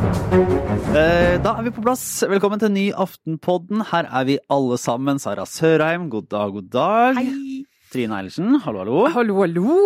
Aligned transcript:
Eh, 0.00 1.38
Da 1.44 1.52
er 1.58 1.64
vi 1.66 1.72
på 1.74 1.82
plass. 1.84 2.02
Velkommen 2.28 2.60
til 2.62 2.70
ny 2.72 2.84
Aftenpodden. 2.96 3.82
Her 3.90 4.06
er 4.08 4.24
vi 4.28 4.36
alle 4.52 4.76
sammen. 4.80 5.18
Sara 5.22 5.44
Sørheim, 5.48 6.08
god 6.12 6.28
dag, 6.32 6.52
god 6.54 6.68
dag. 6.72 7.18
Hei. 7.18 7.64
Trine 7.90 8.14
Eilertsen, 8.20 8.54
hallo, 8.62 8.78
hallo. 8.84 8.98
Hallo, 9.10 9.36
hallo. 9.42 9.76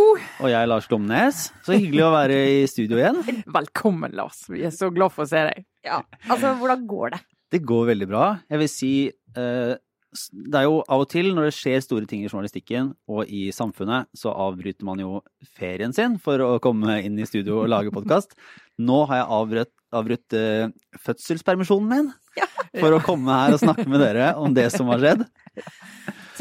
Og 0.45 0.51
jeg, 0.53 0.69
Lars 0.69 0.87
Glomnes. 0.91 1.47
Så 1.65 1.73
hyggelig 1.79 2.05
å 2.05 2.13
være 2.13 2.37
i 2.53 2.67
studio 2.69 3.01
igjen. 3.01 3.23
Velkommen, 3.49 4.13
Lars. 4.13 4.43
Vi 4.53 4.63
er 4.69 4.75
så 4.77 4.91
glad 4.93 5.15
for 5.17 5.25
å 5.25 5.31
se 5.31 5.41
deg. 5.49 5.65
Ja, 5.89 6.03
altså 6.29 6.53
hvordan 6.61 6.85
går 6.91 7.15
det? 7.17 7.23
Det 7.57 7.63
går 7.65 7.89
veldig 7.95 8.11
bra. 8.13 8.27
Jeg 8.53 8.61
vil 8.61 8.71
si 8.73 8.93
eh, 9.09 9.75
det 10.33 10.61
er 10.61 10.67
jo 10.69 10.81
av 10.83 11.03
og 11.05 11.09
til 11.11 11.31
når 11.35 11.49
det 11.49 11.55
skjer 11.57 11.83
store 11.85 12.09
ting 12.11 12.23
i 12.25 12.29
journalistikken 12.31 12.93
og 13.11 13.31
i 13.31 13.49
samfunnet, 13.55 14.09
så 14.17 14.33
avbryter 14.33 14.87
man 14.87 15.03
jo 15.03 15.21
ferien 15.59 15.95
sin 15.97 16.17
for 16.23 16.41
å 16.45 16.51
komme 16.63 17.01
inn 17.05 17.19
i 17.19 17.27
studio 17.29 17.63
og 17.63 17.71
lage 17.73 17.93
podkast. 17.95 18.37
Nå 18.87 19.05
har 19.11 19.23
jeg 19.23 19.31
avbrutt, 19.39 19.73
avbrutt 19.95 20.37
uh, 20.39 20.69
fødselspermisjonen 21.07 21.91
min 21.91 22.13
Ja. 22.35 22.49
for 22.81 22.97
å 22.97 22.99
komme 22.99 23.31
her 23.31 23.55
og 23.55 23.61
snakke 23.63 23.85
med 23.87 24.03
dere 24.03 24.33
om 24.43 24.51
det 24.57 24.67
som 24.75 24.89
har 24.91 24.99
skjedd. 24.99 25.21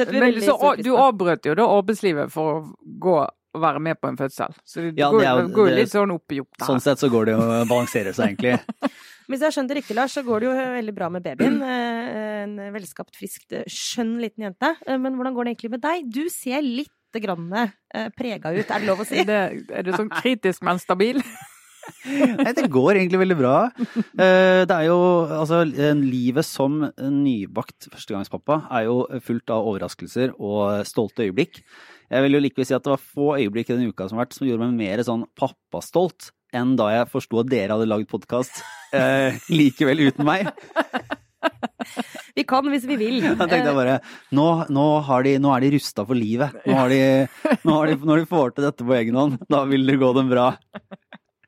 Men 0.09 0.39
så, 0.41 0.55
du 0.81 0.95
avbrøt 0.97 1.45
jo 1.45 1.53
da 1.59 1.67
arbeidslivet 1.69 2.33
for 2.33 2.49
å 2.49 2.61
gå 2.81 3.17
og 3.53 3.61
være 3.61 3.81
med 3.85 3.99
på 4.01 4.09
en 4.09 4.17
fødsel. 4.17 4.55
Så 4.65 4.81
det, 4.81 4.95
Ja, 4.97 5.11
det 5.13 5.27
er 5.29 5.43
det 5.43 5.53
går 5.53 5.69
jo 5.69 5.75
litt 5.77 5.91
sånn 5.93 6.13
opp 6.15 6.33
i 6.33 6.39
opp 6.41 6.65
Sånn 6.65 6.81
sett 6.81 7.01
så 7.01 7.09
går 7.13 7.29
det 7.29 7.35
jo 7.35 7.43
å 7.45 7.59
balansere 7.69 8.13
seg, 8.17 8.33
egentlig. 8.33 8.57
Hvis 9.29 9.39
jeg 9.39 9.47
har 9.47 9.55
skjønt 9.55 9.71
det 9.71 9.77
riktig, 9.79 9.95
Lars, 9.97 10.13
så 10.17 10.23
går 10.25 10.43
det 10.43 10.49
jo 10.49 10.55
veldig 10.77 10.95
bra 10.97 11.07
med 11.13 11.23
babyen. 11.25 11.61
Eh, 11.61 12.43
En 12.43 12.57
velskapt, 12.75 13.15
frisk, 13.15 13.45
skjønn 13.71 14.17
liten 14.19 14.43
jente. 14.49 14.73
Eh, 14.87 14.97
Men 14.99 15.15
hvordan 15.15 15.33
går 15.37 15.45
det 15.47 15.53
egentlig 15.55 15.71
med 15.77 15.81
deg? 15.85 16.09
Du 16.11 16.25
ser 16.29 16.61
litt 16.61 16.91
grann 17.23 17.47
eh, 17.55 18.09
prega 18.17 18.51
ut, 18.51 18.65
er 18.69 18.79
det 18.83 18.87
lov 18.89 18.99
å 19.03 19.07
si? 19.07 19.23
Det, 19.29 19.39
er 19.71 19.83
du 19.85 19.91
sånn 19.95 20.09
kritisk, 20.11 20.63
men 20.65 20.79
stabil? 20.81 21.21
Nei, 22.07 22.51
det 22.55 22.69
går 22.71 22.95
egentlig 22.95 23.19
veldig 23.19 23.35
bra. 23.39 23.55
Eh, 24.15 24.63
Det 24.67 24.71
er 24.75 24.85
jo 24.87 24.97
altså 25.27 25.61
eh, 25.67 25.91
Livet 25.99 26.47
som 26.47 26.77
nybakt 26.97 27.89
førstegangspappa 27.91 28.61
er 28.79 28.85
jo 28.87 29.01
fullt 29.23 29.51
av 29.51 29.67
overraskelser 29.71 30.31
og 30.39 30.83
stolte 30.87 31.25
øyeblikk. 31.27 31.59
Jeg 32.11 32.23
vil 32.25 32.37
jo 32.37 32.43
likevel 32.43 32.67
si 32.69 32.75
at 32.75 32.83
det 32.85 32.93
var 32.93 33.03
få 33.03 33.33
øyeblikk 33.39 33.69
i 33.71 33.75
denne 33.77 33.91
uka 33.91 34.07
som 34.07 34.17
har 34.19 34.25
vært 34.27 34.37
som 34.37 34.47
gjorde 34.47 34.67
meg 34.67 34.79
mer 34.79 35.03
sånn 35.07 35.25
pappastolt 35.39 36.31
enn 36.55 36.75
da 36.79 36.89
jeg 36.93 37.11
forsto 37.11 37.41
at 37.41 37.51
dere 37.51 37.75
hadde 37.75 37.89
lagd 37.89 38.09
podkast 38.11 38.61
eh, 38.95 39.39
likevel 39.51 40.07
uten 40.09 40.27
meg. 40.27 40.49
Vi 42.33 42.45
kan 42.49 42.67
hvis 42.71 42.85
vi 42.89 42.97
vil. 42.97 43.19
Da 43.39 43.45
tenkte 43.45 43.69
jeg 43.71 43.77
bare 43.77 43.99
nå, 44.35 44.47
nå, 44.73 44.85
har 45.07 45.25
de, 45.27 45.35
nå 45.41 45.51
er 45.53 45.65
de 45.65 45.73
rusta 45.75 46.05
for 46.07 46.17
livet. 46.17 46.55
Nå 46.65 46.77
har 46.79 46.93
de, 46.93 47.01
nå 47.65 47.77
har 47.77 47.91
de, 47.91 47.97
når 48.09 48.23
de 48.23 48.29
får 48.31 48.55
til 48.55 48.67
dette 48.69 48.87
på 48.87 48.97
egen 48.97 49.19
hånd, 49.19 49.37
da 49.51 49.63
vil 49.69 49.85
det 49.89 49.99
gå 50.01 50.13
dem 50.17 50.31
bra. 50.31 50.51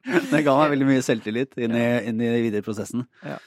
Det 0.06 0.44
ga 0.46 0.54
meg 0.60 0.76
veldig 0.76 0.88
mye 0.92 1.04
selvtillit 1.06 1.58
inn 1.58 1.74
i, 1.74 1.86
inn 2.06 2.20
i 2.22 2.30
den 2.30 2.44
videre 2.44 2.66
prosessen. 2.66 3.08
Ja, 3.26 3.40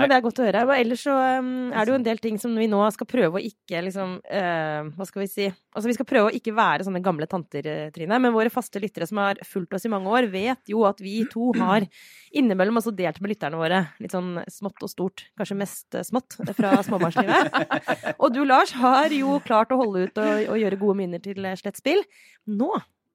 men 0.00 0.08
Det 0.08 0.16
er 0.16 0.24
godt 0.24 0.40
å 0.40 0.46
høre. 0.46 0.62
Men 0.68 0.80
ellers 0.80 1.02
så 1.04 1.14
um, 1.42 1.50
er 1.72 1.84
det 1.84 1.92
jo 1.92 1.98
en 1.98 2.06
del 2.06 2.20
ting 2.22 2.38
som 2.40 2.54
vi 2.56 2.68
nå 2.70 2.80
skal 2.94 3.08
prøve 3.08 3.40
å 3.40 3.42
ikke 3.42 3.82
liksom 3.88 4.14
uh, 4.20 4.90
Hva 4.96 5.06
skal 5.08 5.24
vi 5.24 5.28
si? 5.30 5.48
Altså 5.72 5.90
Vi 5.90 5.96
skal 5.96 6.08
prøve 6.08 6.30
å 6.30 6.36
ikke 6.36 6.54
være 6.56 6.86
sånne 6.86 7.02
gamle 7.04 7.28
tanter, 7.30 7.66
eh, 7.68 7.90
Trine. 7.94 8.18
Men 8.20 8.34
våre 8.34 8.52
faste 8.52 8.80
lyttere 8.82 9.08
som 9.08 9.20
har 9.22 9.40
fulgt 9.48 9.76
oss 9.76 9.86
i 9.88 9.92
mange 9.92 10.10
år, 10.12 10.28
vet 10.32 10.72
jo 10.72 10.84
at 10.88 11.00
vi 11.02 11.22
to 11.32 11.50
har 11.56 11.86
innimellom 12.36 12.80
også 12.80 12.92
delt 12.96 13.20
med 13.22 13.32
lytterne 13.32 13.60
våre 13.60 13.82
litt 14.02 14.12
sånn 14.12 14.36
smått 14.52 14.84
og 14.84 14.92
stort. 14.92 15.26
Kanskje 15.40 15.58
mest 15.60 15.96
eh, 15.96 16.04
smått 16.06 16.36
fra 16.58 16.74
småbarnslivet. 16.84 17.56
Og 18.22 18.32
du, 18.34 18.42
Lars, 18.48 18.74
har 18.76 19.12
jo 19.16 19.38
klart 19.44 19.72
å 19.72 19.80
holde 19.80 20.06
ut 20.06 20.20
og, 20.20 20.48
og 20.52 20.60
gjøre 20.60 20.80
gode 20.80 20.98
minner 21.00 21.22
til 21.24 21.40
slett 21.58 21.80
spill. 21.80 22.04
Nå 22.48 22.70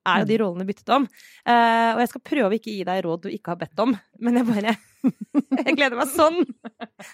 er 0.07 0.23
jo 0.23 0.29
de 0.31 0.37
rollene 0.41 0.67
byttet 0.67 0.93
om. 0.95 1.07
Uh, 1.47 1.89
og 1.95 2.01
jeg 2.03 2.11
skal 2.13 2.25
prøve 2.31 2.49
å 2.51 2.57
ikke 2.57 2.73
gi 2.75 2.83
deg 2.87 3.03
råd 3.05 3.25
du 3.25 3.29
ikke 3.33 3.53
har 3.53 3.61
bedt 3.61 3.83
om, 3.83 3.95
men 4.23 4.39
jeg 4.41 4.49
bare 4.49 4.75
Jeg 5.67 5.75
gleder 5.77 5.95
meg 5.99 6.09
sånn 6.11 6.41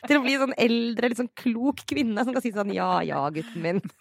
til 0.08 0.18
å 0.18 0.24
bli 0.24 0.38
sånn 0.40 0.56
eldre, 0.58 1.10
litt 1.12 1.20
sånn 1.20 1.34
klok 1.38 1.84
kvinne 1.90 2.24
som 2.24 2.34
kan 2.34 2.42
si 2.46 2.54
sånn 2.56 2.72
ja, 2.74 2.96
ja, 3.06 3.26
gutten 3.34 3.62
min. 3.66 3.82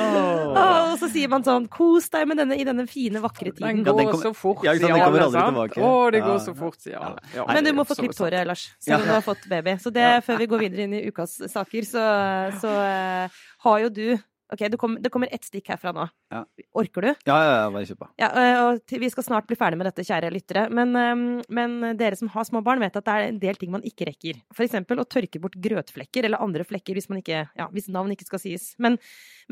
Og 0.00 0.94
så 0.98 1.08
sier 1.12 1.30
man 1.30 1.44
sånn 1.46 1.68
kos 1.70 2.08
deg 2.10 2.26
med 2.30 2.40
denne 2.40 2.56
i 2.58 2.64
denne 2.66 2.86
fine, 2.90 3.20
vakre 3.22 3.52
Den 3.52 3.56
tiden. 3.60 3.84
Ja, 3.84 3.92
går 3.92 3.98
den 4.00 4.10
kommer- 4.10 4.24
så 4.24 4.32
fort, 4.34 4.64
Ja, 4.64 4.72
ikke 4.74 4.88
sant, 4.88 4.92
den 4.92 5.70
kommer. 5.70 5.86
Å, 5.90 6.10
det 6.10 6.22
går 6.24 6.34
Ja. 6.34 6.38
så 6.44 6.54
fort, 6.56 6.80
sier 6.80 6.98
alle. 6.98 7.18
Ja, 7.34 7.44
Men 7.46 7.64
du 7.64 7.72
må 7.72 7.84
få 7.86 7.94
klippet 7.94 8.18
håret, 8.18 8.46
Lars, 8.46 8.74
siden 8.80 8.98
Ja. 9.00 9.04
du 9.04 9.10
har 9.12 9.22
fått 9.22 9.48
baby. 9.48 9.76
Så 9.78 9.92
det, 9.92 10.24
før 10.24 10.38
vi 10.38 10.46
går 10.46 10.58
videre 10.58 10.82
inn 10.82 10.94
i 10.94 11.06
ukas 11.06 11.36
saker, 11.52 11.82
så, 11.82 12.02
så 12.60 12.68
eh, 12.68 13.28
har 13.62 13.78
jo 13.80 13.88
du 13.88 14.18
Ok, 14.50 14.64
det 14.72 14.78
kommer, 14.80 15.00
det 15.02 15.10
kommer 15.14 15.30
ett 15.30 15.44
stikk 15.46 15.68
herfra 15.70 15.92
nå. 15.94 16.06
Ja. 16.32 16.40
Orker 16.80 17.04
du? 17.06 17.10
Ja, 17.28 17.36
ja, 17.38 17.52
ja, 17.60 17.66
bare 17.70 17.86
kjør 17.86 17.98
på. 18.00 18.08
Ja, 18.18 18.30
og 18.64 18.94
vi 19.02 19.10
skal 19.12 19.26
snart 19.26 19.46
bli 19.50 19.58
ferdig 19.58 19.78
med 19.78 19.86
dette, 19.86 20.06
kjære 20.06 20.32
lyttere. 20.34 20.64
Men, 20.74 20.96
men 21.46 21.76
dere 22.00 22.18
som 22.18 22.30
har 22.34 22.48
små 22.48 22.62
barn, 22.66 22.82
vet 22.82 22.98
at 22.98 23.06
det 23.06 23.14
er 23.14 23.28
en 23.28 23.38
del 23.42 23.60
ting 23.60 23.70
man 23.74 23.86
ikke 23.86 24.08
rekker. 24.10 24.40
For 24.56 24.66
eksempel 24.66 25.02
å 25.02 25.06
tørke 25.06 25.42
bort 25.42 25.58
grøtflekker 25.62 26.26
eller 26.26 26.42
andre 26.42 26.66
flekker 26.66 26.98
hvis, 26.98 27.06
man 27.12 27.22
ikke, 27.22 27.44
ja, 27.46 27.68
hvis 27.70 27.90
navn 27.94 28.10
ikke 28.16 28.26
skal 28.26 28.42
sies. 28.42 28.72
Men, 28.82 28.98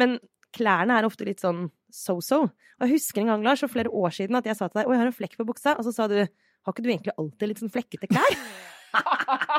men 0.00 0.18
klærne 0.56 0.98
er 0.98 1.06
ofte 1.06 1.26
litt 1.28 1.42
sånn 1.44 1.68
so-so. 1.94 2.48
Og 2.78 2.86
jeg 2.86 2.98
husker 2.98 3.22
en 3.22 3.32
gang, 3.32 3.46
Lars, 3.46 3.62
for 3.64 3.72
flere 3.72 3.92
år 3.94 4.14
siden 4.14 4.38
at 4.38 4.48
jeg 4.48 4.58
sa 4.58 4.68
til 4.68 4.80
deg 4.80 4.88
'Å, 4.88 4.92
jeg 4.94 5.02
har 5.02 5.10
en 5.10 5.20
flekk 5.20 5.38
på 5.38 5.48
buksa', 5.48 5.78
og 5.78 5.86
så 5.86 5.94
sa 5.94 6.08
du 6.08 6.18
'Har 6.18 6.74
ikke 6.74 6.82
du 6.82 6.90
egentlig 6.90 7.18
alltid 7.18 7.48
litt 7.48 7.62
sånn 7.62 7.74
flekkete 7.74 8.10
klær?' 8.10 8.38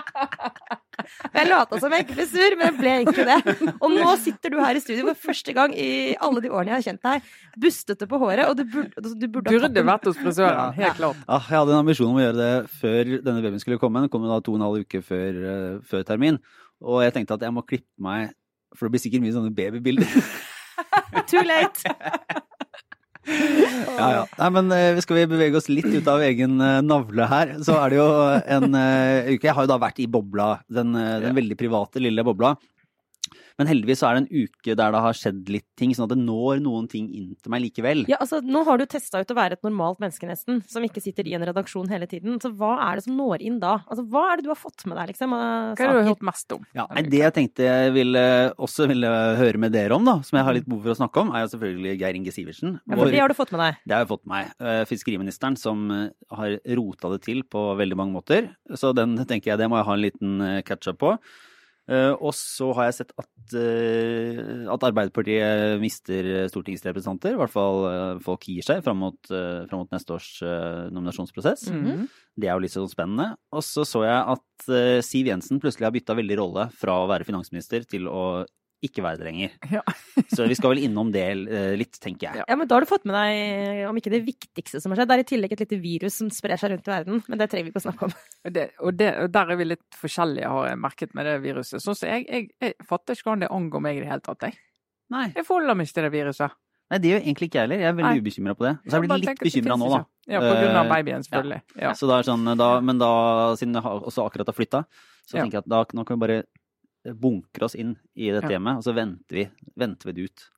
Jeg 1.34 1.50
lata 1.50 1.80
som 1.82 1.94
jeg 1.96 2.06
ikke 2.06 2.18
ble 2.18 2.26
sur, 2.30 2.56
men 2.60 2.68
jeg 2.70 2.76
ble 2.80 2.94
egentlig 3.00 3.26
det. 3.30 3.58
Og 3.80 3.94
nå 3.96 4.16
sitter 4.24 4.54
du 4.54 4.60
her 4.62 4.78
i 4.80 4.84
studio 4.84 5.08
for 5.10 5.30
første 5.30 5.56
gang 5.56 5.74
i 5.78 5.90
alle 6.20 6.44
de 6.44 6.52
årene 6.52 6.74
jeg 6.74 6.78
har 6.78 6.88
kjent 6.90 7.06
deg, 7.08 7.30
bustete 7.60 8.08
på 8.10 8.20
håret, 8.22 8.46
og 8.50 8.58
du 8.60 8.66
burde, 8.70 9.14
du 9.16 9.28
burde 9.28 9.56
Burde 9.60 9.86
vært 9.86 10.10
hos 10.10 10.20
frisøren, 10.20 10.74
helt 10.78 10.98
klart. 11.00 11.22
Ja, 11.26 11.40
jeg 11.40 11.58
hadde 11.58 11.74
en 11.76 11.82
ambisjon 11.84 12.12
om 12.12 12.20
å 12.20 12.26
gjøre 12.26 12.40
det 12.40 12.52
før 12.82 13.14
denne 13.26 13.44
babyen 13.46 13.64
skulle 13.64 13.80
komme. 13.82 14.04
Den 14.06 14.14
kom 14.14 14.28
da 14.30 14.42
to 14.44 14.54
og 14.56 14.60
en 14.60 14.68
halv 14.68 14.84
uke 14.86 15.02
før, 15.06 15.40
eh, 15.54 15.80
før 15.90 16.06
termin. 16.08 16.40
Og 16.80 17.02
jeg 17.04 17.16
tenkte 17.18 17.36
at 17.40 17.48
jeg 17.48 17.56
må 17.56 17.66
klippe 17.68 17.90
meg, 18.04 18.36
for 18.76 18.88
det 18.88 18.96
blir 18.96 19.04
sikkert 19.04 19.26
mye 19.26 19.36
sånne 19.36 19.56
babybilder. 19.56 20.22
Too 21.32 21.44
late! 21.44 22.46
Ja, 23.28 24.08
ja. 24.16 24.24
Nei, 24.40 24.50
men 24.56 24.72
eh, 24.76 25.00
skal 25.04 25.20
vi 25.20 25.28
bevege 25.30 25.60
oss 25.60 25.70
litt 25.72 25.90
ut 25.92 26.08
av 26.10 26.24
egen 26.24 26.60
eh, 26.64 26.80
navle 26.86 27.28
her, 27.30 27.56
så 27.66 27.76
er 27.82 27.92
det 27.92 28.00
jo 28.00 28.08
en 28.56 28.78
eh, 28.80 29.32
uke 29.36 29.50
Jeg 29.50 29.56
har 29.58 29.66
jo 29.68 29.72
da 29.74 29.80
vært 29.82 30.02
i 30.04 30.08
bobla, 30.12 30.50
den, 30.72 30.96
den 30.96 31.36
veldig 31.38 31.58
private 31.60 32.04
lille 32.04 32.24
bobla. 32.26 32.56
Men 33.60 33.70
heldigvis 33.70 34.00
så 34.02 34.10
er 34.10 34.18
det 34.18 34.22
en 34.24 34.46
uke 34.48 34.76
der 34.80 34.94
det 34.96 35.02
har 35.04 35.18
skjedd 35.18 35.50
litt 35.52 35.68
ting, 35.80 35.92
sånn 35.96 36.08
at 36.08 36.14
det 36.14 36.22
når 36.22 36.62
noen 36.64 36.88
ting 36.92 37.10
inn 37.12 37.34
til 37.36 37.52
meg 37.52 37.66
likevel. 37.66 38.06
Ja, 38.12 38.22
altså, 38.24 38.40
nå 38.44 38.64
har 38.68 38.80
du 38.80 38.86
testa 38.90 39.20
ut 39.20 39.34
å 39.34 39.38
være 39.38 39.58
et 39.58 39.66
normalt 39.68 40.00
menneske, 40.00 40.28
nesten, 40.30 40.62
som 40.72 40.86
ikke 40.86 41.04
sitter 41.04 41.28
i 41.28 41.36
en 41.36 41.44
redaksjon 41.50 41.90
hele 41.92 42.08
tiden. 42.10 42.40
Så 42.44 42.54
hva 42.56 42.78
er 42.88 43.00
det 43.00 43.06
som 43.06 43.18
når 43.20 43.44
inn 43.46 43.60
da? 43.62 43.80
Altså, 43.92 44.06
hva 44.08 44.26
er 44.32 44.40
det 44.40 44.48
du 44.48 44.54
har 44.54 44.60
fått 44.60 44.86
med 44.88 44.96
deg, 45.00 45.12
liksom? 45.12 45.36
Hva 45.36 45.76
er 45.76 45.76
det 45.76 45.90
du 45.90 46.02
har 46.02 46.10
hørt 46.14 46.26
mest 46.32 46.56
om? 46.56 46.64
Ja, 46.78 46.88
nei, 46.96 47.04
Det 47.10 47.22
jeg 47.24 47.36
tenkte 47.36 47.68
jeg 47.68 47.94
ville, 47.98 48.24
også 48.56 48.88
ville 48.90 49.12
høre 49.40 49.62
med 49.62 49.76
dere 49.76 49.98
om, 49.98 50.08
da, 50.08 50.20
som 50.26 50.40
jeg 50.40 50.48
har 50.48 50.58
litt 50.58 50.70
behov 50.70 50.88
for 50.88 50.96
å 50.96 51.00
snakke 51.02 51.26
om, 51.26 51.34
er 51.36 51.44
jo 51.44 51.52
selvfølgelig 51.56 51.98
Geir 52.00 52.22
Inge 52.22 52.36
Sivertsen. 52.36 52.80
Ja, 52.88 52.96
for 52.96 53.12
det 53.12 53.24
har 53.24 53.32
du 53.32 53.38
fått 53.38 53.54
med 53.56 53.64
deg. 53.66 53.84
Det 53.84 53.98
har 53.98 54.06
jeg 54.06 54.12
fått 54.14 54.26
med 54.26 54.36
meg. 54.38 54.56
Eh, 54.64 54.82
Fiskeriministeren 54.90 55.60
som 55.60 55.86
eh, 55.92 56.08
har 56.40 56.58
rota 56.80 57.12
det 57.16 57.22
til 57.28 57.44
på 57.44 57.66
veldig 57.80 58.00
mange 58.00 58.16
måter. 58.16 58.50
Så 58.80 58.94
den 58.96 59.18
tenker 59.26 59.54
jeg 59.54 59.62
det 59.62 59.70
må 59.72 59.80
jeg 59.80 59.90
ha 59.90 59.96
en 59.98 60.06
liten 60.06 60.42
eh, 60.46 60.62
catch-up 60.64 61.00
på. 61.04 61.16
Eh, 61.90 62.14
Og 62.22 62.34
så 62.38 62.70
har 62.78 62.90
jeg 62.90 63.00
sett 63.00 63.14
at, 63.18 63.56
eh, 63.58 64.66
at 64.70 64.86
Arbeiderpartiet 64.86 65.80
mister 65.82 66.48
stortingsrepresentanter. 66.52 67.34
I 67.34 67.40
hvert 67.42 67.54
fall 67.54 67.86
eh, 67.90 68.20
folk 68.26 68.46
gir 68.46 68.66
seg 68.66 68.84
fram 68.86 69.02
mot, 69.02 69.20
fram 69.30 69.84
mot 69.84 69.96
neste 69.96 70.14
års 70.14 70.30
nominasjonsprosess. 70.94 71.70
nominasjonsprosess. 71.70 71.70
-hmm. 71.70 72.08
Det 72.40 72.48
er 72.48 72.54
jo 72.54 72.64
litt 72.64 72.76
sånn 72.76 72.92
spennende. 72.92 73.36
Og 73.52 73.64
så 73.64 73.84
så 73.86 74.06
jeg 74.06 74.38
at 74.38 75.04
Siv 75.04 75.26
Jensen 75.28 75.60
plutselig 75.60 75.86
har 75.88 75.92
bytta 75.92 76.16
veldig 76.16 76.38
rolle 76.38 76.70
fra 76.72 76.94
å 77.00 77.08
være 77.10 77.26
finansminister 77.26 77.84
til 77.88 78.08
å 78.08 78.46
ikke 78.86 79.04
være 79.04 79.20
det 79.20 79.26
lenger. 79.28 79.56
Ja. 79.80 79.82
Så 80.32 80.46
vi 80.50 80.56
skal 80.58 80.74
vel 80.74 80.82
innom 80.86 81.10
det 81.14 81.24
eh, 81.30 81.74
litt, 81.80 81.98
tenker 82.02 82.30
jeg. 82.30 82.44
Ja, 82.48 82.56
men 82.60 82.68
da 82.70 82.78
har 82.78 82.86
du 82.86 82.90
fått 82.90 83.06
med 83.10 83.16
deg, 83.18 83.82
om 83.90 83.98
ikke 84.00 84.14
det 84.14 84.22
viktigste 84.28 84.82
som 84.82 84.94
har 84.94 85.02
skjedd, 85.02 85.10
det 85.12 85.18
er 85.18 85.24
i 85.24 85.28
tillegg 85.34 85.56
et 85.56 85.64
lite 85.66 85.80
virus 85.84 86.20
som 86.22 86.30
sprer 86.34 86.60
seg 86.60 86.74
rundt 86.74 86.88
i 86.88 86.94
verden. 86.94 87.22
Men 87.28 87.42
det 87.42 87.50
trenger 87.52 87.68
vi 87.68 87.74
ikke 87.74 87.82
å 87.84 87.88
snakke 87.90 88.10
om. 88.10 88.16
Og, 88.48 88.54
det, 88.56 88.66
og, 88.80 88.94
det, 88.96 89.10
og 89.26 89.30
der 89.36 89.52
er 89.52 89.60
vi 89.60 89.66
litt 89.68 90.00
forskjellige, 90.00 90.48
har 90.56 90.70
jeg 90.72 90.80
merket 90.80 91.14
med 91.18 91.28
det 91.28 91.36
viruset. 91.44 91.84
Sånn 91.84 91.98
som 92.00 92.08
jeg, 92.10 92.24
jeg, 92.30 92.50
jeg 92.64 92.76
fatter 92.88 93.18
ikke 93.18 93.28
hvordan 93.28 93.44
det 93.46 93.52
angår 93.60 93.84
meg 93.84 94.00
i 94.00 94.04
det 94.06 94.10
hele 94.14 94.24
tatt, 94.26 94.48
jeg. 94.48 94.56
Nei. 95.12 95.26
Jeg 95.36 95.46
forholder 95.48 95.76
meg 95.76 95.90
ikke 95.90 95.98
til 96.00 96.08
det 96.08 96.14
viruset. 96.16 96.56
Nei, 96.90 96.98
det 97.04 97.10
gjør 97.12 97.20
egentlig 97.22 97.48
ikke 97.50 97.58
jeg 97.60 97.68
heller. 97.68 97.82
Jeg 97.84 97.90
er 97.92 97.98
veldig 98.00 98.22
ubekymra 98.24 98.54
på 98.58 98.66
det. 98.66 98.72
Og 98.80 98.90
Så 98.90 98.98
jeg 98.98 99.04
blitt 99.06 99.26
litt 99.28 99.42
bekymra 99.46 99.76
nå, 99.78 99.90
da. 99.94 100.00
Ja, 100.30 100.40
på 100.42 100.54
grunn 100.56 100.78
av 100.80 100.86
Eh, 100.88 100.90
babyen, 100.90 101.26
selvfølgelig. 101.28 101.60
Ja. 101.84 101.92
Så 101.98 102.08
da 102.10 102.16
er 102.18 102.26
sånn, 102.26 102.48
da, 102.58 102.70
men 102.82 103.02
da, 103.02 103.10
siden 103.60 103.78
jeg 103.78 103.86
også 104.10 104.26
akkurat 104.26 104.50
har 104.50 104.58
flytta, 104.58 104.82
så 105.28 105.38
Ja. 105.38 105.44
tenker 105.44 105.60
jeg 105.60 105.66
at 105.68 105.70
da, 105.70 105.84
nå 105.94 106.06
kan 106.08 106.18
vi 106.18 106.24
bare 106.26 106.40
bunkre 107.16 107.66
oss 107.66 107.76
inn 107.76 107.96
i 108.16 108.30
dette 108.32 108.46
Ja. 108.50 108.58
hjemmet, 108.60 108.78
og 108.78 108.84
så 108.84 108.94
venter 108.96 109.36
vi, 109.36 109.50
venter 109.78 110.06
vi 110.10 110.14
det 110.14 110.24
ut. 110.30 110.50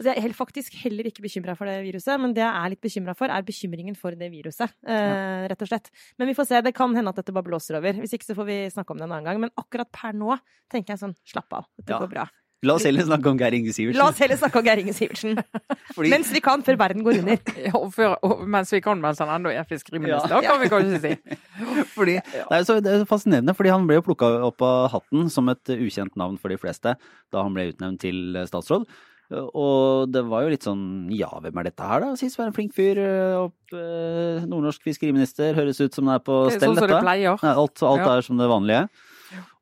Altså, 0.00 0.14
jeg 0.16 0.24
er 0.24 0.32
faktisk 0.34 0.74
heller 0.82 1.04
ikke 1.04 1.22
bekymra 1.22 1.54
for 1.56 1.66
det 1.68 1.76
viruset, 1.84 2.18
men 2.18 2.32
det 2.34 2.40
jeg 2.42 2.50
er 2.64 2.70
litt 2.70 2.80
bekymra 2.80 3.14
for, 3.14 3.28
er 3.30 3.42
bekymringen 3.42 3.94
for 3.96 4.10
det 4.18 4.30
viruset. 4.32 4.72
Eh, 4.88 5.46
rett 5.52 5.62
og 5.62 5.68
slett. 5.68 5.90
Men 6.18 6.26
vi 6.26 6.34
får 6.34 6.46
se. 6.48 6.60
Det 6.62 6.74
kan 6.74 6.94
hende 6.96 7.08
at 7.12 7.16
dette 7.16 7.32
bare 7.32 7.44
blåser 7.44 7.76
over. 7.76 7.92
Hvis 8.00 8.14
ikke 8.16 8.24
så 8.26 8.34
får 8.34 8.46
vi 8.46 8.56
snakke 8.72 8.90
om 8.90 8.96
det 8.98 9.04
en 9.04 9.12
annen 9.12 9.24
gang. 9.28 9.38
Men 9.40 9.50
akkurat 9.56 9.92
per 9.92 10.12
nå 10.16 10.38
tenker 10.72 10.94
jeg 10.96 10.98
sånn, 11.04 11.14
slapp 11.24 11.52
av. 11.52 11.66
Dette 11.78 11.92
Ja. 11.92 12.00
går 12.00 12.10
bra. 12.10 12.26
La 12.62 12.76
oss 12.78 12.84
heller 12.86 13.02
snakke 13.02 13.26
om 13.26 13.38
Geir 13.40 13.56
Inge 13.58 13.72
Sivertsen. 13.74 13.98
La 13.98 14.04
oss 14.12 14.20
heller 14.22 14.38
snakke 14.38 14.60
om 14.60 14.66
Geir 14.68 14.78
Inge 14.78 14.92
Sivertsen. 14.94 15.34
Fordi- 15.96 16.10
Mens 16.12 16.28
vi 16.30 16.40
kan, 16.44 16.62
før 16.62 16.76
verden 16.78 17.02
går 17.02 17.18
under. 17.18 17.40
Ja, 17.66 17.72
og 17.74 17.88
før, 17.96 18.14
og, 18.22 18.44
mens 18.46 18.70
vi 18.70 18.80
kan, 18.84 19.00
mens 19.02 19.18
han 19.18 19.32
ennå 19.34 19.50
er 19.50 19.66
fiskeriminister, 19.66 20.36
Ja. 20.44 20.52
kan 20.52 20.60
vi 20.62 20.68
kanskje 20.70 21.00
si. 21.02 21.16
Fordi, 21.96 22.14
det, 22.22 22.44
er 22.60 22.66
så, 22.68 22.76
det 22.84 22.92
er 23.00 23.04
fascinerende, 23.10 23.54
fordi 23.58 23.72
han 23.74 23.86
ble 23.90 23.98
jo 23.98 24.04
plukka 24.06 24.28
opp 24.46 24.62
av 24.62 24.90
hatten 24.94 25.26
som 25.32 25.50
et 25.50 25.74
ukjent 25.74 26.14
navn 26.20 26.38
for 26.38 26.54
de 26.54 26.58
fleste 26.62 26.94
da 27.32 27.42
han 27.42 27.54
ble 27.56 27.72
utnevnt 27.72 27.98
til 28.04 28.38
statsråd. 28.46 28.86
Og 29.32 30.10
det 30.12 30.22
var 30.28 30.44
jo 30.44 30.50
litt 30.52 30.66
sånn 30.66 31.08
ja, 31.16 31.30
hvem 31.40 31.56
er 31.62 31.66
dette 31.70 31.86
her, 31.88 32.02
da? 32.04 32.10
Sist 32.20 32.36
var 32.38 32.50
en 32.50 32.54
flink 32.56 32.74
fyr. 32.76 32.98
øh, 33.00 33.46
Opp, 33.46 33.72
eh, 33.74 34.44
nordnorsk 34.44 34.84
fiskeriminister. 34.84 35.54
Høres 35.56 35.80
ut 35.80 35.94
som 35.96 36.10
det 36.10 36.18
er 36.18 36.24
på 36.26 36.36
stell, 36.50 36.52
er 36.52 36.58
stell, 36.60 36.74
sånn 36.76 36.82
som 36.84 36.92
det 36.92 37.00
pleier. 37.06 37.38
Alt 37.56 37.82
alt 37.88 38.04
Ja. 38.04 38.10
er 38.18 38.26
som 38.26 38.36
det 38.38 38.50
vanlige. 38.52 38.84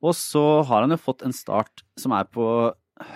Og 0.02 0.16
så 0.18 0.42
har 0.66 0.82
han 0.82 0.90
jo 0.90 0.98
fått 0.98 1.22
en 1.22 1.32
start 1.36 1.84
som 2.00 2.12
er 2.16 2.24
på 2.26 2.44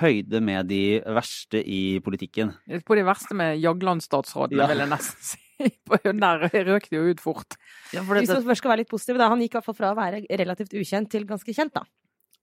høyde 0.00 0.40
med 0.44 0.68
de 0.70 1.00
verste 1.04 1.60
i 1.60 1.98
politikken. 2.04 2.52
På 2.86 2.96
de 2.96 3.04
verste 3.06 3.34
med 3.36 3.58
Jagland-statsrådene, 3.62 4.62
Ja. 4.62 4.66
vil 4.70 4.78
jeg 4.84 4.88
nesten 4.88 5.22
si. 5.22 5.38
På- 5.86 5.98
Der 6.02 6.48
røk 6.66 6.88
det 6.90 6.96
jo 6.98 7.04
ut 7.12 7.20
fort. 7.20 7.56
Ja, 7.92 8.02
for 8.02 8.14
Hvis 8.18 8.28
man 8.32 8.42
først 8.42 8.58
skal 8.64 8.70
være 8.72 8.78
litt 8.82 8.90
positiv, 8.90 9.18
da. 9.18 9.28
Han 9.28 9.38
gikk 9.40 9.54
i 9.54 9.58
hvert 9.60 9.64
fall 9.68 9.74
fra 9.78 9.92
å 9.94 9.96
være 9.98 10.24
relativt 10.40 10.74
ukjent 10.74 11.10
til 11.10 11.24
ganske 11.28 11.54
kjent, 11.54 11.72
da. 11.74 11.84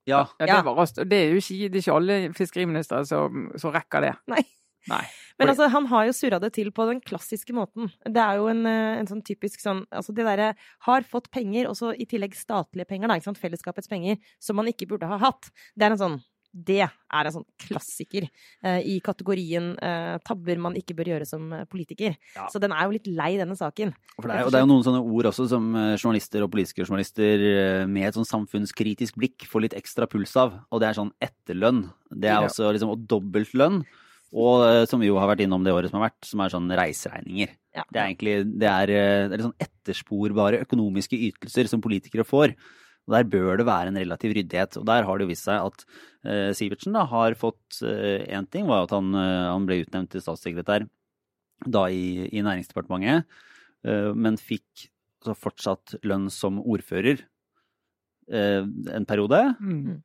ja, 0.07 0.25
Ja. 0.39 0.55
Det 0.61 0.65
var 0.65 0.75
raskt. 0.75 1.01
Det 1.07 1.13
er 1.17 1.29
jo 1.33 1.37
ikke, 1.41 1.69
det 1.71 1.75
er 1.75 1.83
ikke 1.83 1.95
alle 1.99 2.33
fiskeriministre 2.33 3.05
som, 3.05 3.51
som 3.57 3.71
rekker 3.73 4.01
det. 4.01 4.15
Nei. 4.27 4.43
Nei. 4.89 5.03
Men 5.37 5.49
altså, 5.51 5.67
han 5.69 5.85
har 5.91 6.07
jo 6.07 6.11
surra 6.17 6.39
det 6.41 6.53
til 6.53 6.71
på 6.73 6.87
den 6.89 7.01
klassiske 7.05 7.53
måten. 7.53 7.91
Det 8.03 8.17
er 8.17 8.39
jo 8.39 8.47
en, 8.49 8.65
eh, 8.65 8.97
en 8.97 9.05
sånn 9.05 9.21
typisk 9.21 9.61
sånn 9.61 9.83
Altså 9.93 10.09
det 10.15 10.25
derre 10.25 10.55
har 10.87 11.01
fått 11.05 11.29
penger, 11.29 11.67
og 11.69 11.75
så 11.77 11.91
i 11.93 12.07
tillegg 12.09 12.33
statlige 12.33 12.87
penger, 12.89 13.07
da, 13.11 13.13
ikke 13.19 13.29
sant, 13.29 13.37
fellesskapets 13.37 13.87
penger, 13.91 14.17
som 14.39 14.55
man 14.57 14.65
ikke 14.71 14.87
burde 14.89 15.05
ha 15.05 15.19
hatt. 15.21 15.51
Det 15.77 15.85
er 15.85 15.91
en 15.91 16.01
sånn 16.01 16.17
det 16.51 16.81
er 16.83 17.27
en 17.27 17.33
sånn 17.33 17.47
klassiker 17.59 18.25
eh, 18.27 18.81
i 18.87 18.97
kategorien 19.03 19.71
eh, 19.79 20.17
tabber 20.27 20.59
man 20.59 20.75
ikke 20.75 20.95
bør 20.97 21.13
gjøre 21.13 21.27
som 21.27 21.47
eh, 21.55 21.63
politiker. 21.71 22.17
Ja. 22.35 22.47
Så 22.51 22.59
den 22.61 22.75
er 22.75 22.85
jo 22.85 22.95
litt 22.97 23.07
lei, 23.07 23.31
denne 23.39 23.55
saken. 23.57 23.93
For 24.17 24.27
det 24.27 24.35
er, 24.35 24.43
jo, 24.43 24.51
det 24.51 24.59
er 24.59 24.65
jo 24.65 24.71
noen 24.73 24.85
sånne 24.85 25.01
ord 25.01 25.31
også 25.31 25.47
som 25.51 25.71
eh, 25.79 25.95
journalister 25.95 26.43
og 26.43 26.51
politiske 26.53 26.83
journalister 26.83 27.45
eh, 27.47 27.85
med 27.87 28.09
et 28.09 28.19
sånn 28.19 28.27
samfunnskritisk 28.27 29.19
blikk 29.21 29.47
får 29.47 29.67
litt 29.67 29.77
ekstra 29.79 30.09
puls 30.11 30.35
av, 30.39 30.59
og 30.69 30.83
det 30.83 30.91
er 30.91 30.99
sånn 30.99 31.13
etterlønn. 31.23 31.85
Det 32.11 32.31
er 32.31 32.43
også 32.43 32.73
liksom, 32.75 32.93
og 32.97 33.07
dobbeltlønn. 33.09 33.83
Og 34.31 34.87
som 34.87 35.01
vi 35.03 35.09
jo 35.09 35.17
har 35.19 35.27
vært 35.27 35.41
innom 35.43 35.63
det 35.65 35.73
året 35.75 35.91
som 35.91 35.99
har 35.99 36.07
vært, 36.07 36.23
som 36.23 36.39
er 36.39 36.51
sånn 36.53 36.69
reiseregninger. 36.79 37.49
Ja. 37.75 37.83
Det 37.83 37.99
er 37.99 38.05
egentlig 38.05 38.35
det 38.61 38.69
er, 38.69 38.91
det 39.27 39.35
er 39.35 39.43
sånn 39.43 39.57
ettersporbare 39.59 40.61
økonomiske 40.63 41.19
ytelser 41.27 41.67
som 41.67 41.83
politikere 41.83 42.23
får. 42.27 42.55
Og 43.11 43.17
Der 43.17 43.27
bør 43.27 43.59
det 43.59 43.67
være 43.67 43.91
en 43.91 43.99
relativ 43.99 44.33
ryddighet. 44.37 44.79
Og 44.79 44.87
der 44.87 45.03
har 45.03 45.19
det 45.19 45.27
jo 45.27 45.33
vist 45.33 45.49
seg 45.49 45.67
at 45.67 45.85
eh, 46.23 46.49
Sivertsen 46.55 46.95
da 46.95 47.03
har 47.11 47.35
fått 47.35 47.81
Én 47.83 48.47
ting 48.47 48.71
var 48.71 48.87
at 48.87 48.95
han, 48.95 49.11
eh, 49.11 49.51
han 49.51 49.67
ble 49.67 49.81
utnevnt 49.83 50.15
til 50.15 50.23
statssekretær 50.23 50.87
da 51.69 51.87
i, 51.93 52.27
i 52.31 52.43
Næringsdepartementet, 52.45 53.27
eh, 53.85 54.11
men 54.17 54.39
fikk 54.41 54.87
altså 55.21 55.35
fortsatt 55.37 55.97
lønn 56.07 56.29
som 56.33 56.61
ordfører 56.61 57.21
eh, 58.31 58.63
en 58.95 59.05
periode. 59.09 59.43
Mm. 59.59 59.99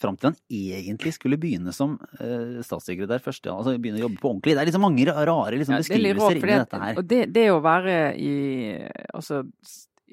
Fram 0.00 0.16
til 0.16 0.30
han 0.30 0.38
egentlig 0.48 1.12
skulle 1.14 1.38
begynne 1.40 1.74
som 1.76 1.98
eh, 2.18 2.58
statssekretær 2.66 3.22
først. 3.22 3.46
Ja, 3.46 3.58
altså 3.58 3.76
begynne 3.76 4.00
å 4.00 4.06
jobbe 4.08 4.22
på 4.22 4.32
ordentlig. 4.32 4.56
Det 4.56 4.64
er 4.64 4.70
liksom 4.70 4.86
mange 4.86 5.06
rare 5.06 5.60
liksom, 5.60 5.76
Ja, 5.76 5.82
det 5.84 5.86
er 5.86 5.98
beskrivelser 6.00 6.26
rart, 6.26 6.40
inni 6.40 6.60
dette 6.64 6.84
her. 6.84 7.00
Og 7.00 7.10
det, 7.12 7.22
det 7.36 7.48
å 7.52 7.60
være 7.64 7.98
i 8.18 8.32
altså, 9.12 9.42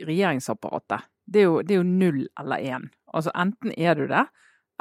regjeringsapparatet, 0.08 1.08
det 1.28 1.44
er, 1.44 1.50
jo, 1.50 1.62
det 1.62 1.76
er 1.76 1.82
jo 1.82 1.88
null 1.88 2.22
eller 2.40 2.64
én. 2.64 2.88
Altså 3.14 3.34
enten 3.36 3.74
er 3.76 4.00
du 4.00 4.08
det, 4.10 4.26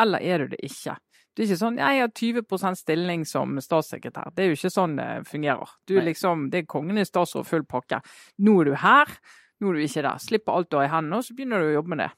eller 0.00 0.22
er 0.22 0.44
du 0.44 0.54
det 0.54 0.62
ikke. 0.66 0.96
Det 1.36 1.42
er 1.42 1.50
ikke 1.50 1.60
sånn 1.60 1.80
jeg 1.80 2.00
har 2.00 2.12
20 2.16 2.76
stilling 2.80 3.24
som 3.28 3.58
statssekretær. 3.60 4.30
Det 4.32 4.44
er 4.44 4.46
jo 4.48 4.56
ikke 4.56 4.72
sånn 4.72 4.94
det 4.96 5.08
fungerer. 5.28 5.72
Du 5.84 5.98
er 5.98 6.06
liksom, 6.06 6.48
Det 6.50 6.62
er 6.62 6.70
kongen 6.70 6.96
i 6.96 7.04
statsråd 7.04 7.44
full 7.44 7.66
pakke. 7.68 8.00
Nå 8.40 8.54
er 8.62 8.70
du 8.70 8.76
her, 8.80 9.12
nå 9.60 9.68
er 9.68 9.76
du 9.76 9.84
ikke 9.84 10.04
der. 10.06 10.22
Slipper 10.22 10.56
alt 10.56 10.70
du 10.70 10.78
har 10.78 10.88
i 10.88 10.92
hendene, 10.92 11.20
og 11.20 11.26
så 11.26 11.36
begynner 11.36 11.60
du 11.60 11.68
å 11.68 11.74
jobbe 11.76 11.92
med 11.92 12.02
det. 12.04 12.10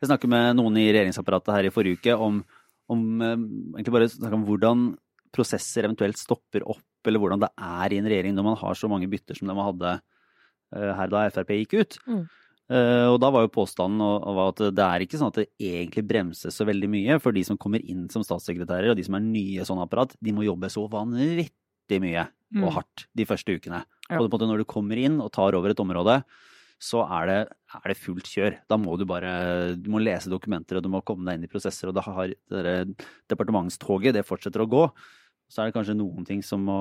Jeg 0.00 0.10
snakket 0.10 0.32
med 0.34 0.58
noen 0.58 0.76
i 0.76 0.90
regjeringsapparatet 0.90 1.54
her 1.56 1.68
i 1.68 1.72
forrige 1.72 2.00
uke 2.00 2.18
om, 2.28 2.42
om 2.92 3.24
eh, 3.24 3.36
egentlig 3.78 3.96
bare 3.96 4.10
snakket 4.12 4.38
om 4.38 4.46
hvordan 4.48 4.84
prosesser 5.32 5.86
eventuelt 5.86 6.20
stopper 6.20 6.66
opp, 6.68 6.84
eller 7.06 7.22
hvordan 7.22 7.40
det 7.46 7.52
er 7.54 7.94
i 7.94 8.00
en 8.02 8.12
regjering 8.12 8.36
når 8.36 8.48
man 8.50 8.60
har 8.60 8.76
så 8.76 8.90
mange 8.92 9.08
bytter 9.08 9.38
som 9.38 9.48
det 9.48 9.56
man 9.56 9.70
hadde 9.70 9.94
eh, 9.96 10.92
her 11.00 11.12
da 11.12 11.24
Frp 11.32 11.56
gikk 11.62 11.78
ut. 11.80 12.00
Mm. 12.10 12.24
Eh, 12.70 13.06
og 13.10 13.18
da 13.22 13.30
var 13.34 13.46
jo 13.46 13.54
påstanden 13.54 14.02
at 14.46 14.60
det 14.76 14.84
er 14.86 15.04
ikke 15.04 15.18
sånn 15.18 15.32
at 15.32 15.40
det 15.40 15.48
egentlig 15.58 16.04
bremses 16.06 16.54
så 16.54 16.66
veldig 16.68 16.90
mye, 16.92 17.16
for 17.22 17.34
de 17.34 17.42
som 17.46 17.58
kommer 17.58 17.82
inn 17.82 18.06
som 18.12 18.22
statssekretærer 18.22 18.92
og 18.92 18.98
de 19.00 19.06
som 19.06 19.16
er 19.18 19.24
nye 19.26 19.58
i 19.58 19.66
sånn 19.66 19.82
apparat, 19.82 20.14
de 20.22 20.34
må 20.36 20.46
jobbe 20.46 20.70
så 20.70 20.86
vanvittig 20.90 21.98
mye 22.02 22.28
Mm. 22.50 22.64
og 22.66 22.72
hardt 22.80 23.04
de 23.14 23.26
første 23.28 23.54
ukene. 23.54 23.84
Ja. 24.10 24.18
Og 24.18 24.32
når 24.42 24.58
du 24.58 24.64
kommer 24.66 24.98
inn 24.98 25.20
og 25.22 25.30
tar 25.30 25.54
over 25.54 25.70
et 25.70 25.78
område, 25.78 26.24
så 26.82 27.04
er 27.06 27.26
det, 27.28 27.38
er 27.76 27.92
det 27.92 27.96
fullt 28.00 28.26
kjør. 28.26 28.56
Da 28.66 28.78
må 28.80 28.96
du 28.98 29.04
bare 29.06 29.76
du 29.76 29.90
må 29.92 30.00
lese 30.02 30.32
dokumenter, 30.32 30.78
og 30.78 30.82
du 30.82 30.88
må 30.88 31.02
komme 31.04 31.28
deg 31.28 31.38
inn 31.38 31.44
i 31.46 31.52
prosesser, 31.52 31.90
og 31.90 31.94
da 31.94 32.02
har 32.02 32.32
det 32.50 32.96
departementstoget, 33.30 34.16
det 34.16 34.26
fortsetter 34.26 34.64
å 34.64 34.70
gå. 34.70 34.84
Så 35.50 35.62
er 35.64 35.70
det 35.70 35.74
kanskje 35.74 35.96
noen 35.98 36.24
ting 36.26 36.44
som 36.46 36.62
må 36.62 36.74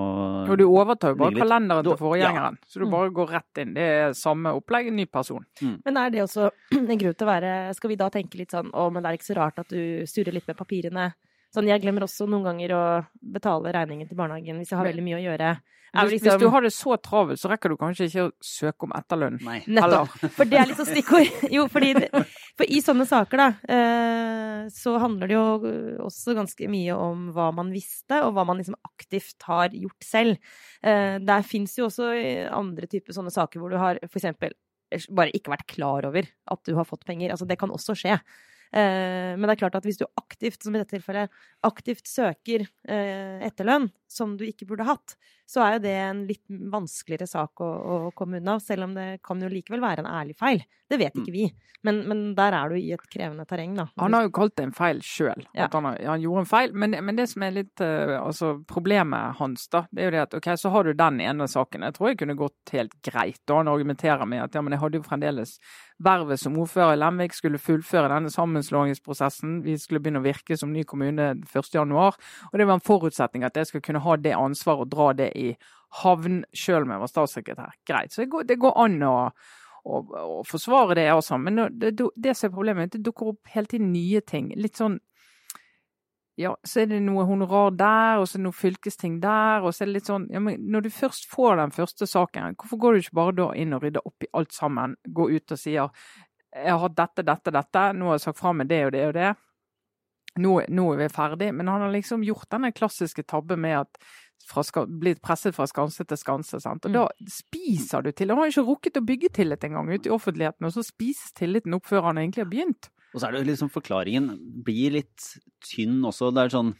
Og 0.48 0.58
du 0.60 0.66
overtar 0.70 1.16
jo 1.16 1.18
bare 1.24 1.34
kalenderen 1.42 1.84
til 1.88 1.98
forgjengeren, 1.98 2.58
ja. 2.62 2.68
så 2.70 2.80
du 2.80 2.86
Mm. 2.86 2.92
bare 2.94 3.10
går 3.18 3.28
rett 3.34 3.62
inn. 3.64 3.74
Det 3.74 3.82
er 3.82 4.14
samme 4.14 4.54
opplegg, 4.54 4.92
ny 4.94 5.06
person. 5.10 5.44
Men 5.86 5.98
er 5.98 6.10
det 6.14 6.22
også 6.22 6.52
en 6.78 6.98
grunn 7.02 7.16
til 7.18 7.26
å 7.26 7.32
være 7.32 7.74
Skal 7.76 7.90
vi 7.90 7.96
da 7.96 8.10
tenke 8.14 8.38
litt 8.38 8.52
sånn 8.54 8.70
å, 8.72 8.92
men 8.94 9.02
det 9.02 9.10
er 9.10 9.18
ikke 9.18 9.32
så 9.34 9.38
rart 9.42 9.58
at 9.60 9.70
du 9.74 10.06
surrer 10.06 10.34
litt 10.38 10.48
med 10.48 10.58
papirene. 10.58 11.14
Sånn, 11.50 11.70
jeg 11.70 11.82
glemmer 11.82 12.06
også 12.06 12.28
noen 12.30 12.46
ganger 12.46 12.76
å 12.78 12.84
betale 13.34 13.74
regningen 13.74 14.10
til 14.10 14.18
barnehagen 14.20 14.60
hvis 14.62 14.70
jeg 14.70 14.78
har 14.78 14.86
veldig 14.86 15.06
mye 15.06 15.18
å 15.18 15.24
gjøre. 15.24 15.54
Hvis, 15.90 15.96
liksom... 15.96 16.10
hvis 16.12 16.22
liksom- 16.22 16.42
du 16.44 16.50
har 16.54 16.62
det 16.62 16.72
så 16.76 16.98
travelt, 17.02 17.42
så 17.42 17.50
rekker 17.50 17.74
du 17.74 17.78
kanskje 17.82 18.06
ikke 18.06 18.26
å 18.28 18.34
søke 18.46 18.86
om 18.86 18.94
etterlønn. 18.94 19.40
Nei. 19.42 19.58
Nettopp. 19.66 20.14
For 20.36 20.46
det 20.46 20.60
er 20.62 20.74
sånn 20.78 20.90
stikkord. 20.92 21.32
Jo, 21.56 21.66
fordi 21.72 21.96
For 22.60 22.70
i 22.70 22.82
sånne 22.86 23.08
saker, 23.10 23.42
da, 23.42 23.48
eh, 23.74 24.70
så 24.76 24.94
handler 25.02 25.32
det 25.32 25.38
jo 25.40 25.74
også 26.06 26.36
ganske 26.38 26.70
mye 26.70 26.94
om 26.94 27.30
hva 27.34 27.50
man 27.56 27.74
visste, 27.74 28.22
og 28.22 28.36
hva 28.38 28.46
man 28.46 28.62
liksom 28.62 28.78
aktivt 28.86 29.48
har 29.50 29.74
gjort 29.74 30.06
selv. 30.06 30.54
Eh, 30.86 31.18
der 31.24 31.48
fins 31.48 31.74
jo 31.80 31.88
også 31.88 32.12
andre 32.54 32.90
typer 32.92 33.16
sånne 33.16 33.34
saker 33.34 33.64
hvor 33.64 33.74
du 33.74 33.80
har 33.82 33.98
for 34.06 34.22
eksempel 34.22 34.54
bare 35.14 35.34
ikke 35.38 35.54
vært 35.54 35.68
klar 35.70 36.06
over 36.10 36.26
at 36.26 36.62
du 36.66 36.76
har 36.78 36.88
fått 36.88 37.06
penger. 37.10 37.34
Altså, 37.34 37.48
det 37.50 37.58
kan 37.62 37.74
også 37.74 37.98
skje. 37.98 38.20
Eh, 38.70 39.34
men 39.34 39.48
det 39.48 39.56
er 39.56 39.62
klart 39.64 39.80
at 39.80 39.88
hvis 39.88 39.98
du 40.02 40.06
aktivt, 40.20 40.62
som 40.64 40.76
i 40.76 40.82
dette 40.82 40.98
tilfellet, 40.98 41.34
aktivt 41.66 42.10
søker 42.10 42.68
eh, 42.86 43.42
etterlønn 43.48 43.90
som 44.10 44.36
du 44.38 44.46
ikke 44.46 44.68
burde 44.70 44.86
hatt, 44.90 45.16
så 45.50 45.64
er 45.66 45.76
jo 45.76 45.82
det 45.88 45.96
en 45.98 46.22
litt 46.30 46.44
vanskeligere 46.70 47.26
sak 47.30 47.62
å, 47.66 47.68
å 47.70 47.96
komme 48.18 48.38
unna, 48.38 48.60
selv 48.62 48.86
om 48.86 48.94
det 48.94 49.08
kan 49.26 49.42
jo 49.42 49.50
likevel 49.50 49.82
være 49.82 50.04
en 50.04 50.12
ærlig 50.12 50.36
feil. 50.38 50.62
Det 50.90 50.98
vet 51.02 51.18
ikke 51.18 51.34
vi. 51.34 51.48
Men, 51.86 52.04
men 52.10 52.22
der 52.38 52.54
er 52.54 52.70
du 52.70 52.78
i 52.78 52.92
et 52.94 53.06
krevende 53.10 53.46
terreng, 53.50 53.74
da. 53.78 53.88
Han 54.02 54.14
har 54.18 54.28
jo 54.28 54.34
kalt 54.36 54.56
det 54.60 54.68
en 54.68 54.76
feil 54.76 55.02
sjøl. 55.06 55.46
Ja. 55.58 55.70
Han, 55.74 55.90
han 55.94 56.22
gjorde 56.22 56.44
en 56.44 56.50
feil. 56.50 56.74
Men, 56.78 56.94
men 57.06 57.18
det 57.18 57.30
som 57.32 57.46
er 57.46 57.56
litt 57.56 57.84
eh, 57.86 58.14
altså 58.20 58.56
problemet 58.70 59.40
hans, 59.40 59.66
da, 59.74 59.86
det 59.90 60.04
er 60.04 60.10
jo 60.10 60.16
det 60.18 60.24
at 60.28 60.38
OK, 60.38 60.50
så 60.62 60.74
har 60.74 60.86
du 60.86 60.94
den 60.98 61.22
ene 61.26 61.50
saken. 61.50 61.86
Jeg 61.88 61.98
tror 61.98 62.12
jeg 62.12 62.22
kunne 62.22 62.38
gått 62.38 62.74
helt 62.76 62.98
greit. 63.06 63.42
Da 63.50 63.62
han 63.62 63.72
argumenterer 63.72 64.30
med 64.30 64.46
at 64.46 64.58
ja, 64.58 64.66
men 64.66 64.78
jeg 64.78 64.84
hadde 64.84 65.02
jo 65.02 65.08
fremdeles 65.08 65.58
vervet 66.04 66.40
som 66.40 66.58
ordfører 66.60 66.96
i 66.96 67.00
Lemvik 67.00 67.36
skulle 67.36 67.62
fullføre 67.62 68.10
denne 68.12 68.32
sammenslåingsprosessen. 68.34 69.60
Vi 69.66 69.78
skulle 69.80 70.02
begynne 70.04 70.22
å 70.22 70.28
virke 70.28 70.58
som 70.60 70.72
ny 70.74 70.86
kommune 70.88 71.34
1.1. 71.44 71.96
Og 71.96 72.60
det 72.60 72.68
var 72.68 72.78
en 72.78 72.86
forutsetning 72.86 73.46
at 73.48 73.60
jeg 73.60 73.70
skulle 73.70 73.86
kunne 73.86 74.04
ha 74.06 74.18
det 74.20 74.36
ansvaret 74.38 74.88
og 74.88 74.94
dra 74.94 75.10
det 75.22 75.32
i 75.38 75.50
havn 76.04 76.44
sjøl 76.56 76.86
om 76.86 76.94
jeg 76.94 77.04
var 77.04 77.12
statssekretær. 77.12 77.80
Greit. 77.90 78.14
Så 78.14 78.24
det 78.24 78.32
går, 78.34 78.48
det 78.50 78.62
går 78.62 78.78
an 78.86 79.02
å 79.08 79.16
å, 79.90 80.00
å 80.00 80.40
forsvare 80.48 80.98
det, 81.00 81.06
altså. 81.12 81.38
Men 81.42 81.62
det, 81.72 81.94
det, 81.98 82.10
det 82.16 82.36
som 82.38 82.50
er 82.50 82.56
problemet, 82.56 82.92
det 82.94 83.04
dukker 83.06 83.34
opp 83.34 83.54
hele 83.54 83.70
tiden 83.72 83.94
nye 83.94 84.22
ting. 84.22 84.52
Litt 84.60 84.80
sånn 84.80 85.00
Ja, 86.40 86.54
så 86.64 86.84
er 86.84 86.88
det 86.88 87.02
noe 87.04 87.26
honorar 87.28 87.74
der, 87.76 88.22
og 88.22 88.30
så 88.30 88.38
er 88.38 88.40
det 88.40 88.46
noe 88.46 88.56
fylkesting 88.56 89.18
der, 89.20 89.66
og 89.66 89.74
så 89.76 89.84
er 89.84 89.90
det 89.90 89.98
litt 89.98 90.08
sånn 90.08 90.30
ja, 90.32 90.40
men 90.40 90.62
Når 90.72 90.86
du 90.86 90.90
først 90.94 91.28
får 91.28 91.60
den 91.60 91.74
første 91.76 92.08
saken, 92.08 92.56
hvorfor 92.56 92.80
går 92.80 92.96
du 92.96 93.02
ikke 93.04 93.20
bare 93.20 93.36
da 93.42 93.48
inn 93.60 93.76
og 93.76 93.84
rydder 93.84 94.08
opp 94.08 94.24
i 94.24 94.32
alt 94.40 94.56
sammen? 94.56 94.96
Gå 95.04 95.28
ut 95.36 95.56
og 95.56 95.60
sier 95.60 95.92
jeg 96.50 96.72
har 96.72 96.82
hatt 96.82 96.96
dette, 96.98 97.26
dette, 97.28 97.54
dette, 97.54 97.84
nå 97.94 98.10
har 98.10 98.18
jeg 98.18 98.26
sagt 98.26 98.40
fra 98.40 98.54
med 98.58 98.70
det 98.72 98.80
og 98.88 98.94
det 98.96 99.04
og 99.10 99.14
det. 99.20 99.34
Nå, 100.40 100.56
nå 100.70 100.86
er 100.94 101.04
vi 101.04 101.10
ferdig. 101.14 101.52
Men 101.54 101.70
han 101.70 101.84
har 101.86 101.94
liksom 101.94 102.24
gjort 102.26 102.50
denne 102.50 102.72
klassiske 102.74 103.26
tabben 103.30 103.62
med 103.62 103.84
at 103.84 104.00
fra 104.50 104.86
blitt 104.88 105.22
presset 105.22 105.54
fra 105.56 105.68
skanse 105.70 106.06
til 106.08 106.18
skanse. 106.18 106.62
Sant? 106.64 106.88
Og 106.88 106.96
da 106.96 107.06
spiser 107.30 108.06
du 108.06 108.12
til. 108.12 108.32
Han 108.34 108.42
har 108.42 108.54
ikke 108.54 108.66
rukket 108.66 108.98
å 108.98 109.06
bygge 109.06 109.34
tillit 109.38 109.68
engang 109.68 109.92
ute 109.92 110.10
i 110.10 110.16
offentligheten, 110.16 110.66
og 110.66 110.74
så 110.74 110.86
spises 110.86 111.36
tilliten 111.38 111.76
opp 111.78 111.86
før 111.90 112.10
han 112.10 112.22
egentlig 112.22 112.46
har 112.46 112.52
begynt. 112.54 112.90
Og 113.14 113.20
så 113.20 113.28
er 113.28 113.38
det 113.38 113.48
liksom 113.48 113.72
forklaringen 113.74 114.32
blir 114.66 115.00
litt 115.00 115.32
tynn 115.66 116.00
også. 116.06 116.34
Det 116.34 116.46
er 116.46 116.56
sånn 116.58 116.76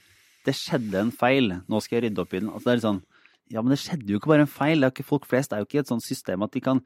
Det 0.48 0.54
skjedde 0.56 1.02
en 1.02 1.12
feil, 1.12 1.52
nå 1.68 1.82
skal 1.84 1.98
jeg 1.98 2.08
rydde 2.08 2.22
opp 2.24 2.34
i 2.34 2.40
den. 2.40 2.52
Altså 2.54 2.70
det 2.70 2.76
er 2.78 2.86
sånn 2.86 3.02
ja, 3.50 3.64
men 3.66 3.74
det 3.74 3.80
skjedde 3.82 4.14
jo 4.14 4.20
ikke 4.20 4.30
bare 4.30 4.44
en 4.46 4.52
feil. 4.52 4.78
Det 4.78 4.88
er 4.88 4.94
ikke 4.94 5.08
Folk 5.08 5.24
flest 5.26 5.54
er 5.54 5.64
jo 5.64 5.66
ikke 5.66 5.82
et 5.82 5.90
sånt 5.90 6.06
system 6.06 6.46
at 6.46 6.54
de 6.54 6.62
kan, 6.62 6.82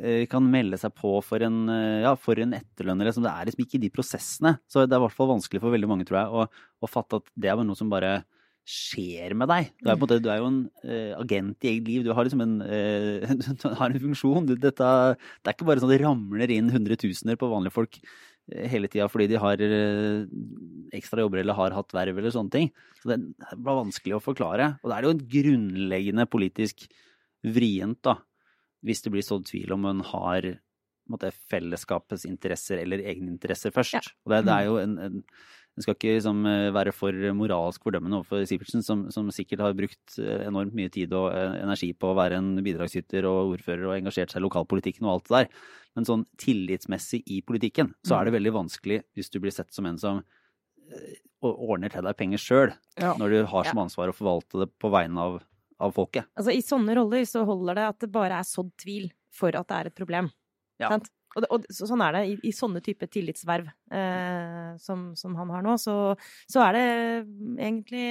eh, 0.00 0.24
kan 0.32 0.46
melde 0.48 0.78
seg 0.80 0.94
på 0.96 1.10
for 1.24 1.44
en, 1.44 1.68
eh, 1.68 2.04
ja, 2.06 2.14
for 2.16 2.40
en 2.40 2.56
etterlønn. 2.56 3.04
Liksom. 3.04 3.26
Det 3.26 3.32
er 3.32 3.44
liksom 3.44 3.66
ikke 3.66 3.80
de 3.82 3.90
prosessene. 3.92 4.54
Så 4.66 4.86
det 4.86 4.96
er 4.96 5.02
i 5.02 5.04
hvert 5.04 5.16
fall 5.18 5.28
vanskelig 5.34 5.60
for 5.60 5.70
veldig 5.76 5.90
mange, 5.90 6.06
tror 6.08 6.22
jeg, 6.22 6.32
å, 6.32 6.48
å 6.80 6.88
fatte 6.88 7.20
at 7.20 7.28
det 7.36 7.52
er 7.52 7.60
noe 7.60 7.76
som 7.76 7.92
bare 7.92 8.24
skjer 8.66 9.36
med 9.36 9.46
deg. 9.52 9.68
Du 9.78 9.90
er, 9.92 9.98
måte, 10.00 10.18
du 10.18 10.30
er 10.32 10.40
jo 10.40 10.48
en 10.48 10.62
uh, 10.82 11.20
agent 11.20 11.62
i 11.62 11.68
eget 11.70 11.86
liv. 11.86 12.02
Du 12.02 12.10
har 12.16 12.26
liksom 12.26 12.42
en, 12.42 12.56
uh, 12.64 13.36
du 13.62 13.68
har 13.78 13.92
en 13.92 14.02
funksjon. 14.08 14.48
Du, 14.48 14.56
dette, 14.56 14.88
det 15.14 15.52
er 15.52 15.54
ikke 15.54 15.68
bare 15.68 15.84
sånn 15.84 15.92
at 15.92 15.94
det 15.94 16.02
ramler 16.02 16.50
inn 16.56 16.72
hundretusener 16.74 17.38
på 17.38 17.52
vanlige 17.52 17.76
folk 17.76 18.00
hele 18.46 18.88
tida 18.90 19.08
fordi 19.10 19.26
de 19.32 19.40
har 19.42 19.62
ekstra 20.94 21.24
jobber 21.24 21.42
eller 21.42 21.58
har 21.58 21.74
hatt 21.74 21.94
verv 21.96 22.20
eller 22.20 22.34
sånne 22.34 22.54
ting. 22.54 22.70
Så 23.00 23.10
det 23.10 23.18
bare 23.56 23.82
vanskelig 23.82 24.18
å 24.18 24.22
forklare. 24.22 24.68
Og 24.82 24.90
det 24.90 24.98
er 24.98 25.06
jo 25.06 25.14
en 25.16 25.24
grunnleggende 25.32 26.28
politisk 26.30 26.86
vrient, 27.46 28.00
da, 28.06 28.16
hvis 28.86 29.02
det 29.04 29.12
blir 29.14 29.26
sådd 29.26 29.48
tvil 29.50 29.74
om 29.76 29.88
hun 29.88 30.04
har 30.12 30.48
måte, 31.10 31.30
fellesskapets 31.50 32.26
interesser 32.28 32.82
eller 32.82 33.04
egeninteresser 33.06 33.74
først. 33.74 33.98
Ja. 33.98 34.02
Og 34.26 34.32
det, 34.32 34.42
det, 34.48 34.56
er 34.56 34.70
jo 34.70 34.78
en, 34.82 34.96
en 35.02 35.20
en 35.76 35.84
skal 35.84 35.96
ikke 35.96 36.14
liksom, 36.16 36.38
være 36.72 36.92
for 36.96 37.24
moralsk 37.36 37.82
fordømmende 37.84 38.16
overfor 38.22 38.46
Sivertsen, 38.48 38.80
som, 38.84 39.06
som, 39.12 39.28
sikkert 39.34 39.60
har 39.60 39.74
brukt 39.76 40.16
enormt 40.16 40.72
mye 40.76 40.88
tid 40.92 41.12
og 41.16 41.28
energi 41.36 41.90
på 41.92 42.08
å 42.10 42.16
være 42.16 42.38
en 42.40 42.54
bidragsyter 42.64 43.28
og 43.28 43.58
ordfører 43.58 43.84
og 43.90 43.96
engasjert 43.98 44.32
seg 44.32 44.40
i 44.40 44.46
lokalpolitikken 44.46 45.04
og 45.04 45.18
alt 45.18 45.28
det 45.28 45.36
der. 45.36 45.66
Men 45.96 46.08
sånn 46.08 46.24
tillitsmessig 46.40 47.22
i 47.32 47.40
politikken, 47.44 47.94
så 48.04 48.18
er 48.18 48.26
det 48.26 48.34
mm. 48.34 48.36
veldig 48.36 48.54
vanskelig 48.58 48.98
hvis 49.16 49.32
du 49.32 49.38
blir 49.40 49.54
sett 49.54 49.72
som 49.72 49.88
en 49.88 49.98
som 50.00 50.20
eh, 50.20 51.20
ordner 51.46 51.92
til 51.92 52.04
deg 52.04 52.18
penger 52.18 52.42
sjøl, 52.42 52.72
ja. 53.00 53.14
når 53.20 53.32
du 53.32 53.38
har 53.48 53.68
som 53.70 53.80
ansvar 53.86 54.12
å 54.12 54.16
forvalte 54.16 54.64
det 54.64 54.70
på 54.80 54.90
vegne 54.92 55.24
av, 55.24 55.38
av, 55.80 55.94
folket. 55.96 56.28
Altså 56.36 56.52
I 56.52 56.64
sånne 56.64 56.98
roller 56.98 57.24
så 57.28 57.46
holder 57.48 57.80
det 57.80 57.86
at 57.94 58.04
det 58.04 58.10
bare 58.12 58.42
er 58.42 58.48
sådd 58.48 58.74
tvil 58.82 59.08
for 59.34 59.56
at 59.56 59.68
det 59.72 59.78
er 59.78 59.90
et 59.90 59.96
problem. 59.96 60.28
Ja. 60.82 60.92
Og, 61.36 61.44
det, 61.44 61.50
og 61.52 61.66
sånn 61.76 62.02
er 62.06 62.16
det 62.16 62.24
i, 62.30 62.34
i 62.48 62.54
sånne 62.56 62.80
type 62.84 63.08
tillitsverv 63.12 63.68
eh, 63.92 64.70
som, 64.80 65.10
som, 65.18 65.36
han 65.36 65.52
har 65.52 65.64
nå. 65.66 65.76
Så, 65.80 65.94
så 66.48 66.62
er 66.64 66.76
det 66.76 66.86
egentlig 67.60 68.06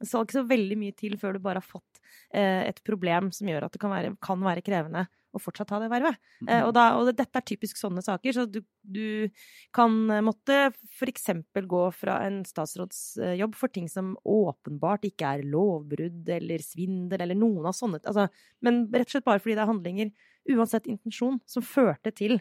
Det 0.00 0.08
skal 0.08 0.24
ikke 0.24 0.40
så 0.40 0.46
veldig 0.48 0.78
mye 0.80 0.94
til 0.98 1.18
før 1.20 1.36
du 1.36 1.42
bare 1.44 1.60
har 1.60 1.68
fått 1.68 2.00
eh, 2.32 2.64
et 2.64 2.80
problem 2.86 3.28
som 3.34 3.50
gjør 3.50 3.68
at 3.68 3.76
det 3.76 3.82
kan 3.82 3.92
være, 3.92 4.14
kan 4.24 4.40
være 4.42 4.64
krevende 4.64 5.04
å 5.32 5.40
fortsatt 5.40 5.70
ha 5.72 5.80
det 5.80 5.88
vervet. 5.88 6.18
Mm 6.40 6.48
-hmm. 6.48 6.64
og, 6.66 6.72
da, 6.76 6.84
og, 6.96 7.16
dette 7.16 7.38
er 7.38 7.44
typisk 7.48 7.76
sånne 7.76 8.02
saker, 8.02 8.32
så 8.32 8.44
du, 8.46 8.60
du 8.82 9.30
kan 9.72 9.90
måtte 10.24 10.72
f.eks. 10.98 11.30
gå 11.54 11.82
fra 11.92 12.18
en 12.26 12.44
statsrådsjobb 12.44 13.54
for 13.54 13.68
ting 13.68 13.88
som 13.88 14.16
åpenbart 14.24 15.04
ikke 15.08 15.34
er 15.34 15.44
lovbrudd 15.44 16.28
eller 16.28 16.58
svindel 16.58 17.20
eller 17.20 17.34
noen 17.34 17.66
av 17.66 17.72
sånne 17.72 18.00
altså, 18.04 18.28
Men 18.60 18.88
rett 18.92 19.08
og 19.08 19.10
slett 19.16 19.24
bare 19.24 19.40
fordi 19.40 19.54
det 19.54 19.62
er 19.62 19.72
handlinger, 19.72 20.10
uansett 20.50 20.86
intensjon, 20.86 21.40
som 21.46 21.62
førte 21.62 22.10
til 22.10 22.40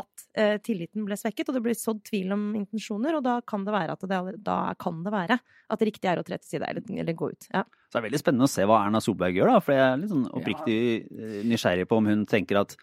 at 0.00 0.24
eh, 0.36 0.56
tilliten 0.64 1.06
ble 1.08 1.16
svekket, 1.18 1.48
og 1.48 1.56
det 1.56 1.62
ble 1.64 1.74
sådd 1.76 2.02
tvil 2.06 2.34
om 2.36 2.48
intensjoner. 2.58 3.16
Og 3.18 3.24
da 3.24 3.38
kan 3.48 3.64
det 3.66 3.74
være 3.74 3.96
at 3.96 4.04
det, 4.10 4.20
da 4.44 4.58
kan 4.80 5.00
det 5.06 5.12
være 5.14 5.38
at 5.40 5.80
det 5.80 5.88
riktige 5.88 6.12
er 6.12 6.20
å 6.20 6.26
tre 6.26 6.38
til 6.40 6.56
side 6.56 6.68
eller, 6.68 6.84
eller, 6.84 7.16
gå 7.16 7.30
ut. 7.32 7.48
Ja. 7.52 7.64
Så 7.86 7.96
det 7.96 8.02
er 8.02 8.08
veldig 8.10 8.20
spennende 8.20 8.48
å 8.48 8.52
se 8.52 8.66
hva 8.68 8.82
Erna 8.84 9.00
Solberg 9.04 9.38
gjør, 9.38 9.54
da. 9.54 9.62
For 9.64 9.76
jeg 9.76 9.86
er 9.86 10.02
litt 10.02 10.12
sånn 10.12 10.28
oppriktig 10.28 10.76
ja. 10.76 11.30
Eh, 11.30 11.40
nysgjerrig 11.48 11.88
på 11.88 12.00
om 12.02 12.12
hun 12.12 12.26
tenker 12.28 12.60
at 12.60 12.76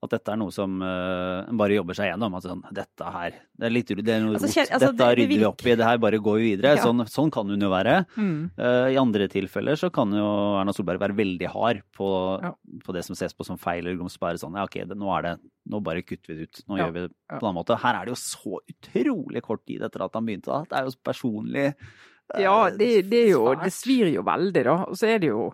at 0.00 0.12
dette 0.14 0.32
er 0.32 0.38
noe 0.40 0.52
som 0.54 0.78
uh, 0.80 1.44
bare 1.60 1.74
jobber 1.76 1.96
seg 1.98 2.08
gjennom. 2.08 2.32
Altså, 2.36 2.54
sånn, 2.54 2.62
dette 2.76 3.10
her, 3.12 3.34
det 3.60 3.66
er 3.68 3.74
litt 3.74 3.90
det 3.90 4.14
er 4.14 4.22
noe 4.24 4.38
altså, 4.38 4.48
rot. 4.48 4.72
Altså, 4.72 4.88
dette 4.96 5.08
rydder 5.18 5.32
vi 5.42 5.48
opp 5.48 5.64
i, 5.66 5.74
det 5.76 5.88
her 5.88 6.00
bare 6.00 6.20
går 6.24 6.38
vi 6.40 6.46
videre. 6.54 6.72
Ja. 6.78 6.84
Sånn, 6.86 7.04
sånn, 7.10 7.32
kan 7.34 7.50
hun 7.52 7.60
jo 7.60 7.68
være. 7.72 7.98
Mm. 8.16 8.38
Uh, 8.56 8.86
I 8.94 8.96
andre 9.00 9.28
tilfeller 9.32 9.76
så 9.80 9.90
kan 9.92 10.14
jo 10.16 10.28
Erna 10.60 10.72
Solberg 10.76 11.02
være 11.02 11.18
veldig 11.18 11.50
hard 11.52 11.82
på, 11.96 12.08
ja. 12.40 12.54
på 12.86 12.96
det 12.96 13.04
som 13.04 13.18
ses 13.18 13.36
på 13.36 13.44
som 13.46 13.60
feil 13.60 13.82
eller 13.84 13.98
grums. 14.00 14.16
Bare 14.20 14.40
sånn 14.40 14.56
ja, 14.56 14.64
ok, 14.68 14.80
det, 14.88 14.98
nå 15.00 15.12
er 15.18 15.28
det 15.28 15.38
Nå 15.70 15.78
bare 15.84 16.00
kutter 16.02 16.32
vi 16.32 16.38
det 16.38 16.48
ut. 16.48 16.62
Nå 16.66 16.78
ja. 16.78 16.86
gjør 16.86 16.94
vi 16.94 17.02
det 17.04 17.10
på 17.12 17.36
en 17.36 17.44
annen 17.44 17.58
måte. 17.60 17.76
Her 17.78 17.98
er 17.98 18.08
det 18.08 18.14
jo 18.14 18.20
så 18.22 18.62
utrolig 18.72 19.42
kort 19.44 19.60
tid 19.68 19.84
etter 19.86 20.02
at 20.06 20.16
han 20.16 20.24
begynte. 20.26 20.48
da. 20.50 20.64
Det 20.66 20.78
er 20.78 20.88
jo 20.88 20.94
personlig 21.04 21.66
uh, 21.68 22.40
Ja, 22.40 22.56
det, 22.72 22.88
det, 23.12 23.20
er 23.26 23.34
jo 23.36 23.44
Det 23.60 23.70
svir 23.76 24.08
jo 24.10 24.24
veldig, 24.26 24.64
da. 24.66 24.78
Og 24.88 24.98
så 24.98 25.12
er 25.12 25.20
det 25.22 25.30
jo 25.30 25.50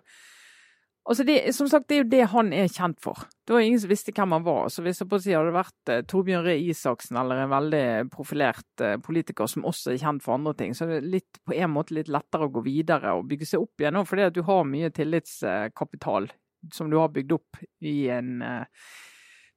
Altså 1.07 1.23
det, 1.23 1.37
som 1.55 1.69
sagt, 1.71 1.87
det 1.87 1.95
er 1.95 2.01
jo 2.01 2.09
det 2.11 2.23
han 2.33 2.49
er 2.51 2.67
kjent 2.67 2.97
for. 2.99 3.21
Det 3.47 3.55
var 3.55 3.63
ingen 3.63 3.79
som 3.79 3.91
visste 3.91 4.11
hvem 4.11 4.33
han 4.35 4.43
var. 4.43 4.67
Så 4.73 4.83
hvis 4.83 4.99
si 4.99 5.31
hadde 5.31 5.53
vært 5.55 5.91
eh, 5.93 6.01
Torbjørn 6.03 6.43
Røe 6.43 6.57
Isaksen 6.67 7.19
eller 7.21 7.45
en 7.45 7.53
veldig 7.53 7.85
profilert 8.11 8.83
eh, 8.83 8.97
politiker 8.99 9.47
som 9.47 9.63
også 9.69 9.93
er 9.93 10.01
kjent 10.01 10.25
for 10.25 10.35
andre 10.35 10.51
ting, 10.59 10.75
så 10.75 10.83
er 10.83 10.97
det 10.97 11.13
litt, 11.15 11.39
på 11.47 11.55
en 11.55 11.71
måte 11.71 11.95
litt 11.95 12.11
lettere 12.11 12.49
å 12.49 12.51
gå 12.51 12.65
videre 12.65 13.15
og 13.15 13.29
bygge 13.31 13.47
seg 13.47 13.63
opp 13.63 13.83
igjen. 13.83 14.01
Fordi 14.09 14.27
at 14.27 14.35
du 14.35 14.43
har 14.49 14.67
mye 14.67 14.91
tillitskapital 14.99 16.27
som 16.75 16.91
du 16.91 16.99
har 16.99 17.13
bygd 17.15 17.37
opp 17.37 17.61
i 17.87 17.97
en 18.11 18.41
eh, 18.43 18.89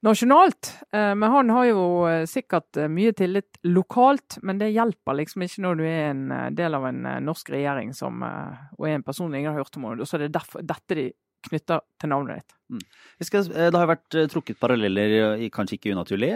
nasjonalt. 0.01 0.77
Eh, 0.91 1.15
men 1.15 1.31
han 1.31 1.49
har 1.49 1.65
jo 1.69 1.83
eh, 2.09 2.25
sikkert 2.29 2.77
eh, 2.77 2.89
mye 2.91 3.13
tillit 3.17 3.59
lokalt, 3.63 4.39
men 4.41 4.61
det 4.61 4.71
hjelper 4.73 5.19
liksom 5.19 5.45
ikke 5.45 5.65
når 5.65 5.79
du 5.79 5.83
er 5.87 6.05
en 6.09 6.23
del 6.57 6.77
av 6.77 6.87
en 6.89 7.03
norsk 7.25 7.51
regjering 7.53 7.93
som, 7.97 8.23
og 8.23 8.87
er 8.87 8.97
en 8.97 9.05
person 9.05 9.33
ingen 9.33 9.51
har 9.51 9.61
hørt 9.61 9.77
om. 9.77 9.91
Og 9.93 10.07
så 10.07 10.17
er 10.17 10.25
det 10.25 10.33
derfor, 10.39 10.65
dette 10.65 10.97
de 10.97 11.11
knytta 11.47 11.81
til 12.01 12.11
navnet 12.11 12.41
ditt. 12.41 12.55
Mm. 12.71 12.81
Skal, 13.25 13.49
eh, 13.51 13.69
det 13.73 13.79
har 13.79 13.89
vært 13.89 14.15
eh, 14.17 14.29
trukket 14.31 14.59
paralleller, 14.61 15.43
kanskje 15.53 15.77
ikke 15.77 15.93
unaturlig, 15.95 16.31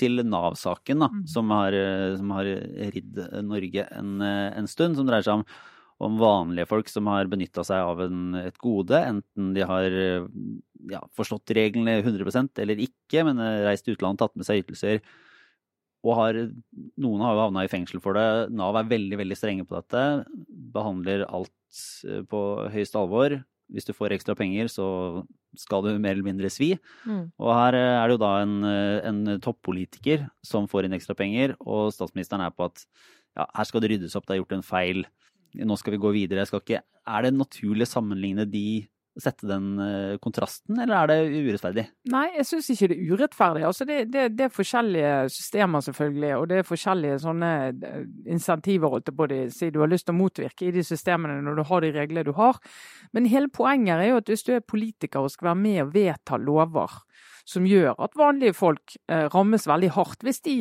til 0.00 0.22
Nav-saken, 0.26 1.04
mm. 1.04 1.22
som, 1.30 1.52
har, 1.54 1.76
eh, 1.76 2.16
som 2.18 2.34
har 2.34 2.50
ridd 2.96 3.20
Norge 3.46 3.86
en, 3.94 4.12
en, 4.22 4.70
stund. 4.70 4.98
Som 4.98 5.08
dreier 5.08 5.26
seg 5.26 5.40
om, 5.40 5.46
om 6.06 6.18
vanlige 6.20 6.68
folk 6.70 6.90
som 6.92 7.08
har 7.12 7.30
benytta 7.30 7.64
seg 7.66 7.92
av 7.92 8.02
en, 8.08 8.24
et 8.42 8.58
gode. 8.62 8.98
Enten 8.98 9.54
de 9.56 9.66
har 9.68 10.00
ja, 10.90 11.04
forstått 11.16 11.54
reglene 11.56 12.00
100% 12.02 12.62
eller 12.62 12.82
ikke, 12.88 13.24
men 13.28 13.40
reist 13.66 13.86
til 13.86 13.96
utlandet, 13.96 14.24
tatt 14.24 14.36
med 14.36 14.48
seg 14.48 14.64
ytelser. 14.64 15.00
Og 16.06 16.14
har, 16.18 16.36
noen 17.02 17.22
har 17.24 17.34
jo 17.34 17.46
havna 17.46 17.64
i 17.66 17.70
fengsel 17.70 18.02
for 18.02 18.14
det. 18.14 18.50
Nav 18.54 18.76
er 18.78 18.90
veldig 18.90 19.18
veldig 19.22 19.38
strenge 19.38 19.64
på 19.66 19.74
dette. 19.78 20.02
Behandler 20.74 21.24
alt 21.26 21.52
på 22.30 22.42
høyeste 22.70 23.00
alvor 23.00 23.40
hvis 23.72 23.86
du 23.88 23.92
får 23.96 24.14
ekstra 24.14 24.36
penger, 24.38 24.70
så 24.70 24.86
skal 25.58 25.84
du 25.84 25.90
mer 25.98 26.14
eller 26.14 26.26
mindre 26.26 26.50
svi. 26.52 26.74
Mm. 27.06 27.28
Og 27.42 27.52
her 27.54 27.78
eh, 27.78 27.92
er 27.98 28.06
det 28.06 28.16
jo 28.16 28.22
da 28.22 28.32
en, 28.42 28.56
eh, 28.68 28.98
en 29.08 29.20
toppolitiker 29.42 30.26
som 30.46 30.68
får 30.70 30.86
inn 30.86 30.96
ekstra 30.96 31.16
penger, 31.18 31.56
og 31.64 31.92
statsministeren 31.94 32.44
er 32.46 32.54
på 32.54 32.68
at 32.68 32.84
ja, 33.36 33.46
her 33.58 33.68
skal 33.68 33.82
det 33.82 33.92
ryddes 33.92 34.16
opp, 34.18 34.26
det 34.26 34.36
er 34.36 34.42
gjort 34.42 34.56
en 34.58 34.66
feil, 34.66 35.06
nå 35.56 35.78
skal 35.80 35.96
vi 35.96 36.02
gå 36.02 36.12
videre. 36.14 36.46
Ikke, 36.46 36.82
er 36.82 37.26
det 37.26 37.34
naturlig 37.36 37.88
å 37.88 37.94
sammenligne 37.96 38.46
de 38.48 38.86
sette 39.20 39.48
den 39.48 39.78
eh, 39.80 40.16
kontrasten, 40.22 40.78
eller 40.82 40.96
er 40.98 41.10
det 41.10 41.44
urettferdig? 41.46 41.84
Nei, 42.12 42.26
jeg 42.36 42.48
syns 42.50 42.68
ikke 42.74 42.88
det 42.92 42.96
er 42.96 43.12
urettferdig. 43.14 43.64
Altså 43.68 43.86
det, 43.88 43.98
det, 44.12 44.26
det, 44.36 44.48
er 44.48 44.52
forskjellige 44.52 45.12
systemer, 45.32 45.84
selvfølgelig, 45.86 46.32
og 46.36 46.48
det 46.50 46.60
er 46.60 46.68
forskjellige 46.68 47.20
sånne 47.24 47.52
eh, 47.70 48.02
insentiver 48.34 48.92
holdt 48.92 49.12
på 49.16 49.28
å 49.28 49.40
si 49.52 49.70
du 49.72 49.80
har 49.82 49.92
lyst 49.92 50.08
til 50.08 50.16
å 50.16 50.20
motvirke 50.20 50.68
i 50.68 50.74
de 50.74 50.84
systemene 50.86 51.40
når 51.44 51.60
du 51.60 51.64
har 51.70 51.86
de 51.86 51.92
reglene 51.96 52.26
du 52.26 52.34
har. 52.36 52.60
Men 53.16 53.30
hele 53.32 53.52
poenget 53.52 54.02
er 54.02 54.12
jo 54.12 54.20
at 54.20 54.32
hvis 54.32 54.46
du 54.46 54.52
er 54.56 54.66
politiker 54.66 55.24
og 55.24 55.32
skal 55.32 55.52
være 55.52 55.62
med 55.64 55.82
og 55.86 55.94
vedta 55.96 56.40
lover 56.40 57.00
som 57.46 57.66
gjør 57.68 57.94
at 58.02 58.18
vanlige 58.18 58.56
folk 58.58 58.96
eh, 59.08 59.28
rammes 59.32 59.68
veldig 59.70 59.92
hardt 59.96 60.24
hvis 60.26 60.42
de 60.44 60.56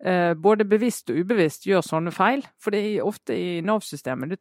både 0.00 0.64
bevisst 0.64 1.10
og 1.12 1.18
ubevisst 1.20 1.66
gjør 1.68 1.82
sånne 1.84 2.12
feil. 2.14 2.40
For 2.56 2.72
det 2.72 2.78
er 2.80 3.04
ofte 3.04 3.34
i 3.36 3.58
Nav-systemet. 3.60 4.30
Du, 4.32 4.38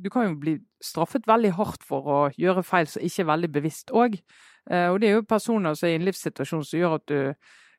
du, 0.00 0.08
kan 0.08 0.24
jo 0.24 0.38
bli 0.40 0.54
straffet 0.80 1.28
veldig 1.28 1.50
hardt 1.58 1.84
for 1.84 2.08
å 2.08 2.20
gjøre 2.32 2.64
feil 2.64 2.88
som 2.88 3.04
ikke 3.04 3.26
er 3.26 3.28
veldig 3.34 3.50
bevisst 3.58 3.92
òg. 3.92 4.16
Eh, 4.70 4.88
og 4.88 5.02
det 5.02 5.10
er 5.10 5.18
jo 5.18 5.26
personer 5.28 5.76
som 5.76 5.88
er 5.88 5.96
i 5.96 6.00
en 6.00 6.06
livssituasjon 6.08 6.64
som 6.64 6.80
gjør 6.80 6.96
at 6.96 7.12
du 7.12 7.18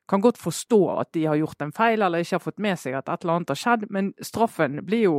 kan 0.08 0.22
godt 0.24 0.40
forstå 0.40 0.80
at 1.00 1.10
de 1.12 1.26
har 1.28 1.36
gjort 1.36 1.62
en 1.62 1.74
feil 1.76 2.02
eller 2.02 2.24
ikke 2.24 2.38
har 2.38 2.44
fått 2.44 2.62
med 2.64 2.80
seg 2.80 2.96
at 2.96 3.10
et 3.12 3.24
eller 3.24 3.40
annet 3.40 3.52
har 3.52 3.60
skjedd, 3.60 3.84
men 3.92 4.14
straffen 4.24 4.80
blir 4.86 5.04
jo 5.04 5.18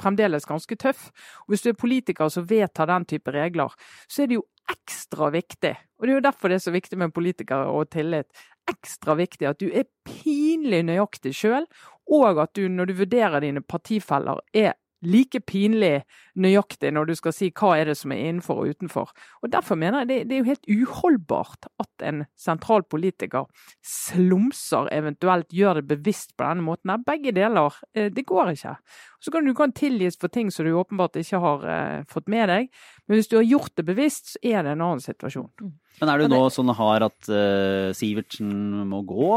fremdeles 0.00 0.48
ganske 0.48 0.76
tøff. 0.80 1.10
Og 1.44 1.54
Hvis 1.54 1.62
du 1.62 1.70
er 1.70 1.78
politiker 1.78 2.28
som 2.32 2.48
vedtar 2.48 2.88
den 2.90 3.04
type 3.04 3.30
regler, 3.30 3.70
så 4.08 4.24
er 4.24 4.30
det 4.30 4.40
jo 4.40 4.46
ekstra 4.72 5.28
viktig, 5.28 5.74
og 6.00 6.06
det 6.06 6.12
er 6.12 6.16
jo 6.16 6.24
derfor 6.24 6.48
det 6.48 6.56
er 6.56 6.64
så 6.64 6.72
viktig 6.72 6.98
med 6.98 7.12
politikere 7.12 7.68
og 7.68 7.90
tillit, 7.92 8.26
ekstra 8.70 9.16
viktig 9.18 9.48
at 9.48 9.60
du 9.60 9.68
er 9.70 9.88
pinlig 10.06 10.84
nøyaktig 10.88 11.34
sjøl, 11.36 11.68
og 12.12 12.40
at 12.42 12.54
du 12.56 12.68
når 12.68 12.90
du 12.90 12.98
vurderer 13.02 13.44
dine 13.44 13.62
partifeller, 13.64 14.40
er 14.52 14.74
like 15.04 15.40
pinlig 15.46 16.02
nøyaktig 16.40 16.90
når 16.94 17.10
du 17.10 17.14
skal 17.18 17.34
si 17.36 17.50
hva 17.54 17.74
er 17.78 17.90
det 17.90 17.96
som 17.98 18.12
er 18.14 18.22
innenfor 18.24 18.62
og 18.62 18.74
utenfor. 18.74 19.12
Og 19.42 19.52
Derfor 19.52 19.78
mener 19.78 20.02
jeg 20.02 20.08
det, 20.08 20.18
det 20.28 20.36
er 20.36 20.42
jo 20.42 20.50
helt 20.50 20.70
uholdbart 20.70 21.68
at 21.82 22.06
en 22.08 22.24
sentral 22.40 22.86
politiker 22.90 23.48
slumser, 23.84 24.88
eventuelt 24.94 25.52
gjør 25.54 25.80
det 25.80 25.88
bevisst 25.92 26.34
på 26.36 26.48
denne 26.48 26.64
måten. 26.64 26.94
Begge 27.06 27.34
deler. 27.36 27.76
Eh, 27.94 28.10
det 28.12 28.26
går 28.26 28.54
ikke. 28.54 28.76
Så 29.24 29.32
kan 29.32 29.46
du 29.46 29.54
kan 29.56 29.72
tilgis 29.72 30.18
for 30.20 30.28
ting 30.28 30.50
som 30.52 30.66
du 30.66 30.74
åpenbart 30.76 31.16
ikke 31.16 31.40
har 31.40 31.62
eh, 31.64 32.02
fått 32.10 32.28
med 32.28 32.50
deg, 32.52 32.68
men 33.08 33.16
hvis 33.16 33.30
du 33.30 33.38
har 33.38 33.46
gjort 33.46 33.72
det 33.80 33.86
bevisst, 33.88 34.34
så 34.34 34.42
er 34.44 34.66
det 34.66 34.74
en 34.74 34.84
annen 34.84 35.00
situasjon. 35.00 35.48
Mm. 35.62 35.72
Men 36.00 36.10
er 36.10 36.20
du 36.20 36.32
nå 36.32 36.40
sånn 36.50 36.72
hard 36.74 37.04
at 37.06 37.28
uh, 37.30 37.92
Sivertsen 37.94 38.50
må 38.90 39.04
gå, 39.06 39.28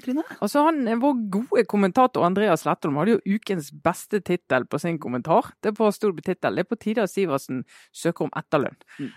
Trine? 0.00 0.24
Altså 0.40 0.62
han, 0.64 0.80
Vår 1.02 1.18
gode 1.34 1.64
kommentator 1.68 2.24
Andreas 2.24 2.64
Lettholm 2.64 2.96
hadde 3.02 3.18
jo 3.18 3.36
ukens 3.36 3.68
beste 3.84 4.22
tittel 4.24 4.64
på 4.64 4.80
sin 4.80 4.96
kommentar. 5.02 5.52
Det 5.60 5.74
på 5.76 5.90
stor 5.92 6.16
tittel. 6.16 6.56
Det 6.56 6.64
er 6.64 6.70
på 6.70 6.80
tide 6.80 7.04
at 7.04 7.12
Sivertsen 7.12 7.66
søker 7.92 8.30
om 8.30 8.32
etterlønn. 8.40 8.80
Mm. 8.96 9.12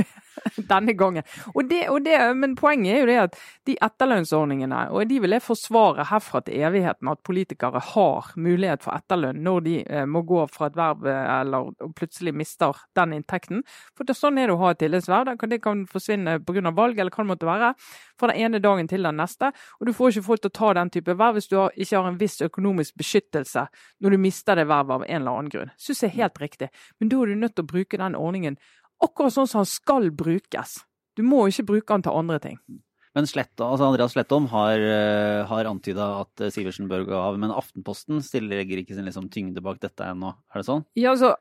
Denne 0.72 0.94
gangen. 0.98 1.26
Og 1.54 1.68
det, 1.70 1.84
og 1.92 2.02
det, 2.04 2.18
men 2.38 2.56
poenget 2.58 2.96
er 2.96 3.00
jo 3.02 3.08
det 3.10 3.18
at 3.22 3.38
de 3.68 3.76
etterlønnsordningene, 3.86 4.84
og 4.90 5.08
de 5.10 5.20
vil 5.22 5.36
jeg 5.36 5.44
forsvare 5.44 6.06
herfra 6.10 6.42
til 6.46 6.62
evigheten, 6.66 7.10
at 7.12 7.22
politikere 7.26 7.82
har 7.92 8.32
mulighet 8.36 8.84
for 8.84 8.96
etterlønn 8.96 9.42
når 9.42 9.64
de 9.66 9.76
eh, 9.82 10.06
må 10.08 10.24
gå 10.28 10.44
fra 10.52 10.68
et 10.70 10.78
verv 10.78 11.06
eh, 11.08 11.32
eller 11.40 11.72
plutselig 11.98 12.34
mister 12.36 12.78
den 12.98 13.16
inntekten. 13.18 13.62
For 13.96 14.08
det, 14.08 14.16
sånn 14.18 14.40
er 14.40 14.50
det 14.50 14.56
å 14.56 14.62
ha 14.62 14.72
et 14.72 14.82
tillitsverv. 14.82 15.34
Det 15.52 15.60
kan 15.62 15.84
forsvinne 15.90 16.38
pga. 16.46 16.72
valg 16.74 16.98
eller 16.98 17.12
hva 17.12 17.24
det 17.24 17.32
måtte 17.32 17.48
være. 17.48 17.72
Fra 18.20 18.30
den 18.30 18.44
ene 18.44 18.62
dagen 18.62 18.88
til 18.90 19.06
den 19.06 19.18
neste. 19.20 19.52
Og 19.80 19.88
du 19.88 19.94
får 19.96 20.12
ikke 20.12 20.26
folk 20.28 20.44
til 20.44 20.52
å 20.52 20.58
ta 20.58 20.72
den 20.78 20.92
type 20.94 21.16
verv 21.18 21.38
hvis 21.38 21.50
du 21.50 21.56
har, 21.58 21.72
ikke 21.76 21.98
har 21.98 22.10
en 22.10 22.20
viss 22.20 22.40
økonomisk 22.44 22.98
beskyttelse 23.00 23.66
når 24.02 24.14
du 24.14 24.22
mister 24.22 24.58
det 24.58 24.68
vervet 24.70 24.98
av 24.98 25.06
en 25.06 25.20
eller 25.20 25.40
annen 25.40 25.52
grunn. 25.52 25.74
Syns 25.80 26.04
jeg 26.04 26.12
er 26.12 26.20
helt 26.22 26.40
riktig. 26.42 26.70
Men 27.00 27.12
da 27.12 27.22
er 27.22 27.32
du 27.32 27.42
nødt 27.42 27.56
til 27.56 27.66
å 27.66 27.72
bruke 27.72 28.00
den 28.00 28.18
ordningen 28.18 28.58
akkurat 29.04 29.34
sånn 29.34 29.50
som 29.50 29.62
han 29.62 29.68
skal 29.70 30.10
brukes. 30.14 30.80
Du 31.18 31.24
må 31.26 31.44
ikke 31.50 31.68
bruke 31.74 31.94
han 31.94 32.04
til 32.04 32.16
andre 32.16 32.40
ting. 32.42 32.58
Men 33.12 33.26
Sletta, 33.28 33.66
altså 33.66 33.90
Andreas 33.90 34.14
Slettholm 34.14 34.46
har, 34.48 34.80
uh, 34.80 35.42
har 35.50 35.68
antyda 35.68 36.06
at 36.22 36.44
uh, 36.46 36.48
Sivertsen 36.52 36.88
bør 36.88 37.04
gå 37.10 37.18
av, 37.18 37.36
men 37.40 37.52
Aftenposten 37.52 38.22
stiller, 38.24 38.64
ikke 38.64 38.96
sin 38.96 39.04
liksom, 39.04 39.28
tyngde 39.32 39.60
bak 39.64 39.82
dette 39.82 40.06
ennå. 40.14 40.32
Er 40.52 40.62
det 40.62 40.68
sånn? 40.70 40.86
Ja, 40.96 41.12
altså, 41.12 41.34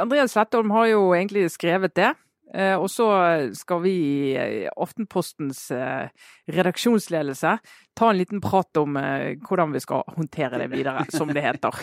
Andreas 0.00 0.32
Slettholm 0.32 0.72
har 0.72 0.88
jo 0.88 1.10
egentlig 1.12 1.44
skrevet 1.52 1.92
det. 1.98 2.14
Eh, 2.50 2.74
og 2.74 2.88
så 2.90 3.06
skal 3.54 3.82
vi 3.84 3.94
i 4.34 4.64
Aftenpostens 4.70 5.68
eh, 5.74 6.10
redaksjonsledelse 6.50 7.52
ta 7.98 8.08
en 8.10 8.18
liten 8.18 8.42
prat 8.42 8.80
om 8.80 8.98
eh, 8.98 9.36
hvordan 9.46 9.74
vi 9.74 9.82
skal 9.84 10.02
håndtere 10.16 10.58
det 10.64 10.70
videre, 10.72 11.06
som 11.14 11.30
det 11.30 11.44
heter. 11.44 11.78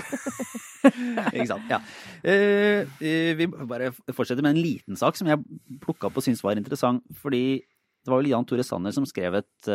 Ikke 1.35 1.47
sant. 1.49 1.71
Ja. 1.71 1.79
Vi 2.99 3.47
bare 3.47 3.91
fortsetter 4.11 4.43
med 4.43 4.55
en 4.55 4.61
liten 4.63 4.99
sak 4.99 5.17
som 5.19 5.29
jeg 5.31 5.41
plukka 5.83 6.09
opp 6.09 6.19
og 6.19 6.25
syntes 6.25 6.43
var 6.45 6.59
interessant. 6.59 7.03
Fordi 7.21 7.61
det 8.07 8.13
var 8.13 8.21
vel 8.21 8.31
Jan 8.31 8.45
Tore 8.47 8.63
Sanner 8.63 8.95
som 8.95 9.05
skrev, 9.07 9.35
et, 9.41 9.69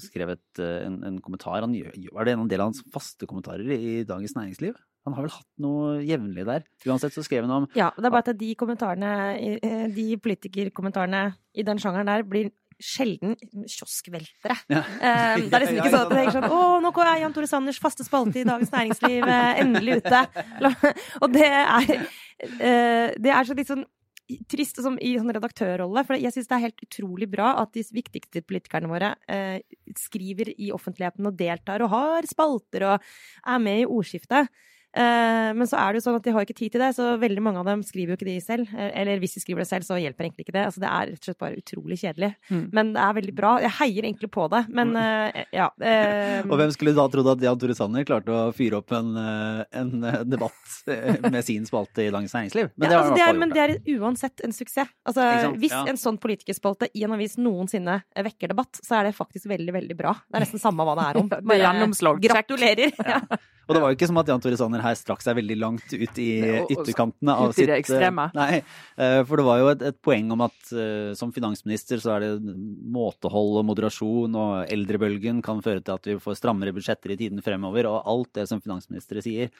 skrev 0.00 0.32
et, 0.32 0.60
en, 0.64 1.02
en, 1.04 1.18
kommentar. 1.20 1.60
Han, 1.60 1.74
var 2.16 2.24
det 2.24 2.32
en 2.34 2.48
del 2.48 2.64
av 2.64 2.70
hans 2.70 2.80
faste 2.94 3.28
kommentarer 3.28 3.68
i 3.76 4.00
Dagens 4.08 4.32
Næringsliv? 4.38 4.78
Han 5.08 5.16
har 5.16 5.24
vel 5.24 5.32
hatt 5.32 5.48
noe 5.64 5.98
jevnlig 6.04 6.44
der. 6.48 6.64
Uansett 6.88 7.16
så 7.16 7.24
skrev 7.24 7.46
han 7.46 7.54
om 7.62 7.66
Ja, 7.78 7.90
det 7.96 8.08
er 8.08 8.12
bare 8.12 8.26
at 8.26 8.38
de 8.38 8.54
kommentarene, 8.58 9.12
eh, 9.40 9.84
de 9.94 10.08
politikerkommentarene 10.20 11.30
i 11.56 11.64
den 11.64 11.80
sjangeren 11.80 12.10
der 12.10 12.26
blir 12.28 12.50
sjelden 12.78 13.32
kioskveltere. 13.66 14.54
Ja. 14.70 14.84
Um, 14.84 15.48
det 15.48 15.56
er 15.56 15.64
liksom 15.64 15.78
ikke 15.80 15.94
sånn 15.94 16.04
at 16.04 16.12
det 16.12 16.20
er 16.20 16.34
sånn 16.36 16.46
Å, 16.46 16.60
nå 16.84 16.92
er 17.02 17.22
Jan 17.24 17.34
Tore 17.34 17.48
Sanners 17.50 17.80
faste 17.82 18.06
spalte 18.06 18.42
i 18.42 18.46
Dagens 18.46 18.70
Næringsliv 18.74 19.26
eh, 19.26 19.62
endelig 19.64 19.98
ute. 20.02 20.24
Og 21.22 21.32
det 21.34 21.48
er 21.48 21.88
Det 23.18 23.32
er 23.34 23.48
så 23.48 23.56
litt 23.58 23.70
sånn 23.72 23.82
trist 24.50 24.80
som 24.82 24.98
i 25.00 25.14
sånn 25.18 25.32
redaktørrolle. 25.34 26.04
For 26.06 26.20
jeg 26.20 26.34
syns 26.34 26.48
det 26.50 26.56
er 26.56 26.64
helt 26.66 26.84
utrolig 26.84 27.28
bra 27.32 27.54
at 27.62 27.72
de 27.76 27.84
viktigste 27.96 28.42
politikerne 28.46 28.90
våre 28.90 29.12
eh, 29.30 29.60
skriver 29.98 30.52
i 30.56 30.72
offentligheten 30.74 31.28
og 31.30 31.38
deltar 31.38 31.84
og 31.84 31.92
har 31.94 32.28
spalter 32.28 32.86
og 32.90 33.08
er 33.48 33.62
med 33.64 33.84
i 33.84 33.88
ordskiftet. 33.88 34.52
Eh, 34.98 35.50
men 35.54 35.68
så 35.70 35.78
er 35.78 35.92
det 35.92 36.00
jo 36.00 36.06
sånn 36.08 36.18
at 36.18 36.24
de 36.26 36.34
har 36.34 36.46
ikke 36.46 36.56
tid 36.58 36.74
til 36.74 36.82
det, 36.82 36.90
så 36.96 37.12
veldig 37.20 37.42
mange 37.44 37.62
av 37.62 37.68
dem 37.68 37.84
skriver 37.86 38.12
jo 38.12 38.18
ikke 38.18 38.28
de 38.28 38.36
selv. 38.42 38.70
Eh, 38.74 38.90
eller 39.02 39.20
hvis 39.22 39.36
de 39.36 39.42
skriver 39.44 39.62
det 39.62 39.68
selv, 39.70 39.86
så 39.86 39.98
hjelper 40.00 40.26
egentlig 40.26 40.46
ikke 40.46 40.56
det. 40.56 40.64
Altså, 40.68 40.82
det 40.82 40.90
er 40.90 41.12
rett 41.12 41.22
og 41.22 41.28
slett 41.28 41.40
bare 41.44 41.60
utrolig 41.60 41.98
kjedelig. 42.02 42.32
Mm. 42.50 42.64
Men 42.74 42.92
det 42.96 43.04
er 43.04 43.18
veldig 43.20 43.34
bra. 43.38 43.52
Jeg 43.62 43.74
heier 43.78 44.08
egentlig 44.08 44.30
på 44.34 44.46
det, 44.52 44.64
men 44.74 44.94
uh, 44.98 45.38
ja. 45.54 45.68
Uh, 45.78 46.48
og 46.48 46.56
hvem 46.60 46.72
skulle 46.74 46.94
da 46.96 47.06
trodd 47.12 47.30
at 47.34 47.44
Jan 47.44 47.60
Tore 47.60 47.76
Sanner 47.78 48.06
klarte 48.08 48.34
å 48.34 48.48
fyre 48.56 48.80
opp 48.80 48.94
en, 48.96 49.12
en 49.18 49.92
debatt 50.28 50.74
med 51.28 51.40
sin 51.46 51.66
spalte 51.68 52.06
i 52.06 52.10
Dagens 52.14 52.34
Næringsliv? 52.34 52.72
Men, 52.74 52.88
ja, 52.88 52.90
det, 52.90 52.98
altså, 53.02 53.18
det 53.18 53.26
er, 53.26 53.38
men 53.42 53.54
det 53.54 53.64
er 53.64 53.74
uansett 53.98 54.44
en 54.46 54.54
suksess. 54.56 54.90
Altså, 55.08 55.52
hvis 55.60 55.74
ja. 55.74 55.84
en 55.90 56.00
sånn 56.00 56.18
politikerspalte 56.20 56.90
i 56.96 57.04
en 57.06 57.14
avis 57.16 57.36
noensinne 57.40 58.00
vekker 58.28 58.52
debatt, 58.52 58.80
så 58.84 58.98
er 59.00 59.08
det 59.08 59.16
faktisk 59.16 59.48
veldig, 59.50 59.74
veldig 59.78 59.98
bra. 59.98 60.14
Det 60.26 60.40
er 60.40 60.46
nesten 60.46 60.62
samme 60.62 60.86
hva 60.86 60.96
det 60.98 61.06
er 61.08 61.22
om. 61.22 61.32
Gjennomslag. 61.68 62.22
Gratulerer. 62.24 62.94
Ja. 63.08 63.22
Og 63.68 63.76
det 63.76 63.80
var 63.82 63.92
jo 63.92 63.96
ikke 63.98 64.06
som 64.08 64.18
at 64.20 64.28
Jan 64.30 64.40
Tore 64.40 64.56
Sanner 64.56 64.80
her 64.88 64.98
strakk 64.98 65.22
seg 65.24 65.36
veldig 65.38 65.56
langt 65.60 65.92
ut 65.92 66.18
i 66.20 66.28
ytterkantene 66.72 67.34
av 67.44 67.54
sitt 67.56 67.68
det 67.70 67.78
ekstreme. 67.82 68.28
Eh, 68.30 68.38
nei, 68.38 68.60
eh, 69.04 69.20
for 69.28 69.40
det 69.40 69.46
var 69.46 69.60
jo 69.60 69.70
et, 69.72 69.84
et, 69.90 69.98
poeng 70.04 70.32
om 70.34 70.44
at 70.46 70.72
eh, 70.72 71.12
som 71.18 71.32
finansminister 71.34 72.02
så 72.02 72.14
er 72.16 72.24
det 72.24 72.54
måtehold 72.98 73.60
og 73.60 73.66
moderasjon, 73.68 74.38
og 74.38 74.72
eldrebølgen 74.72 75.42
kan 75.44 75.62
føre 75.64 75.84
til 75.84 75.96
at 75.96 76.08
vi 76.10 76.18
får 76.22 76.40
strammere 76.40 76.74
budsjetter 76.76 77.14
i 77.14 77.18
tiden 77.20 77.44
fremover, 77.44 77.90
og 77.90 78.08
alt 78.08 78.32
det 78.40 78.48
som 78.50 78.62
finansministre 78.64 79.24
sier. 79.24 79.52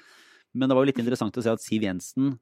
Men 0.56 0.70
det 0.70 0.78
var 0.78 0.84
jo 0.84 0.92
litt 0.92 1.02
interessant 1.02 1.36
å 1.38 1.44
se 1.44 1.52
at 1.52 1.64
Siv 1.64 1.84
Jensen, 1.84 2.36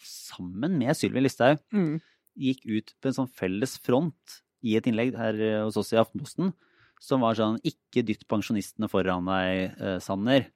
sammen 0.00 0.78
med 0.80 0.96
Sylvi 0.96 1.24
Listhaug, 1.24 1.60
mm. 1.74 1.98
gikk 2.40 2.64
ut 2.70 2.94
på 2.96 3.10
en 3.10 3.18
sånn 3.22 3.34
felles 3.36 3.76
front 3.84 4.40
i 4.64 4.76
et 4.78 4.86
innlegg 4.88 5.12
her 5.16 5.36
hos 5.66 5.76
oss 5.80 5.92
i 5.92 6.00
Aftenposten 6.00 6.54
som 7.00 7.22
var 7.24 7.36
sånn 7.38 7.56
Ikke 7.64 8.04
dytt 8.04 8.26
pensjonistene 8.28 8.88
foran 8.92 9.28
deg, 9.28 9.76
Sanner. 10.04 10.50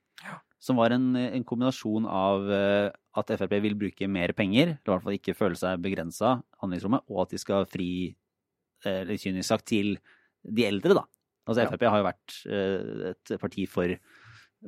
Som 0.65 0.79
var 0.81 0.95
en, 0.95 1.13
en 1.19 1.45
kombinasjon 1.45 2.07
av 2.09 2.47
uh, 2.49 2.89
at 3.21 3.33
Frp 3.37 3.57
vil 3.67 3.77
bruke 3.79 4.09
mer 4.09 4.33
penger, 4.37 4.75
eller 4.75 4.89
i 4.89 4.93
hvert 4.95 5.07
fall 5.07 5.19
ikke 5.19 5.37
føle 5.37 5.59
seg 5.61 5.83
begrensa 5.85 6.39
handlingsrommet, 6.63 7.05
og 7.13 7.25
at 7.27 7.35
de 7.35 7.41
skal 7.43 7.69
fri, 7.69 7.89
uh, 8.87 9.03
eller 9.03 9.21
kynisk 9.21 9.51
sagt, 9.51 9.69
til 9.69 9.99
de 10.45 10.67
eldre, 10.69 10.97
da. 10.97 11.05
Altså 11.45 11.67
Frp 11.69 11.85
har 11.91 12.01
jo 12.01 12.09
vært 12.09 12.37
uh, 12.49 13.11
et 13.13 13.35
parti 13.43 13.67
for, 13.69 13.93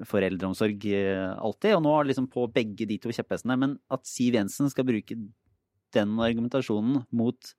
for 0.04 0.26
eldreomsorg 0.26 0.84
alltid, 0.84 1.78
og 1.78 1.84
nå 1.86 1.94
er 1.96 2.04
det 2.04 2.12
liksom 2.12 2.28
på 2.34 2.44
begge 2.52 2.88
de 2.88 3.00
to 3.00 3.14
kjepphestene. 3.16 3.56
Men 3.62 3.78
at 3.92 4.04
Siv 4.08 4.36
Jensen 4.36 4.68
skal 4.72 4.84
bruke 4.88 5.16
den 5.96 6.18
argumentasjonen 6.20 7.06
mot 7.16 7.54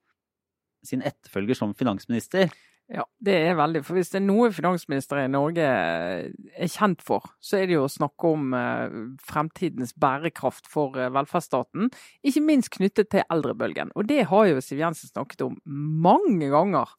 sin 0.86 1.02
etterfølger 1.02 1.58
som 1.58 1.74
finansminister, 1.74 2.52
ja, 2.88 3.02
det 3.20 3.34
er 3.50 3.56
veldig. 3.58 3.82
For 3.84 3.98
hvis 3.98 4.08
det 4.14 4.22
er 4.22 4.24
noe 4.24 4.48
finansministre 4.54 5.26
i 5.26 5.30
Norge 5.30 5.64
eh, 5.64 6.30
er 6.56 6.70
kjent 6.72 7.02
for, 7.04 7.26
så 7.44 7.58
er 7.58 7.68
det 7.68 7.76
jo 7.76 7.84
å 7.84 7.92
snakke 7.92 8.30
om 8.32 8.54
eh, 8.56 8.94
fremtidens 9.28 9.92
bærekraft 10.00 10.70
for 10.72 10.96
eh, 10.96 11.10
velferdsstaten. 11.12 11.90
Ikke 12.24 12.44
minst 12.46 12.72
knyttet 12.78 13.10
til 13.12 13.26
eldrebølgen. 13.28 13.92
Og 13.92 14.08
det 14.08 14.24
har 14.30 14.48
jo 14.48 14.64
Siv 14.64 14.80
Jensen 14.80 15.12
snakket 15.12 15.44
om 15.44 15.58
mange 15.68 16.48
ganger. 16.54 16.96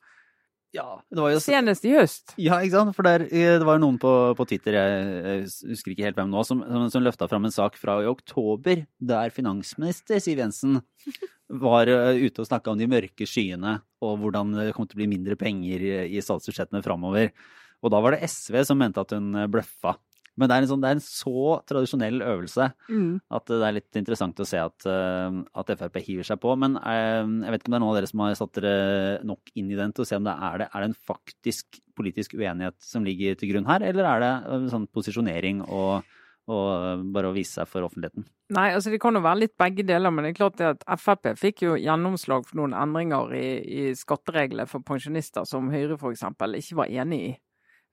Ja, 0.75 0.99
jo... 1.10 1.39
Senest 1.41 1.86
i 1.88 1.95
høst. 1.95 2.36
Ja, 2.38 2.60
ikke 2.62 2.75
sant. 2.75 2.93
For 2.97 3.08
der, 3.08 3.25
det 3.25 3.65
var 3.65 3.79
jo 3.79 3.84
noen 3.88 3.97
på, 4.01 4.12
på 4.38 4.45
Twitter, 4.49 4.77
jeg, 4.77 5.47
husker 5.71 5.95
ikke 5.95 6.05
helt 6.05 6.19
hvem 6.19 6.29
nå, 6.29 6.43
som, 6.45 6.62
som, 6.62 6.86
som 6.93 7.05
løfta 7.05 7.29
fram 7.32 7.47
en 7.47 7.55
sak 7.55 7.79
fra 7.79 7.97
i 8.03 8.10
oktober 8.10 8.84
der 8.99 9.34
finansminister 9.34 10.21
Siv 10.21 10.43
Jensen 10.43 10.77
var 11.65 11.89
eh, 11.89 12.21
ute 12.21 12.43
og 12.43 12.49
snakka 12.51 12.73
om 12.73 12.82
de 12.82 12.89
mørke 12.91 13.25
skyene 13.25 13.79
og 14.05 14.19
hvordan 14.21 14.53
det 14.60 14.73
kom 14.77 14.86
til 14.86 14.99
å 14.99 15.01
bli 15.01 15.10
mindre 15.15 15.39
penger 15.39 15.88
i 16.05 16.21
statsbudsjettene 16.21 16.84
framover. 16.86 17.34
Og 17.79 17.93
da 17.93 18.01
var 18.03 18.15
det 18.15 18.27
SV 18.27 18.62
som 18.67 18.79
mente 18.79 19.01
at 19.01 19.15
hun 19.15 19.34
eh, 19.39 19.49
bløffa. 19.51 19.95
Men 20.39 20.49
det 20.49 20.56
er 20.56 20.65
en, 20.65 20.69
sånn, 20.71 20.84
det 20.84 20.89
er 20.89 20.97
en 20.97 21.04
så 21.04 21.56
tradisjonell 21.67 22.23
øvelse 22.23 22.69
mm. 22.88 23.10
at 23.36 23.52
det 23.52 23.60
er 23.67 23.75
litt 23.75 23.99
interessant 23.99 24.39
å 24.39 24.47
se 24.47 24.62
at, 24.62 24.88
eh, 24.88 25.39
at, 25.60 25.73
Frp 25.82 25.99
hiver 26.06 26.28
seg 26.30 26.39
på. 26.43 26.54
Men 26.60 26.78
jeg 26.80 27.52
vet 27.52 27.60
ikke 27.60 27.71
om 27.71 27.75
det 27.75 27.80
er 27.80 27.84
noen 27.84 27.91
av 27.91 27.99
dere 27.99 28.12
som 28.12 28.23
har 28.23 28.38
satt 28.39 28.62
dere 28.62 29.19
nok 29.28 29.52
inn 29.60 29.73
i 29.73 29.80
den 29.80 29.95
til 29.95 30.06
å 30.06 30.10
se 30.10 30.19
om 30.19 30.28
det 30.28 30.38
er, 30.49 30.63
det, 30.63 30.69
er 30.71 30.86
det 30.86 30.91
en 30.91 31.02
faktisk 31.12 31.82
politisk 31.99 32.38
uenighet 32.39 32.78
som 32.84 33.04
ligger 33.04 33.36
til 33.36 33.52
grunn 33.52 33.67
her, 33.67 33.84
eller 33.84 34.08
er 34.08 34.23
det 34.23 34.34
en 34.56 34.71
sånn 34.71 34.88
posisjonering 34.95 35.65
og 35.67 36.08
og 36.49 36.67
eh, 36.73 37.04
bare 37.13 37.30
å 37.30 37.36
vise 37.36 37.60
seg 37.60 37.69
for 37.69 37.86
offentligheten? 37.86 38.25
Nei, 38.56 38.71
altså 38.73 38.89
det 38.93 38.99
kan 39.02 39.17
jo 39.17 39.21
være 39.21 39.43
litt 39.43 39.56
begge 39.60 39.86
deler, 39.86 40.13
men 40.13 40.25
det 40.25 40.34
er 40.34 40.39
klart 40.39 40.58
det 40.58 40.69
at 40.71 41.02
Frp 41.02 41.34
fikk 41.38 41.65
jo 41.67 41.75
gjennomslag 41.78 42.47
for 42.47 42.62
noen 42.62 42.73
endringer 42.78 43.36
i, 43.38 43.45
i 43.62 43.84
skattereglene 43.97 44.65
for 44.69 44.86
pensjonister 44.86 45.45
som 45.49 45.69
Høyre 45.73 45.99
f.eks. 45.99 46.25
ikke 46.25 46.80
var 46.82 46.95
enig 47.04 47.21
i. 47.28 47.32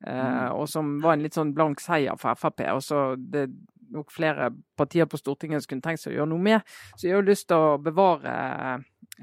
Eh, 0.05 0.13
mm. 0.13 0.59
og 0.59 0.69
som 0.69 0.97
var 1.03 1.17
en 1.17 1.25
litt 1.25 1.37
sånn 1.37 1.55
blank 1.57 1.81
seier 1.81 2.19
for 2.21 2.39
Frp. 2.39 2.67
Og 2.75 2.83
så 2.85 3.07
det 3.17 3.49
nok 3.95 4.11
flere 4.11 4.51
partier 4.77 5.07
på 5.07 5.19
Stortinget 5.21 5.63
som 5.63 5.71
kunne 5.71 5.85
tenkt 5.85 6.03
seg 6.03 6.13
å 6.13 6.19
gjøre 6.19 6.31
noe 6.33 6.43
med. 6.43 6.77
Så 6.97 7.07
jeg 7.07 7.15
har 7.15 7.23
jo 7.23 7.31
lyst 7.31 7.49
til 7.53 7.63
å 7.63 7.77
bevare 7.81 8.37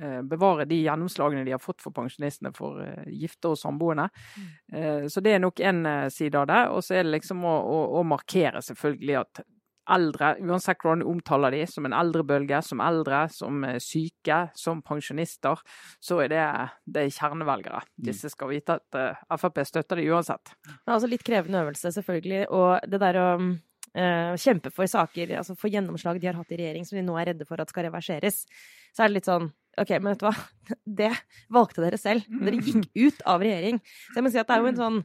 Eh, 0.02 0.22
bevare 0.26 0.66
de 0.66 0.80
gjennomslagene 0.82 1.44
de 1.46 1.52
har 1.54 1.62
fått 1.62 1.84
for 1.84 1.94
pensjonistene 1.94 2.50
for 2.58 2.80
uh, 2.82 3.04
gifte 3.14 3.52
og 3.52 3.60
samboende. 3.62 4.08
Mm. 4.74 5.10
så 5.10 5.22
det 5.22 5.36
er 5.36 5.42
nok 5.44 5.60
én 5.62 5.84
side 6.10 6.40
av 6.40 6.48
det. 6.50 6.62
Og 6.74 6.82
så 6.82 6.98
er 6.98 7.04
det 7.06 7.14
liksom 7.14 7.44
å, 7.46 7.54
å, 7.54 7.78
å, 8.00 8.04
markere 8.08 8.64
selvfølgelig 8.66 9.20
at 9.20 9.44
eldre, 9.92 10.34
uansett 10.44 10.80
hvordan 10.82 11.04
du 11.04 11.10
omtaler 11.12 11.56
de, 11.56 11.64
som 11.70 11.88
en 11.88 11.96
eldrebølge, 11.98 12.62
som 12.66 12.84
eldre, 12.84 13.26
som 13.34 13.66
syke, 13.84 14.40
som 14.60 14.82
pensjonister, 14.86 15.60
så 16.04 16.22
er 16.24 16.32
det, 16.32 16.46
det 16.86 17.06
er 17.06 17.16
kjernevelgere. 17.18 17.84
Mm. 17.84 18.08
Disse 18.10 18.32
skal 18.32 18.54
vite 18.54 18.80
at 18.80 19.40
Frp 19.42 19.64
støtter 19.68 20.00
de 20.00 20.08
uansett. 20.14 20.56
Det 20.64 20.88
er 20.88 20.96
altså 20.98 21.12
litt 21.12 21.26
krevende 21.28 21.64
øvelse, 21.66 21.92
selvfølgelig. 21.98 22.46
Og 22.54 22.90
det 22.90 23.02
der 23.04 23.20
å 23.20 23.28
kjempe 24.42 24.72
for 24.74 24.90
saker, 24.90 25.36
altså 25.38 25.54
for 25.60 25.70
gjennomslag 25.70 26.18
de 26.22 26.32
har 26.32 26.38
hatt 26.40 26.54
i 26.56 26.58
regjering 26.58 26.88
som 26.88 26.98
de 26.98 27.04
nå 27.06 27.18
er 27.20 27.30
redde 27.30 27.46
for 27.46 27.62
at 27.62 27.70
skal 27.70 27.86
reverseres, 27.86 28.40
så 28.94 29.04
er 29.04 29.12
det 29.12 29.20
litt 29.20 29.30
sånn 29.30 29.52
OK, 29.82 29.92
men 29.98 30.14
vet 30.14 30.22
du 30.22 30.28
hva? 30.28 30.34
Det 31.02 31.12
valgte 31.54 31.82
dere 31.82 31.98
selv. 31.98 32.26
Dere 32.30 32.60
gikk 32.62 32.90
ut 32.94 33.22
av 33.30 33.42
regjering. 33.42 33.80
Så 33.82 34.20
jeg 34.20 34.26
må 34.26 34.32
si 34.34 34.42
at 34.42 34.50
det 34.50 34.56
er 34.56 34.62
jo 34.62 34.70
en 34.70 34.82
sånn 34.82 35.00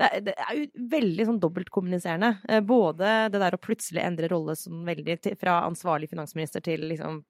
det 0.00 0.34
er, 0.34 0.50
jo 0.56 0.86
veldig 0.92 1.26
sånn 1.28 1.40
dobbeltkommuniserende. 1.42 2.30
Eh, 2.48 2.62
både 2.64 3.30
det 3.32 3.40
der 3.42 3.56
å 3.56 3.62
plutselig 3.62 4.02
endre 4.04 4.30
rolle 4.32 4.56
som 4.56 4.84
veldig 4.86 5.18
fra 5.40 5.60
ansvarlig 5.66 6.10
finansminister 6.12 6.64
til 6.64 6.86
liksom 6.88 7.20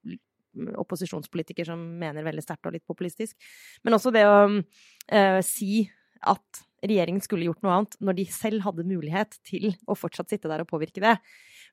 opposisjonspolitiker 0.80 1.68
som 1.68 1.82
mener 2.00 2.26
veldig 2.26 2.42
sterkt 2.44 2.66
og 2.66 2.74
litt 2.74 2.86
populistisk. 2.88 3.36
Men 3.86 3.96
også 3.96 4.12
det 4.14 4.24
å 4.26 4.40
eh, 4.48 5.40
si 5.46 5.84
at 6.20 6.64
regjeringen 6.84 7.22
skulle 7.24 7.46
gjort 7.46 7.62
noe 7.64 7.76
annet 7.76 7.96
når 8.00 8.18
de 8.18 8.26
selv 8.32 8.64
hadde 8.64 8.88
mulighet 8.88 9.36
til 9.46 9.70
å 9.88 9.96
fortsatt 9.98 10.32
sitte 10.32 10.50
der 10.50 10.64
og 10.64 10.70
påvirke 10.70 11.02
det. 11.02 11.16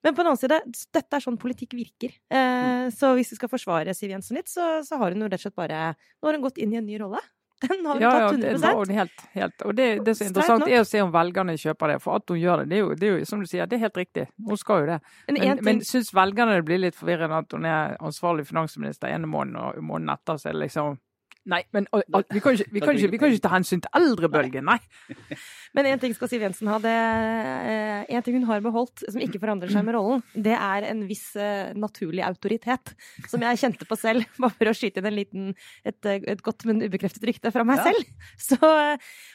Men 0.05 0.13
på 0.13 0.21
den 0.21 0.31
annen 0.31 0.39
side, 0.39 0.60
dette 0.93 1.17
er 1.17 1.23
sånn 1.23 1.39
politikk 1.41 1.73
virker. 1.77 2.13
Eh, 2.29 2.88
så 2.93 3.13
hvis 3.17 3.33
vi 3.33 3.39
skal 3.39 3.51
forsvare 3.51 3.95
Siv 3.97 4.13
Jensen 4.13 4.38
litt, 4.38 4.51
så, 4.51 4.77
så 4.86 4.99
har 5.01 5.13
hun 5.13 5.25
jo 5.25 5.29
rett 5.31 5.41
og 5.41 5.47
slett 5.47 5.57
bare 5.57 5.81
Nå 5.95 6.29
har 6.29 6.38
hun 6.38 6.45
gått 6.45 6.62
inn 6.62 6.75
i 6.75 6.79
en 6.81 6.88
ny 6.88 6.99
rolle. 7.01 7.21
Den 7.62 7.86
har 7.86 7.93
hun 7.93 8.02
Ja, 8.02 8.12
ja, 8.20 8.30
tatt 8.30 8.41
det, 8.41 8.52
100 8.52 8.74
og 8.76 8.91
helt, 8.93 9.24
helt. 9.34 9.63
Og 9.65 9.76
det, 9.76 9.88
det 10.06 10.13
som 10.17 10.26
er 10.26 10.30
interessant, 10.30 10.67
er 10.67 10.84
å 10.84 10.86
se 10.86 11.02
om 11.02 11.13
velgerne 11.13 11.56
kjøper 11.58 11.93
det. 11.93 11.98
For 12.04 12.20
at 12.22 12.34
hun 12.34 12.38
gjør 12.38 12.62
det, 12.62 12.67
det 12.70 12.78
er 12.78 12.84
jo, 12.84 12.91
det 12.93 13.08
er 13.08 13.15
jo 13.15 13.30
som 13.30 13.41
du 13.41 13.50
sier, 13.50 13.65
det 13.65 13.80
er 13.80 13.84
helt 13.88 13.98
riktig. 13.98 14.28
Hun 14.46 14.62
skal 14.62 14.84
jo 14.84 14.91
det. 14.91 15.00
Men, 15.26 15.34
Men, 15.34 15.41
en 15.41 15.58
ting, 15.58 15.65
men 15.65 15.82
syns 15.89 16.13
velgerne 16.13 16.60
det 16.60 16.67
blir 16.70 16.84
litt 16.84 16.98
forvirrende 17.00 17.41
at 17.41 17.58
hun 17.58 17.65
er 17.65 17.98
ansvarlig 17.98 18.46
finansminister 18.52 19.10
ene 19.10 19.30
måneden, 19.30 19.58
og 19.58 19.82
måneden 19.82 20.13
etter 20.13 20.38
så 20.38 20.52
er 20.52 20.58
det 20.58 20.67
liksom 20.67 21.00
Nei, 21.47 21.62
men 21.71 21.86
og, 21.95 22.01
og, 22.12 22.25
vi, 22.33 22.41
kan 22.43 22.57
ikke, 22.57 22.67
vi, 22.75 22.81
kan 22.83 22.97
ikke, 22.97 23.10
vi 23.13 23.19
kan 23.21 23.31
ikke 23.31 23.43
ta 23.45 23.51
hensyn 23.53 23.79
til 23.83 23.93
eldrebølgen, 23.95 24.65
nei. 24.67 24.77
men 25.77 25.88
en 25.93 26.01
ting 26.01 26.12
skal 26.17 26.27
Siv 26.27 26.41
Jensen 26.43 26.67
ha. 26.67 26.75
Det, 26.83 26.91
eh, 26.91 28.01
en 28.17 28.25
ting 28.25 28.36
hun 28.36 28.47
har 28.49 28.63
beholdt, 28.65 29.05
som 29.07 29.21
ikke 29.23 29.39
forandrer 29.39 29.71
seg 29.71 29.86
med 29.88 29.95
rollen, 29.95 30.23
det 30.36 30.55
er 30.57 30.88
en 30.89 31.05
viss 31.07 31.29
eh, 31.39 31.71
naturlig 31.79 32.25
autoritet. 32.27 32.91
Som 33.31 33.45
jeg 33.47 33.62
kjente 33.63 33.88
på 33.88 33.95
selv, 33.99 34.27
bare 34.43 34.55
for 34.57 34.71
å 34.71 34.75
skyte 34.75 34.99
inn 34.99 35.07
en 35.07 35.15
liten, 35.15 35.47
et, 35.88 35.99
eh, 36.10 36.19
et 36.36 36.43
godt, 36.43 36.67
men 36.67 36.83
ubekreftet 36.83 37.23
rykte 37.31 37.53
fra 37.55 37.63
meg 37.67 37.79
Ja. 37.79 37.88
selv. 37.93 38.12
Så 38.49 38.60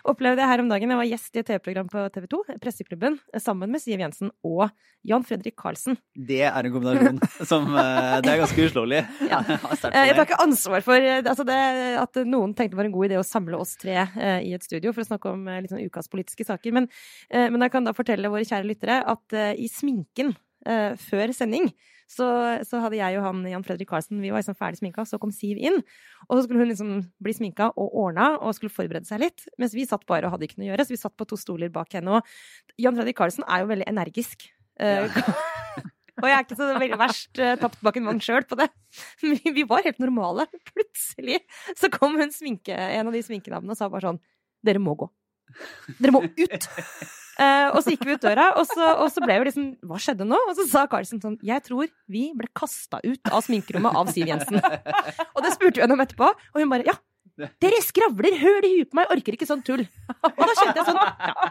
opplevde 0.08 0.42
jeg 0.44 0.50
her 0.52 0.64
om 0.66 0.68
dagen, 0.68 0.92
jeg 0.92 1.00
var 1.00 1.08
gjest 1.08 1.36
i 1.36 1.42
et 1.42 1.48
TV-program 1.48 1.88
på 1.92 2.04
TV 2.12 2.28
2, 2.36 2.42
Presseklubben, 2.60 3.18
sammen 3.40 3.72
med 3.72 3.80
Siv 3.80 4.00
Jensen 4.04 4.32
og 4.44 4.68
Jan 5.08 5.24
Fredrik 5.26 5.56
Karlsen. 5.58 5.96
Det 6.14 6.42
er 6.44 6.68
en 6.68 6.74
kombinasjon 6.76 7.18
som 7.48 7.72
Det 7.72 8.30
er 8.30 8.42
ganske 8.44 8.68
uslåelig. 8.68 9.00
Ja. 9.24 9.40
Jeg 9.48 9.58
har 9.64 9.78
sterkt 9.80 9.96
Jeg 9.96 10.16
tar 10.18 10.28
ikke 10.28 10.42
ansvar 10.44 10.84
for 10.84 11.08
altså 11.22 11.46
det, 11.48 11.58
at 12.02 12.20
noen 12.28 12.54
tenkte 12.56 12.74
det 12.74 12.80
var 12.82 12.90
en 12.90 12.94
god 12.94 13.08
idé 13.08 13.18
å 13.20 13.26
samle 13.26 13.58
oss 13.60 13.76
tre 13.80 13.96
eh, 14.02 14.40
i 14.48 14.54
et 14.56 14.66
studio 14.66 14.92
for 14.94 15.04
å 15.04 15.08
snakke 15.08 15.32
om 15.32 15.46
eh, 15.48 15.62
litt 15.64 15.72
sånn 15.72 15.84
ukas 15.86 16.10
politiske 16.12 16.46
saker. 16.48 16.74
Men, 16.78 16.90
eh, 17.30 17.48
men 17.52 17.64
jeg 17.64 17.74
kan 17.74 17.88
da 17.88 17.96
fortelle 17.96 18.32
våre 18.32 18.46
kjære 18.48 18.68
lyttere 18.68 19.02
at 19.12 19.40
i 19.56 19.68
sminken 19.70 20.34
eh, 20.66 20.92
før 21.00 21.32
sending 21.36 21.70
så, 22.12 22.26
så 22.68 22.80
hadde 22.82 22.98
jeg 22.98 23.16
og 23.18 23.24
han 23.24 23.40
Jan 23.48 23.64
Fredrik 23.64 23.88
Karlsen 23.88 24.20
vi 24.20 24.32
var 24.32 24.42
liksom 24.42 24.58
ferdig 24.58 24.82
sminka, 24.82 25.04
så 25.08 25.18
kom 25.22 25.32
Siv 25.32 25.60
inn. 25.60 25.78
Og 26.28 26.36
så 26.36 26.44
skulle 26.44 26.64
hun 26.64 26.72
liksom 26.72 26.92
bli 27.24 27.34
sminka 27.36 27.70
og 27.72 27.96
ordna 28.04 28.34
og 28.36 28.56
skulle 28.56 28.74
forberede 28.74 29.08
seg 29.08 29.22
litt. 29.24 29.46
Mens 29.60 29.76
vi 29.76 29.86
satt 29.88 30.04
bare 30.10 30.28
og 30.28 30.36
hadde 30.36 30.48
ikke 30.48 30.60
noe 30.60 30.68
å 30.68 30.72
gjøre, 30.74 30.88
så 30.88 30.96
vi 30.96 31.00
satt 31.00 31.16
på 31.16 31.28
to 31.30 31.40
stoler 31.40 31.72
bak 31.72 31.96
henne. 31.96 32.20
Og 32.20 32.82
Jan 32.82 32.98
Fredrik 32.98 33.16
Karlsen 33.20 33.48
er 33.48 33.64
jo 33.64 33.72
veldig 33.72 33.88
energisk. 33.94 34.50
Eh, 34.82 35.08
og 36.20 36.28
jeg 36.28 36.36
er 36.36 36.44
ikke 36.44 36.58
så 36.58 36.68
veldig 36.76 36.98
verst 37.00 37.40
uh, 37.40 37.54
tapt 37.60 37.80
bak 37.84 37.96
en 37.98 38.10
vogn 38.10 38.20
sjøl 38.24 38.44
på 38.48 38.58
det. 38.60 38.68
Vi, 39.24 39.38
vi 39.56 39.64
var 39.68 39.86
helt 39.86 40.02
normale. 40.02 40.44
Plutselig 40.68 41.40
så 41.78 41.88
kom 41.92 42.18
hun 42.20 42.34
sminke, 42.34 42.76
en 42.76 43.08
av 43.08 43.16
de 43.16 43.22
sminkedamene 43.24 43.72
og 43.72 43.78
sa 43.78 43.88
bare 43.92 44.12
sånn 44.12 44.22
Dere 44.62 44.82
må 44.82 44.94
gå. 44.98 45.08
Dere 45.98 46.14
må 46.14 46.22
ut! 46.26 46.68
Uh, 47.32 47.72
og 47.72 47.78
så 47.80 47.94
gikk 47.94 48.04
vi 48.04 48.14
ut 48.18 48.22
døra, 48.22 48.50
og 48.60 48.66
så, 48.68 48.90
og 49.00 49.08
så 49.08 49.22
ble 49.24 49.38
vi 49.40 49.46
liksom 49.48 49.70
Hva 49.88 49.96
skjedde 50.04 50.26
nå? 50.28 50.36
Og 50.50 50.58
så 50.58 50.66
sa 50.68 50.82
Carlsen 50.90 51.22
sånn 51.22 51.38
Jeg 51.42 51.64
tror 51.64 51.88
vi 52.12 52.26
ble 52.36 52.50
kasta 52.52 53.00
ut 53.00 53.32
av 53.32 53.40
sminkerommet 53.46 53.96
av 53.96 54.10
Siv 54.12 54.28
Jensen. 54.28 54.60
Og 55.34 55.40
det 55.40 55.54
spurte 55.54 55.80
vi 55.80 55.84
henne 55.86 55.96
om 55.96 56.04
etterpå, 56.04 56.28
og 56.28 56.60
hun 56.60 56.70
bare 56.72 56.84
Ja, 56.90 56.98
dere 57.62 57.80
skravler 57.80 58.36
høl 58.36 58.66
i 58.68 58.74
huet 58.76 58.90
på 58.92 58.98
meg, 58.98 59.08
orker 59.14 59.36
ikke 59.38 59.48
sånn 59.48 59.64
tull. 59.64 59.86
Og 60.12 60.42
da 60.44 60.52
kjente 60.58 60.82
jeg 60.82 60.88
sånn 60.90 61.00
ja. 61.00 61.48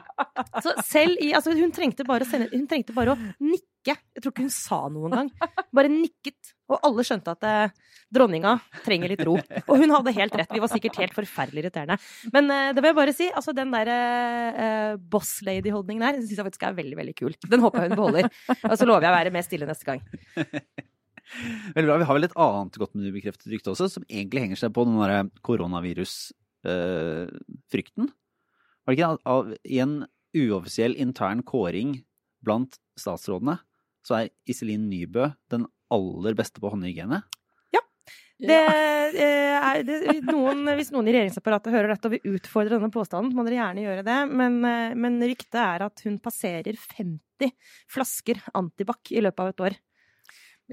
Så 0.61 0.75
selv 0.85 1.23
i 1.25 1.31
Altså, 1.37 1.55
hun 1.57 1.73
trengte 1.73 2.05
bare 2.07 2.27
å 2.27 2.29
sende 2.29 2.51
Hun 2.53 2.67
trengte 2.69 2.93
bare 2.95 3.15
å 3.15 3.19
nikke. 3.41 3.65
Jeg 3.87 4.21
tror 4.21 4.33
ikke 4.33 4.43
hun 4.45 4.53
sa 4.53 4.77
noe 4.93 5.09
engang. 5.09 5.29
Bare 5.73 5.89
nikket. 5.89 6.51
Og 6.71 6.77
alle 6.85 7.03
skjønte 7.05 7.33
at 7.33 7.43
eh, 7.47 7.71
dronninga 8.13 8.51
trenger 8.85 9.09
litt 9.11 9.23
ro. 9.25 9.33
Og 9.65 9.75
hun 9.81 9.93
hadde 9.95 10.13
helt 10.15 10.35
rett. 10.37 10.53
Vi 10.53 10.61
var 10.61 10.69
sikkert 10.71 10.99
helt 11.01 11.15
forferdelig 11.17 11.61
irriterende. 11.63 11.97
Men 12.35 12.43
eh, 12.53 12.69
det 12.75 12.81
vil 12.83 12.91
jeg 12.91 12.99
bare 12.99 13.17
si. 13.17 13.27
Altså, 13.33 13.51
den 13.57 13.73
der 13.73 13.87
eh, 13.95 14.91
boss 15.01 15.31
lady-holdningen 15.47 16.03
der, 16.05 16.15
syns 16.21 16.37
jeg 16.37 16.47
faktisk 16.47 16.65
er 16.67 16.77
veldig, 16.77 16.97
veldig 17.01 17.15
kul. 17.17 17.33
Den 17.49 17.63
håper 17.65 17.79
jeg 17.81 17.89
hun 17.91 18.01
beholder. 18.03 18.25
Og 18.69 18.75
så 18.77 18.85
lover 18.87 19.03
jeg 19.07 19.13
å 19.13 19.17
være 19.17 19.33
mer 19.33 19.45
stille 19.47 19.69
neste 19.69 19.85
gang. 19.89 20.01
Veldig 21.71 21.87
bra. 21.87 22.01
Vi 22.01 22.07
har 22.09 22.17
vel 22.17 22.27
et 22.27 22.39
annet 22.43 22.75
godt 22.81 22.93
men 22.97 23.07
ubekreftet 23.07 23.51
rykte 23.53 23.71
også, 23.71 23.85
som 23.93 24.03
egentlig 24.09 24.43
henger 24.43 24.59
seg 24.59 24.69
på 24.75 24.81
den 24.83 25.29
koronavirusfrykten. 25.47 28.05
Var 28.83 28.89
det 28.91 28.97
ikke 28.97 29.15
det? 29.15 29.23
I 29.71 29.79
en 29.85 29.95
uoffisiell 30.35 30.93
intern 30.99 31.39
kåring 31.47 32.03
blant 32.43 32.75
statsrådene, 32.99 33.63
så 34.05 34.21
er 34.21 34.31
Iselin 34.49 34.89
Nybø 34.89 35.29
den 35.51 35.67
aller 35.91 36.35
beste 36.37 36.63
på 36.63 36.71
håndhygiene. 36.71 37.21
Det, 38.41 38.57
eh, 38.57 39.55
er, 39.61 39.83
det, 39.85 39.99
noen, 40.25 40.65
hvis 40.77 40.89
noen 40.93 41.09
i 41.09 41.13
regjeringsapparatet 41.13 41.75
hører 41.75 41.93
dette 41.93 42.09
og 42.09 42.15
vil 42.15 42.37
utfordre 42.39 42.79
denne 42.79 42.89
påstanden, 42.93 43.35
må 43.37 43.45
dere 43.45 43.59
gjerne 43.59 43.83
gjøre 43.85 44.05
det. 44.07 44.17
Men, 44.31 44.57
eh, 44.65 44.95
men 44.97 45.19
ryktet 45.21 45.59
er 45.61 45.85
at 45.85 46.01
hun 46.07 46.17
passerer 46.23 46.79
50 46.97 47.53
flasker 47.91 48.41
antibac 48.57 49.13
i 49.13 49.21
løpet 49.21 49.43
av 49.43 49.51
et 49.51 49.65
år. 49.67 49.77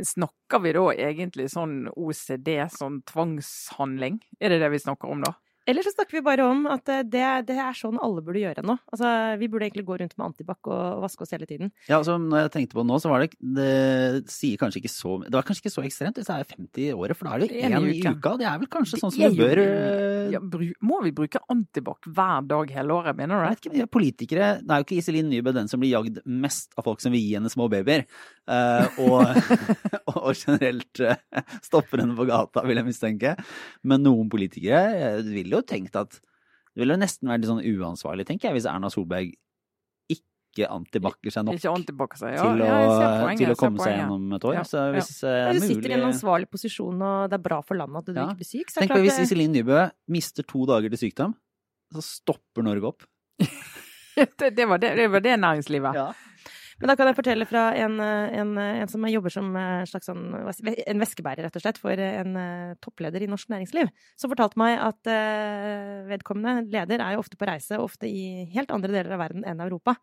Snakker 0.08 0.62
vi 0.64 0.72
da 0.76 0.86
egentlig 1.10 1.48
sånn 1.52 1.76
OCD, 1.90 2.54
sånn 2.72 3.02
tvangshandling? 3.08 4.20
Er 4.40 4.54
det 4.54 4.62
det 4.62 4.72
vi 4.72 4.80
snakker 4.86 5.12
om 5.12 5.26
da? 5.26 5.34
Eller 5.68 5.84
så 5.84 5.92
snakker 5.92 6.16
vi 6.16 6.22
bare 6.24 6.44
om 6.48 6.62
at 6.72 6.88
eh, 6.88 7.02
det, 7.04 7.24
det 7.50 7.56
er 7.60 7.76
sånn 7.76 7.98
alle 8.00 8.22
burde 8.24 8.40
gjøre 8.40 8.62
nå. 8.64 8.78
Altså, 8.88 9.10
vi 9.40 9.48
burde 9.52 9.66
egentlig 9.68 9.84
gå 9.88 9.98
rundt 10.00 10.14
med 10.16 10.26
antibac 10.30 10.70
og 10.72 11.02
vaske 11.04 11.26
oss 11.26 11.34
hele 11.36 11.48
tiden. 11.50 11.70
Ja, 11.90 11.98
altså 11.98 12.16
når 12.22 12.46
jeg 12.46 12.52
tenkte 12.54 12.78
på 12.78 12.84
det 12.84 12.88
nå, 12.88 12.96
så 13.02 13.12
var 13.12 13.24
det 13.24 13.30
Det 13.58 14.30
sier 14.32 14.56
kanskje 14.60 14.80
ikke 14.82 14.92
så 14.92 15.12
Det 15.26 15.34
var 15.36 15.44
kanskje 15.46 15.66
ikke 15.66 15.74
så 15.74 15.84
ekstremt 15.84 16.18
hvis 16.20 16.30
det 16.30 16.38
er 16.38 16.48
50 16.54 16.86
i 16.86 16.88
året, 16.96 17.18
for 17.18 17.28
da 17.28 17.36
er 17.36 17.44
det 17.44 17.50
én 17.60 17.76
i 17.76 17.98
uka. 18.00 18.32
Det 18.40 18.48
er 18.48 18.62
vel 18.64 18.70
kanskje 18.72 19.00
sånn 19.02 19.12
som 19.12 19.20
Det 19.20 19.30
jo- 19.36 19.44
bør 19.44 19.62
eh, 19.64 20.32
Ja, 20.32 20.40
må 20.88 21.02
vi 21.04 21.12
bruke 21.16 21.42
antibac 21.52 22.08
hver 22.08 22.48
dag 22.48 22.72
hele 22.78 22.96
året, 22.96 23.16
mener 23.20 23.44
Jeg 23.44 23.44
du 23.44 23.54
vet 23.54 23.62
ikke, 23.66 23.74
vi 23.76 23.84
er 23.84 23.92
politikere 23.98 24.48
Det 24.62 24.72
er 24.72 24.82
jo 24.82 24.88
ikke 24.88 24.98
Iselin 25.02 25.28
Nybø 25.32 25.52
den 25.56 25.68
som 25.68 25.80
blir 25.84 25.92
jagd 25.92 26.22
mest 26.24 26.72
av 26.78 26.88
folk 26.88 27.00
som 27.04 27.12
vil 27.12 27.20
gi 27.20 27.34
henne 27.36 27.52
små 27.52 27.68
babyer. 27.72 28.06
Eh, 28.48 29.00
og, 29.04 29.22
og 30.14 30.30
generelt 30.34 31.02
eh, 31.04 31.20
stopper 31.64 32.02
henne 32.02 32.16
på 32.18 32.26
gata, 32.28 32.64
vil 32.68 32.80
jeg 32.80 32.88
mistenke. 32.88 33.34
Men 33.86 34.04
noen 34.06 34.30
politikere 34.32 34.84
eh, 34.96 35.20
ville 35.26 35.60
jo 35.60 35.64
tenkt 35.66 35.98
at 36.00 36.18
det 36.18 36.84
ville 36.84 36.94
jo 36.94 37.02
nesten 37.02 37.30
vært 37.30 37.42
litt 37.42 37.50
sånn 37.50 37.64
uansvarlig, 37.64 38.26
tenker 38.28 38.48
jeg, 38.48 38.58
hvis 38.58 38.68
Erna 38.70 38.90
Solberg 38.92 39.32
ikke 40.58 40.68
antibac-er 40.72 41.34
seg 41.34 41.44
nok 41.46 41.58
Ikke 41.58 41.72
antibac 41.72 42.14
seg. 42.18 42.34
Ja, 42.34 42.44
til, 42.46 42.62
å, 42.62 42.68
ja, 42.68 43.08
poenget, 43.22 43.42
til 43.42 43.52
å 43.52 43.58
komme 43.58 43.82
seg 43.84 43.96
gjennom 43.98 44.32
et 44.38 44.46
år. 44.48 44.54
Ja, 44.56 44.62
Så 44.66 44.84
hvis 44.94 45.10
ja. 45.20 45.28
det 45.28 45.34
Men 45.38 45.50
er 45.50 45.58
du 45.58 45.66
sitter 45.68 45.92
i 45.92 45.96
en 45.98 46.06
ansvarlig 46.08 46.48
posisjon, 46.50 47.02
og 47.08 47.28
det 47.30 47.38
er 47.38 47.44
bra 47.44 47.58
for 47.66 47.78
landet 47.78 48.00
at 48.00 48.08
du 48.08 48.16
Ja. 48.16 48.28
ikke 48.30 48.40
blir 48.40 48.48
syk. 48.48 48.72
Så 48.72 48.80
Tenk 48.80 48.92
på 48.92 48.96
klart 48.96 49.06
hvis 49.06 49.20
Iselin 49.26 49.52
Nybø 49.54 49.82
mister 50.16 50.46
to 50.48 50.64
dager 50.70 50.94
til 50.94 51.02
sykdom, 51.04 51.36
så 51.94 52.04
stopper 52.04 52.66
Norge 52.66 52.90
opp. 52.90 53.06
det, 54.38 54.50
det, 54.56 54.66
var 54.66 54.82
det, 54.82 54.94
det 54.98 55.06
var 55.12 55.24
det 55.24 55.36
næringslivet. 55.44 55.98
Ja. 56.00 56.08
Men 56.78 56.92
da 56.92 56.94
kan 56.98 57.08
jeg 57.10 57.16
fortelle 57.18 57.46
fra 57.48 57.62
en, 57.74 57.96
eh, 58.02 58.36
en, 58.38 58.52
en 58.58 58.90
som 58.90 59.06
jobber 59.10 59.32
som 59.34 59.50
eh, 59.58 59.82
slags 59.90 60.06
sånn, 60.06 60.22
en 60.38 61.02
veskebærer, 61.02 61.42
rett 61.46 61.58
og 61.58 61.64
slett, 61.64 61.80
for 61.82 62.02
en 62.04 62.38
eh, 62.38 62.76
toppleder 62.84 63.24
i 63.24 63.30
norsk 63.30 63.50
næringsliv. 63.50 63.90
Som 64.18 64.30
fortalte 64.30 64.60
meg 64.62 64.76
at 64.86 65.10
eh, 65.10 66.06
vedkommende 66.10 66.68
leder 66.70 67.02
er 67.02 67.16
jo 67.16 67.24
ofte 67.24 67.38
på 67.40 67.48
reise, 67.50 67.80
ofte 67.82 68.06
i 68.06 68.46
helt 68.54 68.70
andre 68.74 68.92
deler 68.94 69.16
av 69.16 69.24
verden 69.24 69.46
enn 69.48 69.64
Europa. 69.64 69.96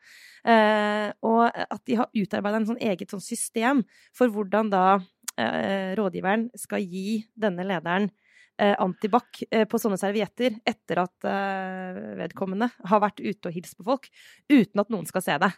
Eh, 0.44 1.10
og 1.24 1.48
at 1.48 1.84
de 1.88 2.00
har 2.02 2.12
utarbeida 2.12 2.60
en 2.60 2.70
sånn 2.74 2.84
eget 2.84 3.16
sånn 3.16 3.24
system 3.24 3.86
for 4.16 4.34
hvordan 4.34 4.74
da 4.74 4.86
eh, 5.40 5.96
rådgiveren 5.96 6.50
skal 6.60 6.84
gi 6.84 7.22
denne 7.40 7.64
lederen 7.68 8.10
eh, 8.60 8.76
antibac 8.82 9.44
eh, 9.50 9.66
på 9.70 9.80
sånne 9.82 10.00
servietter 10.00 10.60
etter 10.68 11.02
at 11.04 11.30
eh, 11.30 12.02
vedkommende 12.22 12.70
har 12.92 13.04
vært 13.04 13.24
ute 13.24 13.50
og 13.50 13.56
hilst 13.56 13.80
på 13.80 13.88
folk, 13.88 14.12
uten 14.52 14.84
at 14.84 14.92
noen 14.94 15.08
skal 15.10 15.26
se 15.26 15.40
det. 15.46 15.52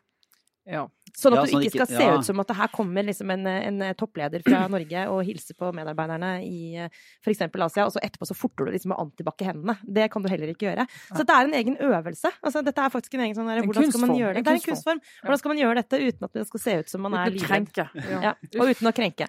Ja. 0.67 0.87
Sånn 1.15 1.33
at 1.33 1.39
Ja, 1.39 1.43
du 1.45 1.51
sånn 1.51 1.63
ikke 1.63 1.71
ikke- 1.71 1.85
skal 1.85 1.97
se 1.97 2.03
ja. 2.03 2.15
ut 2.17 2.25
som 2.25 2.39
at 2.41 2.47
det 2.47 2.55
her 2.57 2.67
kommer 2.73 3.03
liksom 3.07 3.31
en, 3.31 3.45
en 3.47 3.95
toppleder 3.95 4.41
fra 4.43 4.67
Norge 4.75 5.03
og 5.07 5.23
hilser 5.23 5.55
på 5.55 5.69
medarbeiderne 5.73 6.31
i 6.43 6.75
f.eks. 7.23 7.41
Asia, 7.47 7.85
og 7.85 7.93
så 7.95 8.01
etterpå 8.03 8.27
så 8.27 8.35
forter 8.35 8.65
du 8.65 8.71
liksom 8.75 8.89
med 8.91 8.99
antibac 8.99 9.41
i 9.41 9.47
hendene. 9.47 9.77
Det 9.83 10.09
kan 10.11 10.21
du 10.21 10.29
heller 10.29 10.51
ikke 10.51 10.67
gjøre. 10.67 10.87
Så 11.13 11.23
det 11.23 11.29
er 11.37 11.47
en 11.47 11.53
egen 11.53 11.77
øvelse. 11.77 12.31
Altså, 12.43 12.63
dette 12.65 12.83
er 12.83 12.89
faktisk 12.89 13.13
en 13.15 13.21
egen 13.27 13.35
sånn 13.35 13.47
der, 13.47 13.63
Hvordan 13.63 13.91
skal 13.91 14.03
man 14.07 14.17
gjøre 14.17 14.33
det? 14.35 14.43
Det 14.43 14.51
er 14.51 14.59
en 14.59 14.67
kunstform. 14.67 15.01
Hvordan 15.23 15.37
skal 15.43 15.53
man 15.55 15.61
gjøre 15.63 15.75
dette 15.83 16.01
uten 16.07 16.23
at 16.27 16.33
det 16.33 16.47
skal 16.47 16.59
se 16.59 16.77
ut 16.81 16.89
som 16.89 17.01
man 17.07 17.13
er 17.13 17.31
å 17.31 17.33
livredd? 17.37 17.71
Ja. 17.77 17.87
Ja, 18.21 18.33
og 18.59 18.67
uten 18.75 18.87
å 18.91 18.93
krenke. 18.95 19.27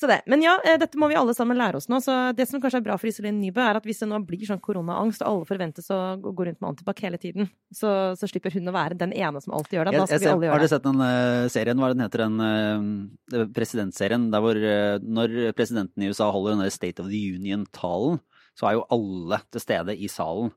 Så 0.00 0.08
det. 0.08 0.22
Men 0.32 0.40
ja, 0.40 0.54
eh, 0.64 0.78
dette 0.80 0.96
må 0.96 1.10
vi 1.10 1.16
alle 1.18 1.34
sammen 1.36 1.58
lære 1.60 1.76
oss 1.76 1.84
nå. 1.92 1.98
Så 2.00 2.14
det 2.32 2.46
som 2.48 2.60
kanskje 2.62 2.78
er 2.80 2.84
bra 2.86 2.94
for 2.96 3.10
Iselin 3.10 3.36
Nybø, 3.36 3.60
er 3.60 3.76
at 3.76 3.84
hvis 3.84 3.98
det 4.00 4.06
nå 4.08 4.22
blir 4.24 4.46
sånn 4.48 4.62
koronaangst, 4.64 5.20
og 5.20 5.28
alle 5.28 5.48
forventes 5.50 5.90
å 5.92 5.98
gå 6.24 6.46
rundt 6.48 6.56
med 6.56 6.68
antibac 6.70 7.02
hele 7.04 7.20
tiden, 7.20 7.50
så, 7.68 7.90
så 8.16 8.30
slipper 8.30 8.54
hun 8.56 8.72
å 8.72 8.74
være 8.78 8.96
den 9.02 9.12
ene 9.12 9.42
som 9.44 9.52
alltid 9.58 9.76
gjør 9.76 9.90
det. 9.90 9.98
Da 9.98 10.06
skal 10.08 10.22
vi 10.22 10.30
alle 10.30 10.38
har 10.38 10.46
det. 10.46 10.52
Har 10.54 10.64
du 10.64 10.72
sett 10.72 10.88
den 10.88 11.04
uh, 11.04 11.50
serien, 11.52 11.84
hva 11.84 11.92
den 11.92 12.04
heter, 12.06 12.24
den 12.24 13.44
uh, 13.44 13.44
presidentserien, 13.58 14.26
der 14.32 14.46
hvor 14.46 14.62
uh, 14.64 14.96
når 15.04 15.36
presidenten 15.58 16.06
i 16.06 16.08
USA 16.08 16.30
holder 16.32 16.56
den 16.56 16.64
der 16.64 16.72
State 16.72 17.04
of 17.04 17.12
the 17.12 17.20
Union-talen, 17.36 18.22
så 18.56 18.70
er 18.70 18.78
jo 18.78 18.88
alle 18.96 19.42
til 19.52 19.68
stede 19.68 20.00
i 20.00 20.08
salen. 20.08 20.48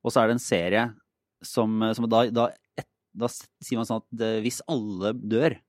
Og 0.00 0.14
så 0.14 0.22
er 0.22 0.30
det 0.30 0.38
en 0.38 0.46
serie 0.46 0.88
som, 1.44 1.82
som 1.92 2.08
da, 2.08 2.24
da, 2.32 2.48
et, 2.80 2.88
da 3.12 3.28
sier 3.28 3.76
man 3.76 3.92
sånn 3.92 4.00
at 4.00 4.08
det, 4.22 4.38
hvis 4.46 4.64
alle 4.72 5.12
dør, 5.20 5.60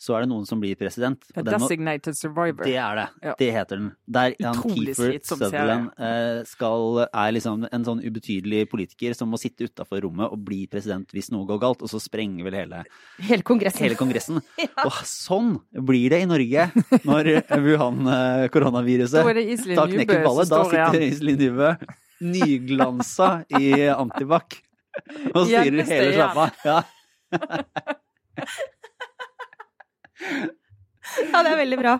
så 0.00 0.14
er 0.16 0.24
det 0.24 0.30
noen 0.30 0.46
som 0.48 0.60
blir 0.62 0.78
president. 0.80 1.26
A 1.36 1.42
designated 1.44 2.16
survivor. 2.16 2.64
det 2.64 2.76
er 2.80 2.96
det. 2.96 3.06
Ja. 3.26 3.34
Det 3.38 3.48
heter 3.52 3.80
den. 3.82 3.90
Der 4.08 4.34
han 4.40 4.56
Utrolig 4.56 4.94
Keefer 4.96 5.12
Sutherland 5.28 5.90
eh, 6.00 6.40
skal, 6.48 7.02
er 7.06 7.34
liksom 7.36 7.66
en 7.68 7.84
sånn 7.84 8.00
ubetydelig 8.00 8.64
politiker 8.72 9.14
som 9.18 9.28
må 9.32 9.40
sitte 9.40 9.68
utafor 9.68 10.00
rommet 10.06 10.32
og 10.32 10.40
bli 10.46 10.62
president 10.72 11.12
hvis 11.12 11.28
noe 11.34 11.44
går 11.48 11.60
galt, 11.62 11.84
og 11.84 11.92
så 11.92 12.00
sprenger 12.00 12.48
vel 12.48 12.56
hele, 12.62 12.82
Hele 13.28 13.44
kongressen. 13.46 13.84
hele 13.84 13.98
Kongressen. 14.00 14.40
Og 14.88 14.96
sånn 15.04 15.58
blir 15.84 16.08
det 16.14 16.22
i 16.24 16.28
Norge 16.30 16.70
når 17.04 17.32
Wuhan-koronaviruset 17.50 19.20
Da 19.76 19.84
knekker 19.90 20.24
ballet, 20.24 20.48
tar 20.48 20.70
knekken 20.70 20.80
Da 20.80 20.92
sitter. 20.94 21.06
Iselin 21.10 21.42
Nybø 21.44 21.74
nyglansa 22.20 23.30
i 23.58 23.72
antibac 24.02 24.58
og 25.34 25.46
styrer 25.46 25.86
hele 25.88 26.12
sjappa. 26.16 26.50
Ja. 26.66 26.82
Ja, 31.32 31.40
det 31.42 31.54
er 31.54 31.56
veldig 31.62 31.78
bra. 31.80 31.94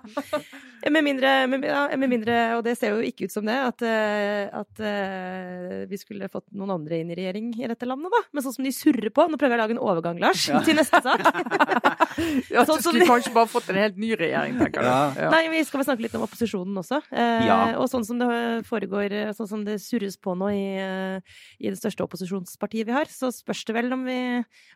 Med 0.92 1.04
mindre, 1.04 1.30
med, 1.50 1.64
ja, 1.66 1.80
med 1.98 2.08
mindre 2.12 2.36
og 2.56 2.62
det 2.64 2.74
ser 2.78 2.94
jo 2.94 3.04
ikke 3.04 3.26
ut 3.28 3.32
som 3.32 3.48
det, 3.48 3.56
at, 3.56 3.82
eh, 3.84 4.44
at 4.52 4.80
uh, 4.80 5.88
vi 5.90 5.98
skulle 6.00 6.28
fått 6.32 6.46
noen 6.56 6.72
andre 6.76 7.00
inn 7.00 7.10
i 7.12 7.16
regjering 7.18 7.50
i 7.58 7.68
dette 7.68 7.88
landet, 7.88 8.12
da. 8.12 8.20
Men 8.32 8.44
sånn 8.44 8.56
som 8.56 8.68
de 8.68 8.72
surrer 8.76 9.12
på 9.12 9.26
Nå 9.28 9.40
prøver 9.40 9.56
jeg 9.56 9.60
å 9.60 9.62
lage 9.64 9.76
en 9.76 9.82
overgang, 9.82 10.20
Lars, 10.22 10.46
Ja. 10.52 10.62
til 10.64 10.78
neste 10.78 11.00
sak. 11.04 11.20
Ja, 12.54 12.64
Sånn 12.66 12.78
så 12.80 12.88
som 12.88 12.92
skulle 12.94 13.06
kanskje 13.08 13.32
bare 13.34 13.48
fått 13.50 13.68
en 13.72 13.78
helt 13.80 13.98
ny 14.00 14.10
regjering, 14.18 14.56
tenker 14.58 14.82
du. 14.82 14.88
Ja. 14.88 15.00
Ja. 15.16 15.28
Nei, 15.32 15.42
vi 15.52 15.60
skal 15.66 15.80
vel 15.80 15.86
snakke 15.88 16.04
litt 16.06 16.16
om 16.18 16.24
opposisjonen 16.26 16.80
også. 16.82 17.00
Eh, 17.12 17.46
Ja. 17.46 17.58
Og 17.80 17.86
sånn 17.92 18.04
som 18.06 18.18
det 18.20 18.28
foregår, 18.68 19.12
eh, 19.12 19.32
sånn 19.36 19.48
som 19.48 19.64
det 19.64 19.78
surres 19.82 20.18
på 20.20 20.34
nå 20.38 20.50
i, 20.52 20.64
eh, 20.80 21.38
i 21.60 21.70
det 21.70 21.78
største 21.80 22.04
opposisjonspartiet 22.06 22.88
vi 22.90 22.96
har, 22.96 23.10
så 23.10 23.30
spørs 23.34 23.64
det 23.68 23.76
vel 23.78 23.92
om 23.96 24.04
vi 24.08 24.18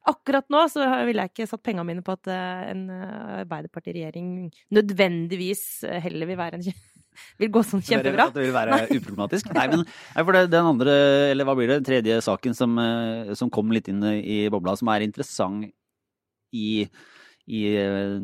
Akkurat 0.07 0.47
nå 0.53 0.64
så 0.73 0.85
ville 1.07 1.25
jeg 1.25 1.33
ikke 1.33 1.49
satt 1.51 1.62
pengene 1.66 1.87
mine 1.88 2.03
på 2.07 2.12
at 2.14 2.29
eh, 2.29 2.70
en 2.73 2.85
Arbeiderparti-regjering 3.44 4.51
nødvendigvis 4.75 5.85
heller 6.05 6.27
vil 6.31 6.38
være 6.40 6.61
en 6.61 6.68
Vil 7.38 7.51
gå 7.55 7.61
sånn 7.62 7.83
kjempebra. 7.87 8.25
At 8.27 8.35
det 8.35 8.42
vil 8.49 8.55
være 8.57 8.79
uproblematisk. 8.97 9.53
Nei, 9.55 9.68
men 9.70 9.85
nei, 9.85 10.23
for 10.27 10.35
det, 10.35 10.40
den 10.51 10.66
andre, 10.66 10.94
eller 11.31 11.47
hva 11.47 11.55
blir 11.55 11.70
det, 11.70 11.77
tredje 11.87 12.16
saken 12.27 12.57
som, 12.59 12.75
som 13.38 13.53
kom 13.55 13.70
litt 13.70 13.87
inn 13.92 14.03
i 14.18 14.49
bobla, 14.51 14.75
som 14.81 14.90
er 14.90 15.05
interessant 15.07 15.68
i, 16.51 16.88
i 17.50 17.62
eh, 17.76 18.14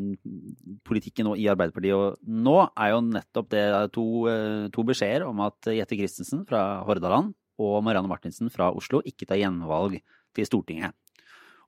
politikken 0.86 1.28
og 1.28 1.40
i 1.40 1.48
Arbeiderpartiet 1.52 1.96
og 1.96 2.16
nå, 2.24 2.56
er 2.72 2.94
jo 2.94 3.02
nettopp 3.04 3.50
det 3.52 3.64
to, 3.96 4.06
eh, 4.32 4.68
to 4.72 4.84
beskjeder 4.88 5.26
om 5.28 5.42
at 5.44 5.68
Jette 5.76 5.98
Christensen 5.98 6.46
fra 6.48 6.80
Hordaland 6.88 7.34
og 7.60 7.80
Marianne 7.84 8.08
Martinsen 8.08 8.48
fra 8.52 8.70
Oslo 8.72 9.02
ikke 9.04 9.28
tar 9.28 9.40
gjenvalg 9.42 9.98
til 10.36 10.48
Stortinget. 10.48 10.96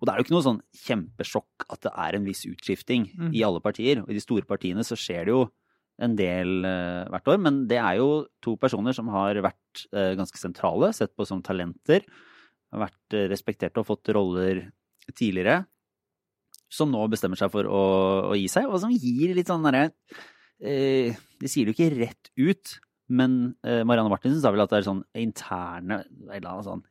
Og 0.00 0.08
det 0.08 0.12
er 0.12 0.18
jo 0.18 0.24
ikke 0.26 0.34
noe 0.34 0.46
sånn 0.48 0.62
kjempesjokk 0.82 1.66
at 1.70 1.84
det 1.84 1.92
er 1.94 2.16
en 2.16 2.24
viss 2.26 2.42
utskifting 2.48 3.04
Mm. 3.14 3.34
i 3.36 3.44
alle 3.46 3.60
partier. 3.62 4.00
Og 4.02 4.10
i 4.10 4.16
de 4.18 4.24
store 4.24 4.42
partiene 4.48 4.82
så 4.82 4.98
skjer 4.98 5.28
det 5.28 5.34
jo 5.34 5.44
en 6.02 6.16
del 6.16 6.64
uh, 6.64 7.06
hvert 7.12 7.28
år, 7.28 7.38
men 7.38 7.68
det 7.68 7.78
er 7.78 8.00
jo 8.00 8.26
to 8.42 8.56
personer 8.56 8.96
som 8.96 9.06
har 9.12 9.38
vært 9.44 9.84
uh, 9.94 10.16
ganske 10.18 10.40
sentrale, 10.40 10.90
sett 10.96 11.14
på 11.14 11.26
som 11.28 11.42
talenter, 11.44 12.02
har 12.72 12.88
vært 12.88 13.14
uh, 13.14 13.28
respekterte 13.30 13.78
og 13.78 13.86
fått 13.86 14.10
roller 14.16 14.72
tidligere, 15.14 15.66
som 16.72 16.92
nå 16.92 17.02
bestemmer 17.12 17.40
seg 17.40 17.52
for 17.52 17.68
å, 17.68 17.82
å 18.32 18.38
gi 18.38 18.48
seg, 18.50 18.68
og 18.70 18.80
som 18.82 18.92
gir 18.94 19.34
litt 19.36 19.50
sånn 19.50 19.66
derre 19.66 19.90
eh, 20.62 21.18
De 21.40 21.50
sier 21.50 21.68
det 21.68 21.74
jo 21.74 21.76
ikke 21.76 21.98
rett 21.98 22.32
ut, 22.40 22.76
men 23.12 23.36
eh, 23.66 23.82
Marianne 23.84 24.12
Martinsen 24.12 24.40
sa 24.42 24.54
vel 24.54 24.64
at 24.64 24.72
det 24.72 24.80
er 24.80 24.88
sånn 24.88 25.04
interne 25.20 26.02
eller 26.32 26.64
sånn 26.66 26.84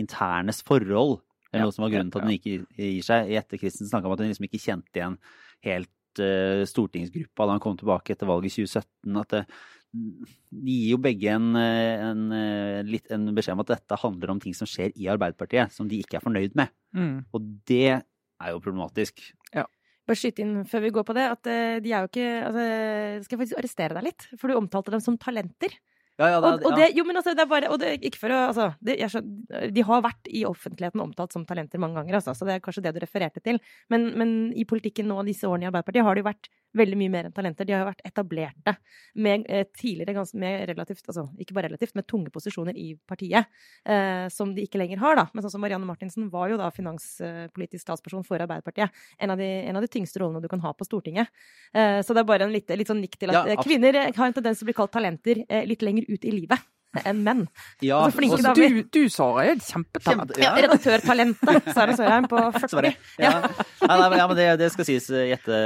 internes 0.00 0.62
forhold, 0.66 1.20
eller 1.52 1.62
Ja, 1.62 1.68
noe 1.68 1.76
som 1.76 1.84
var 1.86 1.92
grunnen 1.92 2.10
til 2.10 2.22
at 2.22 2.26
hun 2.26 2.34
ikke 2.34 2.56
gir 2.80 3.04
seg. 3.06 3.28
Jette 3.30 3.60
Christensen 3.60 3.92
snakka 3.92 4.08
om 4.08 4.16
at 4.16 4.24
hun 4.24 4.32
liksom 4.32 4.48
ikke 4.48 4.62
kjente 4.62 4.98
igjen 4.98 5.20
helt 5.62 6.22
eh, 6.22 6.64
stortingsgruppa 6.66 7.46
da 7.46 7.54
han 7.54 7.62
kom 7.62 7.76
tilbake 7.78 8.16
etter 8.16 8.26
valget 8.26 8.56
i 8.56 8.64
2017. 8.64 9.20
At 9.20 9.36
det, 9.36 9.44
de 9.94 10.74
gir 10.74 10.94
jo 10.94 10.98
begge 11.02 11.30
en, 11.30 11.52
eh, 11.60 12.02
en, 12.08 12.24
eh, 12.34 12.98
en 13.14 13.28
beskjed 13.36 13.54
om 13.54 13.62
at 13.62 13.70
dette 13.76 14.00
handler 14.02 14.34
om 14.34 14.40
ting 14.42 14.56
som 14.56 14.66
skjer 14.66 14.94
i 14.98 15.06
Arbeiderpartiet, 15.12 15.72
som 15.72 15.88
de 15.90 16.00
ikke 16.02 16.18
er 16.18 16.24
fornøyd 16.24 16.56
med. 16.58 16.74
Mm. 16.96 17.16
Og 17.30 17.46
det 17.70 18.02
er 18.44 18.54
jo 18.54 18.62
problematisk. 18.62 19.24
Bare 20.04 20.20
skyte 20.20 20.44
inn 20.44 20.56
før 20.68 20.84
vi 20.84 20.92
går 20.92 21.04
på 21.08 21.16
det, 21.16 21.24
at 21.32 21.48
eh, 21.48 21.80
de 21.80 21.92
er 21.92 22.04
jo 22.04 22.10
ikke 22.10 22.28
altså, 22.44 22.64
Skal 23.24 23.34
jeg 23.34 23.40
faktisk 23.40 23.60
arrestere 23.60 23.96
deg 23.96 24.06
litt? 24.10 24.26
For 24.36 24.50
du 24.50 24.58
omtalte 24.58 24.92
dem 24.92 25.02
som 25.04 25.16
talenter. 25.20 25.72
Ja, 26.20 26.28
ja, 26.30 26.36
Og, 26.38 26.60
og 26.68 26.76
det, 26.78 26.90
jo, 26.94 27.02
men 27.08 27.18
altså, 27.18 27.32
det 27.34 27.42
er 27.42 27.48
bare 27.50 27.70
og 27.74 27.80
det, 27.82 27.94
Ikke 28.06 28.20
for 28.20 28.34
å 28.34 28.42
altså, 28.50 28.68
det, 28.84 28.98
jeg 29.00 29.10
skjønner, 29.10 29.72
De 29.74 29.86
har 29.88 30.04
vært 30.04 30.28
i 30.30 30.44
offentligheten 30.46 31.02
omtalt 31.02 31.34
som 31.34 31.46
talenter 31.48 31.80
mange 31.82 31.98
ganger, 31.98 32.20
altså, 32.20 32.36
så 32.36 32.46
det 32.46 32.58
er 32.58 32.62
kanskje 32.62 32.84
det 32.84 32.94
du 32.94 33.00
refererte 33.02 33.42
til. 33.42 33.58
Men, 33.90 34.10
men 34.20 34.36
i 34.52 34.66
politikken 34.68 35.08
nå 35.10 35.24
disse 35.26 35.48
årene 35.48 35.66
i 35.66 35.70
Arbeiderpartiet 35.72 36.06
har 36.06 36.14
det 36.14 36.22
jo 36.22 36.28
vært 36.28 36.52
veldig 36.78 36.98
mye 36.98 37.12
mer 37.12 37.28
enn 37.28 37.34
talenter. 37.34 37.66
De 37.66 37.74
har 37.74 37.84
jo 37.84 37.88
vært 37.90 38.04
etablerte 38.08 38.76
med 39.24 39.46
eh, 39.48 39.64
tidligere 39.76 40.16
ganske 40.18 40.40
med 40.40 40.66
relativt, 40.70 41.04
altså 41.08 41.26
ikke 41.40 41.56
bare 41.56 41.70
relativt, 41.70 41.94
med 41.98 42.06
tunge 42.10 42.32
posisjoner 42.34 42.76
i 42.80 42.92
partiet, 43.08 43.50
eh, 43.86 44.26
som 44.34 44.54
de 44.54 44.66
ikke 44.66 44.80
lenger 44.80 45.02
har, 45.02 45.18
da. 45.20 45.26
Men 45.32 45.46
sånn 45.46 45.56
som 45.56 45.64
Marianne 45.64 45.88
Martinsen 45.88 46.28
var 46.32 46.50
jo 46.52 46.58
da 46.60 46.70
finanspolitisk 46.74 47.84
statsperson 47.86 48.26
for 48.26 48.42
Arbeiderpartiet. 48.42 48.94
En 49.22 49.34
av, 49.34 49.40
de, 49.40 49.50
en 49.64 49.78
av 49.78 49.84
de 49.84 49.92
tyngste 49.92 50.22
rollene 50.22 50.42
du 50.44 50.50
kan 50.50 50.62
ha 50.64 50.74
på 50.74 50.86
Stortinget. 50.88 51.30
Eh, 51.72 52.00
så 52.04 52.16
det 52.16 52.24
er 52.24 52.30
bare 52.30 52.48
en 52.48 52.54
litt, 52.54 52.70
litt 52.74 52.90
sånn 52.90 53.02
nikk 53.04 53.18
til 53.20 53.32
at 53.32 53.40
Ja, 53.40 53.54
eh, 53.54 53.62
kvinner 53.64 53.94
eh, 53.94 54.12
har 54.14 54.30
en 54.30 54.36
tendens 54.36 54.60
til 54.60 54.66
å 54.66 54.72
bli 54.72 54.78
kalt 54.78 54.94
talenter 54.94 55.44
eh, 55.48 55.66
litt 55.68 55.84
lenger 55.86 56.08
ut 56.10 56.26
i 56.26 56.34
livet 56.34 56.73
enn 57.04 57.22
menn. 57.26 57.42
Ja, 57.82 58.02
så 58.08 58.14
flinke 58.16 58.36
Også, 58.38 58.54
damer. 58.54 58.68
Du, 58.68 58.82
du, 58.94 59.08
Sara, 59.12 59.44
er 59.44 59.52
et 59.56 59.64
kjempetalent. 59.66 60.30
Kjempe- 60.30 60.42
Ja, 60.44 60.54
redaktørtalentet 60.62 61.72
Sara 61.74 61.96
Sørheim 61.98 62.28
på 62.30 62.38
40. 62.38 62.68
Sorry. 62.74 62.92
Ja, 63.18 63.32
ja, 63.82 63.96
nei, 63.98 64.08
men- 64.10 64.36
det, 64.38 64.46
det 64.60 64.70
skal 64.72 64.84
sies. 64.88 65.08
Jette 65.10 65.58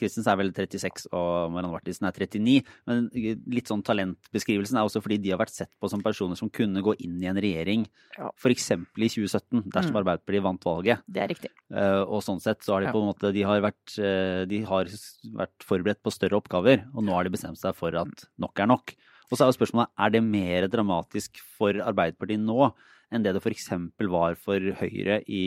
Christensen 0.00 0.32
er 0.32 0.36
vel 0.42 0.52
36, 0.52 1.06
og 1.12 1.52
Marianne 1.54 1.72
Wartisen 1.72 2.06
er 2.08 2.12
39. 2.16 2.62
Men 2.86 3.08
litt 3.52 3.70
sånn 3.70 3.82
talentbeskrivelsen 3.86 4.76
er 4.78 4.86
også 4.88 5.02
fordi 5.04 5.18
de 5.22 5.32
har 5.34 5.40
vært 5.42 5.54
sett 5.54 5.70
på 5.80 5.90
som 5.90 6.02
personer 6.04 6.36
som 6.38 6.50
kunne 6.52 6.82
gå 6.84 6.94
inn 7.04 7.18
i 7.22 7.28
en 7.30 7.36
regjering, 7.40 7.86
Ja. 8.18 8.30
f.eks. 8.36 8.70
i 8.72 9.08
2017, 9.08 9.62
dersom 9.72 9.92
Mm. 9.92 9.98
Arbeiderpartiet 10.02 10.42
vant 10.44 10.64
valget. 10.64 11.02
Det 11.10 11.20
er 11.22 11.28
riktig. 11.28 11.50
Eh, 11.72 12.02
Og 12.02 12.22
sånn 12.24 12.40
sett 12.40 12.60
så 12.64 12.74
har 12.74 12.80
de 12.86 12.92
på 12.92 13.00
en 13.02 13.08
måte 13.12 13.32
de 13.32 13.42
har, 13.42 13.60
vært, 13.60 13.98
eh, 13.98 14.44
de 14.46 14.62
har 14.64 14.84
vært 14.86 15.64
forberedt 15.64 16.02
på 16.02 16.12
større 16.12 16.36
oppgaver, 16.40 16.84
og 16.94 17.04
nå 17.04 17.12
har 17.12 17.24
de 17.24 17.30
bestemt 17.30 17.58
seg 17.58 17.74
for 17.76 17.94
at 17.96 18.24
nok 18.38 18.58
er 18.58 18.66
nok. 18.66 18.94
Og 19.32 19.38
så 19.38 19.46
er 19.46 19.48
jo 19.48 19.56
spørsmålet 19.56 19.92
er 20.04 20.12
det 20.12 20.20
mer 20.26 20.68
dramatisk 20.68 21.40
for 21.56 21.78
Arbeiderpartiet 21.80 22.42
nå 22.44 22.68
enn 23.12 23.24
det 23.24 23.32
det 23.36 23.40
f.eks. 23.40 23.70
var 24.12 24.36
for 24.40 24.72
Høyre 24.78 25.18
i, 25.24 25.44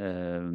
eh, 0.00 0.48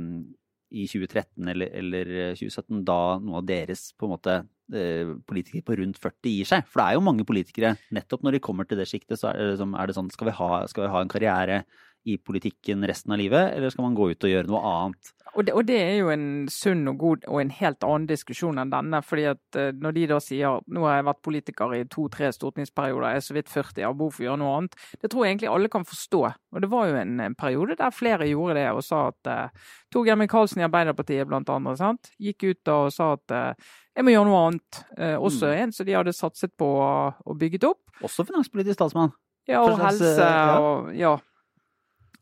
i 0.73 0.85
2013 0.89 1.49
eller, 1.49 1.73
eller 1.81 2.11
2017, 2.37 2.83
da 2.85 2.99
noen 3.21 3.39
av 3.41 3.47
deres 3.49 3.87
på 3.97 4.05
en 4.07 4.13
måte 4.13 4.35
eh, 4.73 5.13
politikere 5.29 5.65
på 5.65 5.77
rundt 5.81 6.01
40 6.01 6.35
gir 6.37 6.49
seg. 6.49 6.69
For 6.69 6.81
det 6.81 6.87
er 6.87 6.97
jo 6.97 7.05
mange 7.09 7.25
politikere, 7.29 7.73
nettopp 7.93 8.25
når 8.25 8.37
de 8.37 8.43
kommer 8.49 8.69
til 8.69 8.81
det 8.81 8.89
sjiktet, 8.89 9.17
så 9.21 9.31
er 9.31 9.39
det, 9.39 9.49
liksom, 9.55 9.73
er 9.77 9.89
det 9.89 9.97
sånn 9.97 10.13
skal 10.13 10.29
vi, 10.29 10.37
ha, 10.41 10.51
skal 10.69 10.87
vi 10.87 10.93
ha 10.93 11.03
en 11.03 11.13
karriere 11.13 11.63
i 12.05 12.17
politikken 12.17 12.83
resten 12.87 13.13
av 13.15 13.19
livet, 13.21 13.53
eller 13.55 13.71
skal 13.71 13.87
man 13.87 13.97
gå 13.97 14.09
ut 14.11 14.25
og 14.25 14.31
gjøre 14.33 14.49
noe 14.51 14.61
annet? 14.67 15.11
Og 15.33 15.45
det, 15.47 15.53
og 15.57 15.65
det 15.65 15.77
er 15.81 15.95
jo 15.97 16.09
en 16.13 16.25
sunn 16.51 16.83
og 16.91 16.97
god 17.01 17.23
og 17.25 17.39
en 17.41 17.53
helt 17.57 17.85
annen 17.87 18.05
diskusjon 18.09 18.59
enn 18.61 18.69
denne. 18.69 18.99
fordi 19.01 19.23
at 19.31 19.57
eh, 19.57 19.71
når 19.73 19.95
de 19.95 20.03
da 20.11 20.19
sier 20.21 20.59
nå 20.69 20.83
har 20.85 20.99
jeg 20.99 21.07
vært 21.07 21.21
politiker 21.25 21.73
i 21.73 21.83
to-tre 21.89 22.29
stortingsperioder, 22.35 23.07
jeg 23.09 23.21
er 23.21 23.25
så 23.25 23.37
vidt 23.39 23.49
40, 23.49 23.81
jeg 23.81 23.87
har 23.87 23.97
behov 23.97 24.13
for 24.13 24.25
å 24.25 24.27
gjøre 24.27 24.41
noe 24.43 24.57
annet. 24.59 24.77
Det 25.01 25.09
tror 25.09 25.25
jeg 25.25 25.33
egentlig 25.33 25.49
alle 25.55 25.71
kan 25.73 25.87
forstå. 25.89 26.21
Og 26.53 26.61
det 26.61 26.69
var 26.69 26.91
jo 26.91 26.99
en, 27.01 27.15
en 27.25 27.37
periode 27.39 27.79
der 27.79 27.95
flere 27.95 28.29
gjorde 28.29 28.59
det 28.59 28.67
og 28.75 28.83
sa 28.85 29.07
at 29.09 29.31
uh, 29.31 29.73
Tor 29.93 30.05
Geir 30.05 30.19
Micaelsen 30.21 30.61
i 30.61 30.67
Arbeiderpartiet 30.67 31.29
blant 31.29 31.49
andre 31.49 31.73
sant? 31.79 32.13
gikk 32.21 32.45
ut 32.51 32.61
da 32.67 32.77
og 32.85 32.93
sa 32.93 33.13
at 33.17 33.33
uh, 33.33 33.73
jeg 33.97 34.05
må 34.05 34.13
gjøre 34.13 34.29
noe 34.29 34.45
annet. 34.51 34.83
Uh, 34.93 35.17
også 35.17 35.49
Mm. 35.49 35.57
en 35.63 35.71
som 35.73 35.85
de 35.85 35.97
hadde 35.97 36.13
satset 36.13 36.53
på 36.57 36.67
og, 36.77 37.33
bygget 37.39 37.65
opp. 37.67 37.81
Også 38.05 38.25
finanspolitisk 38.25 38.77
talsmann. 38.79 39.11
Ja, 39.49 39.61
og 39.65 39.81
helse 39.81 40.27
og 40.61 40.93
ja. 40.95 41.17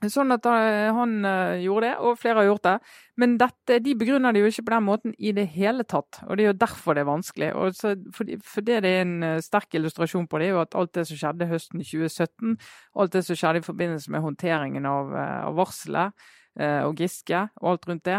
Sånn 0.09 0.33
at 0.33 0.47
eh, 0.49 0.89
han 0.95 1.25
eh, 1.27 1.61
gjorde 1.61 1.91
det, 1.91 1.93
og 2.01 2.17
flere 2.17 2.41
har 2.41 2.47
gjort 2.47 2.65
det. 2.65 2.75
Men 3.21 3.35
dette, 3.37 3.77
de 3.85 3.93
begrunner 3.99 4.33
det 4.33 4.41
jo 4.41 4.49
ikke 4.49 4.65
på 4.65 4.73
den 4.73 4.87
måten 4.87 5.15
i 5.19 5.33
det 5.37 5.45
hele 5.53 5.85
tatt. 5.85 6.23
Og 6.25 6.37
det 6.37 6.45
er 6.45 6.49
jo 6.49 6.59
derfor 6.63 6.97
det 6.97 7.03
er 7.03 7.09
vanskelig. 7.11 7.51
Og 7.53 7.77
så, 7.77 7.93
for, 8.15 8.31
for 8.41 8.65
det 8.65 8.81
det 8.85 8.93
er 8.95 9.05
en 9.05 9.15
eh, 9.27 9.41
sterk 9.45 9.77
illustrasjon 9.77 10.25
på, 10.27 10.41
det 10.41 10.49
er 10.49 10.55
jo 10.55 10.63
at 10.63 10.77
alt 10.81 10.93
det 10.97 11.05
som 11.09 11.21
skjedde 11.21 11.49
høsten 11.51 11.85
2017, 11.85 12.55
alt 12.97 13.17
det 13.17 13.25
som 13.27 13.37
skjedde 13.37 13.61
i 13.61 13.67
forbindelse 13.67 14.13
med 14.15 14.25
håndteringen 14.25 14.89
av, 14.89 15.17
av 15.17 15.59
varselet 15.59 16.29
og 16.59 16.99
Giske 16.99 17.45
og 17.61 17.67
alt 17.71 17.85
rundt 17.87 18.09
det, 18.09 18.17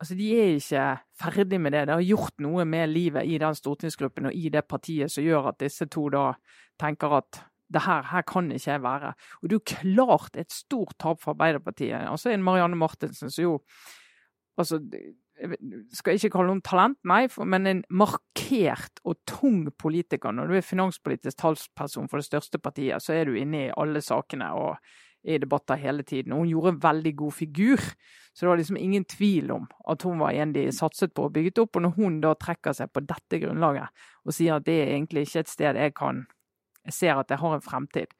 Altså, 0.00 0.14
De 0.14 0.30
er 0.32 0.54
ikke 0.56 0.84
ferdig 1.20 1.60
med 1.60 1.72
det. 1.72 1.86
Det 1.86 1.94
har 1.94 2.00
gjort 2.00 2.40
noe 2.40 2.64
med 2.64 2.88
livet 2.88 3.28
i 3.28 3.36
den 3.38 3.54
stortingsgruppen 3.54 4.30
og 4.30 4.34
i 4.34 4.48
det 4.48 4.64
partiet 4.64 5.12
som 5.12 5.24
gjør 5.24 5.50
at 5.52 5.60
disse 5.60 5.86
to 5.92 6.06
da 6.08 6.30
tenker 6.80 7.18
at 7.18 7.42
det 7.72 7.84
her, 7.86 8.02
her 8.10 8.22
kan 8.26 8.50
ikke 8.52 8.70
jeg 8.70 8.82
være. 8.82 9.14
Og 9.40 9.48
det 9.48 9.56
er 9.56 9.60
jo 9.60 9.78
klart 9.80 10.36
et 10.38 10.52
stort 10.52 10.94
tap 10.98 11.22
for 11.22 11.34
Arbeiderpartiet. 11.34 12.06
Altså 12.08 12.30
en 12.30 12.42
Marianne 12.42 12.76
Martinsen 12.76 13.30
som 13.30 13.42
jo 13.42 13.58
altså, 14.58 14.80
jeg 15.40 16.18
ikke 16.18 16.32
kalle 16.34 16.52
henne 16.52 16.66
talent, 16.66 16.98
nei, 17.08 17.22
men 17.48 17.68
en 17.68 17.84
markert 17.88 19.00
og 19.04 19.20
tung 19.28 19.62
politiker. 19.78 20.34
Når 20.34 20.50
du 20.50 20.56
er 20.58 20.66
finanspolitisk 20.66 21.38
talsperson 21.40 22.10
for 22.10 22.20
det 22.20 22.28
største 22.28 22.60
partiet, 22.60 23.00
så 23.02 23.16
er 23.16 23.30
du 23.30 23.38
inne 23.38 23.68
i 23.68 23.76
alle 23.76 24.02
sakene 24.04 24.50
og 24.56 24.76
i 25.22 25.36
debatter 25.40 25.80
hele 25.80 26.02
tiden. 26.02 26.32
Og 26.32 26.44
hun 26.44 26.50
gjorde 26.50 26.74
en 26.74 26.82
veldig 26.82 27.14
god 27.16 27.32
figur. 27.36 27.80
Så 28.32 28.44
det 28.44 28.50
var 28.50 28.60
liksom 28.60 28.76
ingen 28.80 29.04
tvil 29.04 29.50
om 29.52 29.66
at 29.88 30.02
hun 30.02 30.20
var 30.20 30.36
en 30.36 30.54
de 30.54 30.66
satset 30.72 31.12
på 31.14 31.28
og 31.28 31.34
bygget 31.34 31.60
opp. 31.60 31.76
Og 31.76 31.84
når 31.86 31.96
hun 31.96 32.20
da 32.24 32.34
trekker 32.34 32.76
seg 32.76 32.92
på 32.92 33.04
dette 33.04 33.40
grunnlaget 33.42 34.04
og 34.24 34.36
sier 34.36 34.56
at 34.56 34.68
det 34.68 34.78
er 34.82 34.94
egentlig 34.94 35.26
ikke 35.28 35.44
et 35.44 35.52
sted 35.52 35.80
jeg 35.80 35.96
kan 35.96 36.24
Jeg 36.88 36.96
ser 36.96 37.20
at 37.20 37.32
jeg 37.32 37.40
har 37.42 37.56
en 37.56 37.64
fremtid. 37.64 38.14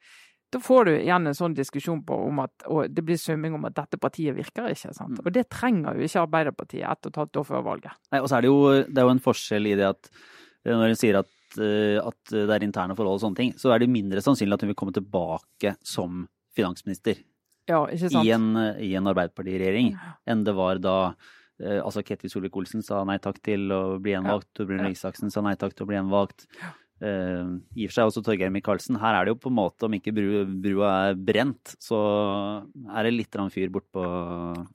Da 0.51 0.59
får 0.59 0.85
du 0.85 0.91
igjen 0.97 1.29
en 1.29 1.35
sånn 1.35 1.53
diskusjon 1.55 2.01
på 2.03 2.15
om 2.27 2.41
at, 2.43 2.65
og 2.67 2.91
det 2.91 3.03
blir 3.07 3.19
summing 3.19 3.53
om 3.55 3.69
at 3.69 3.75
dette 3.77 3.99
partiet 4.01 4.35
virker 4.35 4.67
ikke. 4.67 4.91
sant? 4.91 5.15
Mm. 5.15 5.23
Og 5.23 5.31
det 5.37 5.45
trenger 5.53 5.95
jo 5.95 6.07
ikke 6.07 6.25
Arbeiderpartiet 6.25 6.83
ett 6.83 7.07
og 7.07 7.13
et 7.13 7.19
halvt 7.21 7.39
år 7.39 7.45
før 7.47 7.63
valget. 7.69 7.99
Nei, 8.11 8.19
og 8.19 8.27
så 8.27 8.37
er 8.37 8.43
det 8.43 8.51
jo, 8.51 8.57
det 8.83 8.99
er 8.99 9.07
jo 9.07 9.13
en 9.13 9.23
forskjell 9.23 9.69
i 9.71 9.77
det 9.79 9.87
at 9.87 10.09
eh, 10.11 10.73
når 10.73 10.91
hun 10.91 10.99
sier 10.99 11.21
at, 11.21 11.31
eh, 11.55 12.01
at 12.03 12.33
det 12.35 12.57
er 12.57 12.65
interne 12.67 12.97
forhold 12.99 13.21
og 13.21 13.23
sånne 13.23 13.39
ting, 13.39 13.53
så 13.55 13.71
er 13.71 13.79
det 13.83 13.91
mindre 13.93 14.23
sannsynlig 14.25 14.57
at 14.57 14.65
hun 14.65 14.73
vil 14.73 14.79
komme 14.83 14.95
tilbake 14.97 15.77
som 15.87 16.25
finansminister 16.57 17.23
Ja, 17.71 17.85
i 17.87 18.33
en, 18.35 18.51
i 18.83 18.91
en 18.99 19.07
Arbeiderparti-regjering 19.07 19.93
enn 20.27 20.43
det 20.43 20.57
var 20.57 20.83
da 20.83 20.97
eh, 21.63 21.79
altså 21.79 22.03
Ketil 22.03 22.33
Solvik-Olsen 22.33 22.83
sa 22.83 23.05
nei 23.07 23.21
takk 23.23 23.39
til 23.45 23.71
å 23.71 23.81
bli 24.03 24.17
gjenvalgt, 24.17 24.51
Torbjørn 24.57 24.83
Røe 24.83 24.97
Isaksen 24.97 25.31
sa 25.31 25.47
nei 25.47 25.55
takk 25.55 25.77
til 25.77 25.87
å 25.87 25.93
bli 25.93 26.01
gjenvalgt. 26.01 26.49
Eh, 27.01 27.47
I 27.81 27.87
og 27.87 27.89
for 27.89 27.95
seg 27.95 28.09
også 28.11 28.21
Torgeir 28.25 28.51
Micaelsen. 28.53 28.99
Her 29.01 29.17
er 29.17 29.25
det 29.25 29.33
jo 29.33 29.39
på 29.41 29.49
en 29.49 29.57
måte, 29.57 29.87
om 29.87 29.95
ikke 29.97 30.13
bru, 30.13 30.43
brua 30.61 30.91
er 31.07 31.17
brent, 31.17 31.73
så 31.81 31.97
er 32.93 33.07
det 33.07 33.13
litt 33.15 33.37
fyr 33.53 33.71
bort 33.73 33.87
på, 33.95 34.03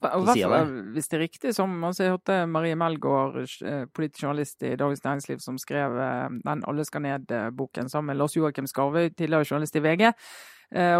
på 0.03 0.11
sida 0.33 0.49
der. 0.51 0.73
Hvis 0.95 1.07
det 1.07 1.17
er 1.17 1.23
riktig, 1.23 1.53
som 1.55 1.77
altså, 1.87 2.03
jeg 2.03 2.15
hørte 2.17 2.41
Marie 2.51 2.75
Melgaard, 2.75 3.39
eh, 3.63 3.85
politisk 3.87 4.25
journalist 4.25 4.67
i 4.67 4.75
Dagens 4.75 5.03
Næringsliv, 5.05 5.39
som 5.43 5.57
skrev 5.61 5.97
eh, 6.03 6.27
den 6.43 6.65
Alle 6.67 6.85
skal 6.87 7.05
ned-boken 7.07 7.89
sammen 7.89 8.11
med 8.11 8.19
Lars 8.19 8.35
Joakim 8.35 8.67
Skarvøy, 8.67 9.09
tidligere 9.15 9.47
journalist 9.47 9.79
i 9.79 9.85
VG, 9.87 10.11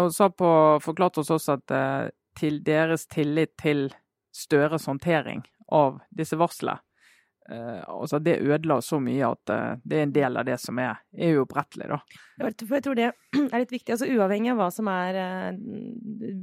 og 0.00 0.06
sa 0.16 0.30
på, 0.32 0.50
forklarte 0.80 1.20
oss 1.20 1.50
at 1.52 1.76
eh, 1.76 2.08
til 2.38 2.62
deres 2.64 3.04
tillit 3.10 3.52
til 3.60 3.90
Støres 4.32 4.86
håndtering 4.88 5.42
av 5.74 5.98
disse 6.14 6.38
varslene 6.40 6.78
eh, 7.50 7.82
altså 7.88 8.18
Det 8.22 8.38
ødela 8.40 8.80
så 8.84 8.98
mye 9.02 9.28
at 9.28 9.52
uh, 9.52 9.80
det 9.82 9.98
er 9.98 10.06
en 10.06 10.14
del 10.14 10.40
av 10.40 10.46
det 10.48 10.58
som 10.62 10.78
er, 10.82 11.00
er 11.16 11.38
uopprettelig. 11.38 11.88
da. 11.90 11.98
Jeg 12.44 12.82
tror 12.84 12.98
det 12.98 13.08
er 13.52 13.62
litt 13.62 13.74
viktig. 13.74 13.94
altså 13.94 14.08
Uavhengig 14.08 14.52
av 14.52 14.60
hva 14.62 14.68
som 14.74 14.90
er 14.92 15.18
uh, 15.18 15.60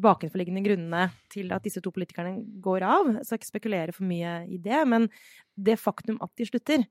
bakenforliggende 0.04 0.66
grunnene 0.66 1.08
til 1.34 1.54
at 1.56 1.66
disse 1.66 1.84
to 1.84 1.94
politikerne 1.96 2.38
går 2.64 2.86
av, 2.88 3.14
jeg 3.20 3.30
skal 3.30 3.42
ikke 3.42 3.54
spekulere 3.54 3.96
for 3.96 4.08
mye 4.10 4.38
i 4.50 4.62
det, 4.62 4.84
men 4.90 5.10
det 5.56 5.80
faktum 5.80 6.20
at 6.24 6.32
de 6.36 6.48
slutter, 6.50 6.84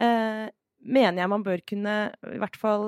mener 0.00 1.20
jeg 1.20 1.28
man 1.28 1.42
bør 1.44 1.60
kunne 1.68 1.94
i 2.24 2.40
hvert 2.40 2.56
fall 2.56 2.84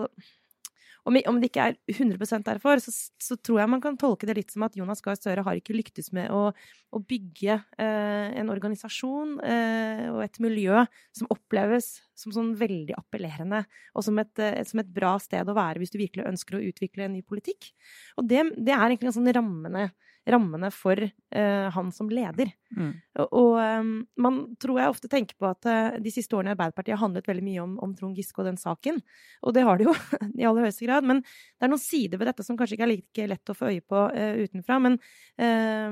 om, 1.09 1.39
det 1.43 1.49
ikke 1.51 1.65
er 1.73 1.77
100 1.91 2.43
derfor, 2.47 2.79
så, 2.79 2.93
så 3.19 3.37
tror 3.43 3.59
jeg 3.59 3.71
man 3.73 3.83
kan 3.83 3.97
tolke 3.99 4.29
det 4.29 4.37
litt 4.39 4.53
som 4.55 4.63
at 4.67 4.77
Jonas 4.79 5.03
Gahr 5.03 5.17
Støre 5.19 5.43
har 5.43 5.59
ikke 5.59 5.75
lyktes 5.75 6.13
med 6.15 6.31
å, 6.31 6.53
å 6.95 7.01
bygge 7.03 7.57
eh, 7.59 8.29
en 8.39 8.53
organisasjon 8.53 9.35
eh, 9.43 10.05
og 10.13 10.23
et 10.23 10.39
miljø 10.45 10.85
som 11.17 11.31
oppleves 11.35 11.97
som 12.19 12.35
sånn 12.35 12.53
veldig 12.59 12.95
appellerende, 13.01 13.65
og 13.97 14.07
som 14.07 14.21
et, 14.23 14.33
eh, 14.39 14.63
som 14.69 14.83
et 14.83 14.95
bra 14.95 15.17
sted 15.23 15.49
å 15.49 15.59
være 15.59 15.83
hvis 15.83 15.95
du 15.95 15.99
virkelig 15.99 16.29
ønsker 16.31 16.59
å 16.59 16.65
utvikle 16.71 17.09
en 17.09 17.17
ny 17.17 17.25
politikk. 17.27 17.73
Og 18.21 18.29
det, 18.31 18.47
det 18.63 18.77
er 18.77 18.87
egentlig 18.87 19.17
sånn 19.17 19.33
rammene, 19.35 19.91
rammene 20.29 20.71
for 20.71 20.99
eh, 21.03 21.69
han 21.75 21.91
som 21.95 22.11
leder. 22.11 22.53
Mm. 22.77 22.93
Og, 23.25 23.57
um, 23.59 23.91
man 24.23 24.37
tror 24.63 24.79
jeg 24.79 24.93
ofte 24.93 25.11
tenker 25.11 25.37
på 25.37 25.49
at 25.49 25.67
uh, 25.69 25.99
de 26.01 26.13
siste 26.15 26.37
årene 26.37 26.53
i 26.53 26.55
Arbeiderpartiet 26.55 26.95
har 26.95 27.03
handlet 27.03 27.27
veldig 27.29 27.45
mye 27.45 27.65
om, 27.65 27.73
om 27.83 27.95
Trond 27.99 28.17
Giske 28.17 28.39
og 28.41 28.47
den 28.47 28.61
saken. 28.61 29.01
Og 29.43 29.57
det 29.57 29.65
har 29.67 29.81
det 29.81 29.89
jo 29.89 29.95
i 30.41 30.47
aller 30.49 30.69
høyeste 30.69 30.87
grad. 30.87 31.09
Men 31.09 31.25
det 31.25 31.67
er 31.67 31.73
noen 31.73 31.83
sider 31.83 32.23
ved 32.23 32.31
dette 32.31 32.47
som 32.47 32.59
kanskje 32.59 32.79
ikke 32.79 32.87
er 32.87 32.93
like 32.93 33.29
lett 33.35 33.53
å 33.53 33.57
få 33.59 33.73
øye 33.73 33.83
på 33.83 34.05
uh, 34.15 34.39
utenfra. 34.45 34.79
Men 34.87 34.99
uh, 35.43 35.91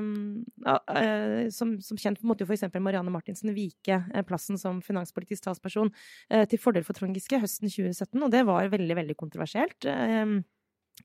som, 1.51 1.75
som 1.83 1.99
kjent 1.99 2.23
måtte 2.23 2.45
jo 2.45 2.49
f.eks. 2.49 2.69
Marianne 2.79 3.13
Martinsen 3.13 3.51
vike 3.55 3.99
plassen 4.27 4.59
som 4.61 4.79
finanspolitisk 4.85 5.43
talsperson 5.45 5.91
til 6.49 6.59
fordel 6.61 6.85
for 6.87 6.97
Trond 6.97 7.15
Giske 7.17 7.39
høsten 7.41 7.69
2017, 7.69 8.15
og 8.21 8.31
det 8.33 8.41
var 8.47 8.71
veldig, 8.71 8.95
veldig 9.01 9.15
kontroversielt. 9.19 9.87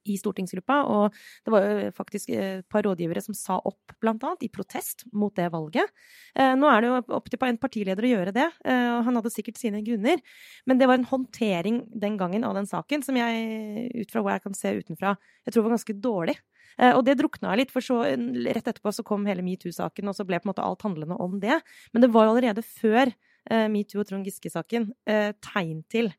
I 0.07 0.17
stortingsgruppa, 0.21 0.77
og 0.87 1.15
det 1.47 1.53
var 1.55 1.65
jo 1.67 1.91
faktisk 1.97 2.31
et 2.31 2.67
par 2.71 2.85
rådgivere 2.87 3.23
som 3.25 3.35
sa 3.35 3.57
opp, 3.59 3.97
blant 4.03 4.23
annet, 4.27 4.45
i 4.47 4.51
protest 4.53 5.07
mot 5.13 5.35
det 5.35 5.49
valget. 5.51 5.91
Eh, 6.35 6.55
nå 6.59 6.69
er 6.71 6.83
det 6.83 6.91
jo 6.91 6.99
opp 7.19 7.31
til 7.31 7.43
en 7.49 7.59
partileder 7.59 8.07
å 8.07 8.13
gjøre 8.13 8.35
det, 8.37 8.47
eh, 8.67 8.91
og 8.95 9.07
han 9.09 9.19
hadde 9.19 9.33
sikkert 9.35 9.59
sine 9.59 9.83
grunner, 9.87 10.23
men 10.67 10.79
det 10.79 10.87
var 10.91 11.01
en 11.01 11.09
håndtering 11.11 11.81
den 11.91 12.19
gangen 12.21 12.47
av 12.47 12.55
den 12.59 12.71
saken 12.71 13.03
som 13.07 13.19
jeg, 13.19 13.89
ut 13.95 14.15
fra 14.15 14.23
hva 14.23 14.37
jeg 14.37 14.47
kan 14.47 14.59
se 14.59 14.77
utenfra, 14.79 15.17
jeg 15.47 15.57
tror 15.57 15.67
var 15.67 15.77
ganske 15.79 15.99
dårlig. 16.03 16.39
Eh, 16.77 16.93
og 16.93 17.05
det 17.07 17.17
drukna 17.21 17.55
litt, 17.57 17.73
for 17.73 17.85
så 17.85 18.03
rett 18.05 18.67
etterpå 18.67 18.93
så 18.93 19.05
kom 19.07 19.27
hele 19.29 19.45
metoo-saken, 19.47 20.11
og 20.11 20.19
så 20.19 20.27
ble 20.29 20.41
på 20.41 20.49
en 20.49 20.53
måte 20.53 20.67
alt 20.67 20.85
handlende 20.87 21.19
om 21.23 21.39
det. 21.43 21.61
Men 21.93 22.05
det 22.05 22.13
var 22.15 22.29
allerede 22.31 22.65
før 22.67 23.11
eh, 23.11 23.67
metoo 23.73 24.03
og 24.03 24.11
Trond 24.11 24.29
Giske-saken 24.29 24.91
eh, 25.09 25.33
tegn 25.45 25.83
til 25.93 26.13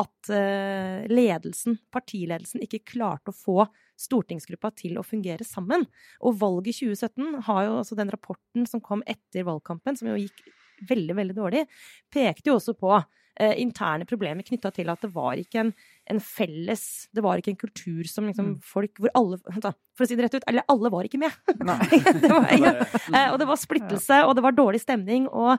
at 0.00 0.32
eh, 0.34 1.06
ledelsen, 1.10 1.78
partiledelsen, 1.92 2.64
ikke 2.64 2.82
klarte 2.94 3.32
å 3.32 3.36
få 3.36 3.66
stortingsgruppa 4.00 4.72
til 4.78 4.98
å 4.98 5.04
fungere 5.06 5.44
sammen. 5.46 5.84
Og 6.24 6.38
valget 6.40 6.72
i 6.72 6.90
2017 6.90 7.44
har 7.48 7.66
jo 7.66 7.78
også 7.82 7.98
den 7.98 8.12
rapporten 8.12 8.66
som 8.68 8.82
kom 8.84 9.04
etter 9.08 9.46
valgkampen, 9.48 9.98
som 9.98 10.10
jo 10.10 10.18
gikk 10.20 10.44
veldig, 10.88 11.16
veldig 11.18 11.36
dårlig, 11.36 11.64
pekte 12.12 12.48
jo 12.48 12.56
også 12.56 12.74
på 12.80 12.94
eh, 12.96 13.54
interne 13.60 14.06
problemer 14.08 14.46
knytta 14.46 14.72
til 14.74 14.88
at 14.92 15.04
det 15.04 15.10
var 15.12 15.40
ikke 15.40 15.60
en, 15.64 15.72
en, 16.08 16.20
felles 16.24 16.84
Det 17.12 17.24
var 17.24 17.40
ikke 17.40 17.52
en 17.52 17.60
kultur 17.60 18.08
som 18.08 18.28
liksom 18.28 18.54
folk 18.64 18.96
Hvor 19.00 19.12
alle 19.18 19.40
For 19.44 20.06
å 20.06 20.08
si 20.08 20.16
det 20.16 20.26
rett 20.26 20.38
ut, 20.38 20.46
eller 20.48 20.64
alle 20.72 20.92
var 20.92 21.08
ikke 21.08 21.20
med. 21.20 21.36
det 22.24 22.32
var, 22.32 22.48
ja. 22.56 22.74
eh, 23.12 23.28
og 23.28 23.40
det 23.42 23.48
var 23.50 23.60
splittelse, 23.60 24.22
og 24.24 24.36
det 24.38 24.46
var 24.46 24.56
dårlig 24.56 24.80
stemning. 24.80 25.28
Og 25.28 25.52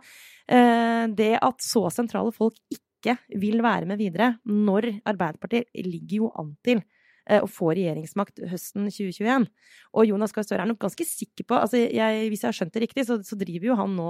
eh, 0.50 1.06
det 1.14 1.36
at 1.38 1.62
så 1.66 1.86
sentrale 1.94 2.34
folk 2.34 2.58
ikke 2.74 2.88
ikke 3.02 3.18
vil 3.42 3.60
være 3.66 3.90
med 3.90 4.00
videre, 4.00 4.36
når 4.46 4.92
Arbeiderpartiet 5.10 5.68
ligger 5.84 6.22
jo 6.22 6.32
an 6.38 6.54
til 6.64 6.80
eh, 7.28 7.42
å 7.42 7.50
få 7.50 7.74
regjeringsmakt 7.74 8.40
høsten 8.52 8.88
2021. 8.88 9.50
Og 9.98 10.08
Jonas 10.08 10.32
Gahr 10.38 10.46
Støre 10.48 10.64
er 10.64 10.72
nok 10.72 10.80
ganske 10.86 11.06
sikker 11.10 11.50
på 11.50 11.58
altså 11.58 11.82
jeg, 11.82 12.30
Hvis 12.32 12.46
jeg 12.46 12.48
har 12.52 12.58
skjønt 12.62 12.74
det 12.78 12.86
riktig, 12.86 13.06
så, 13.10 13.18
så 13.26 13.38
driver 13.40 13.72
jo 13.74 13.80
han 13.82 13.96
nå 13.98 14.10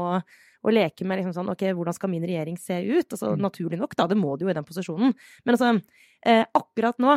og 0.61 0.69
leker 0.75 1.07
med 1.09 1.17
liksom 1.17 1.33
sånn 1.33 1.49
OK, 1.49 1.63
hvordan 1.73 1.95
skal 1.97 2.11
min 2.11 2.21
regjering 2.27 2.57
se 2.61 2.75
ut? 2.85 3.07
Altså 3.15 3.31
naturlig 3.39 3.79
nok, 3.81 3.95
da. 3.97 4.05
Det 4.11 4.17
må 4.19 4.35
det 4.37 4.45
jo 4.45 4.51
i 4.51 4.53
den 4.53 4.67
posisjonen. 4.67 5.15
Men 5.41 5.55
altså, 5.57 5.71
eh, 6.21 6.43
akkurat 6.53 6.99
nå 7.01 7.15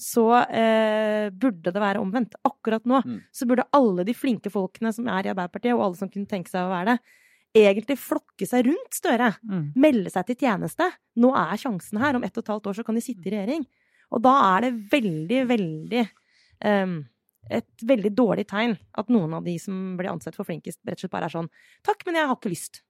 så 0.00 0.24
eh, 0.48 1.26
burde 1.28 1.74
det 1.74 1.82
være 1.82 2.00
omvendt. 2.00 2.38
Akkurat 2.48 2.86
nå 2.88 3.02
Mm. 3.04 3.18
så 3.36 3.44
burde 3.46 3.66
alle 3.76 4.04
de 4.08 4.14
flinke 4.16 4.48
folkene 4.48 4.94
som 4.96 5.06
er 5.12 5.26
i 5.28 5.32
Arbeiderpartiet, 5.34 5.74
og 5.76 5.82
alle 5.84 6.00
som 6.00 6.08
kunne 6.08 6.28
tenke 6.30 6.48
seg 6.48 6.64
å 6.64 6.72
være 6.72 6.94
det, 6.94 7.18
egentlig 7.56 7.96
flokke 7.98 8.46
seg 8.46 8.66
rundt 8.68 8.94
Støre. 8.94 9.32
Mm. 9.42 9.64
Melde 9.80 10.10
seg 10.12 10.26
til 10.28 10.36
tjeneste. 10.44 10.86
Nå 11.20 11.32
er 11.36 11.56
sjansen 11.60 11.98
her. 12.02 12.14
Om 12.18 12.24
ett 12.26 12.36
og 12.36 12.44
et 12.44 12.52
halvt 12.54 12.68
år 12.70 12.76
så 12.78 12.84
kan 12.86 12.94
de 12.98 13.02
sitte 13.04 13.26
i 13.26 13.32
regjering. 13.34 13.64
Og 14.10 14.22
da 14.22 14.34
er 14.56 14.66
det 14.66 14.72
veldig, 14.92 15.40
veldig 15.50 16.04
um, 16.66 17.00
Et 17.50 17.82
veldig 17.82 18.10
dårlig 18.14 18.44
tegn 18.50 18.76
at 19.00 19.08
noen 19.10 19.32
av 19.34 19.42
de 19.46 19.56
som 19.58 19.96
blir 19.98 20.10
ansett 20.10 20.36
for 20.36 20.46
flinkest, 20.46 20.78
rett 20.86 20.98
og 20.98 21.00
slett 21.00 21.12
bare 21.14 21.26
er 21.26 21.32
sånn 21.34 21.48
Takk, 21.86 22.04
men 22.06 22.18
jeg 22.18 22.28
har 22.28 22.36
ikke 22.36 22.52
lyst. 22.52 22.82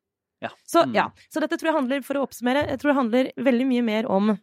Ja. 0.43 0.51
Så 0.67 0.83
Mm. 0.87 0.95
ja. 0.95 1.05
Så 1.31 1.41
dette 1.41 1.57
tror 1.57 1.71
jeg 1.71 1.77
handler, 1.79 2.03
for 2.03 2.19
å 2.19 2.25
oppsummere, 2.27 2.67
jeg 2.69 2.81
tror 2.81 2.91
det 2.91 2.97
handler 2.99 3.31
veldig 3.37 3.67
mye 3.71 3.83
mer 3.85 4.09
om 4.11 4.39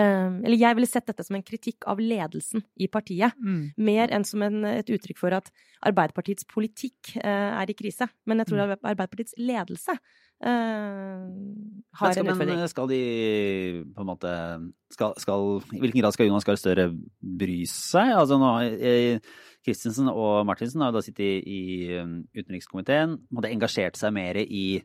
Eller 0.00 0.58
jeg 0.58 0.74
ville 0.74 0.88
sett 0.90 1.06
dette 1.06 1.24
som 1.24 1.36
en 1.36 1.42
kritikk 1.46 1.86
av 1.86 2.00
ledelsen 2.02 2.64
i 2.76 2.88
partiet 2.88 3.32
Mm. 3.38 3.72
mer 3.76 4.08
enn 4.10 4.24
som 4.24 4.42
en, 4.42 4.64
et 4.64 4.86
uttrykk 4.90 5.18
for 5.18 5.32
at 5.32 5.50
Arbeiderpartiets 5.86 6.44
politikk 6.44 7.16
eh, 7.16 7.52
er 7.62 7.70
i 7.70 7.74
krise. 7.74 8.08
Men 8.26 8.38
jeg 8.38 8.46
tror 8.48 8.64
Mm. 8.66 8.78
Arbeiderpartiets 8.82 9.34
ledelse 9.38 9.98
Uh, 10.44 11.30
har 11.94 12.12
skal, 12.12 12.26
en 12.26 12.32
utfordring. 12.34 12.58
men 12.58 12.68
skal 12.68 12.88
de 12.90 13.84
på 13.94 14.02
en 14.02 14.08
måte 14.08 14.32
skal, 14.92 15.14
skal, 15.16 15.62
I 15.72 15.78
hvilken 15.80 16.02
grad 16.02 16.12
skal 16.12 16.26
Jonas 16.26 16.44
Gahr 16.44 16.58
Støre 16.60 16.88
bry 17.22 17.62
seg? 17.70 18.10
Altså 18.12 18.36
nå, 18.42 18.50
eh, 18.76 19.20
Christensen 19.64 20.10
og 20.10 20.44
Martinsen 20.44 20.82
har 20.82 20.90
jo 20.92 20.98
da 20.98 21.04
sittet 21.06 21.24
i, 21.24 21.38
i 21.48 22.00
um, 22.02 22.18
utenrikskomiteen. 22.36 23.16
Måtte 23.32 23.48
engasjert 23.54 23.96
seg 23.96 24.12
mer 24.12 24.36
i, 24.42 24.82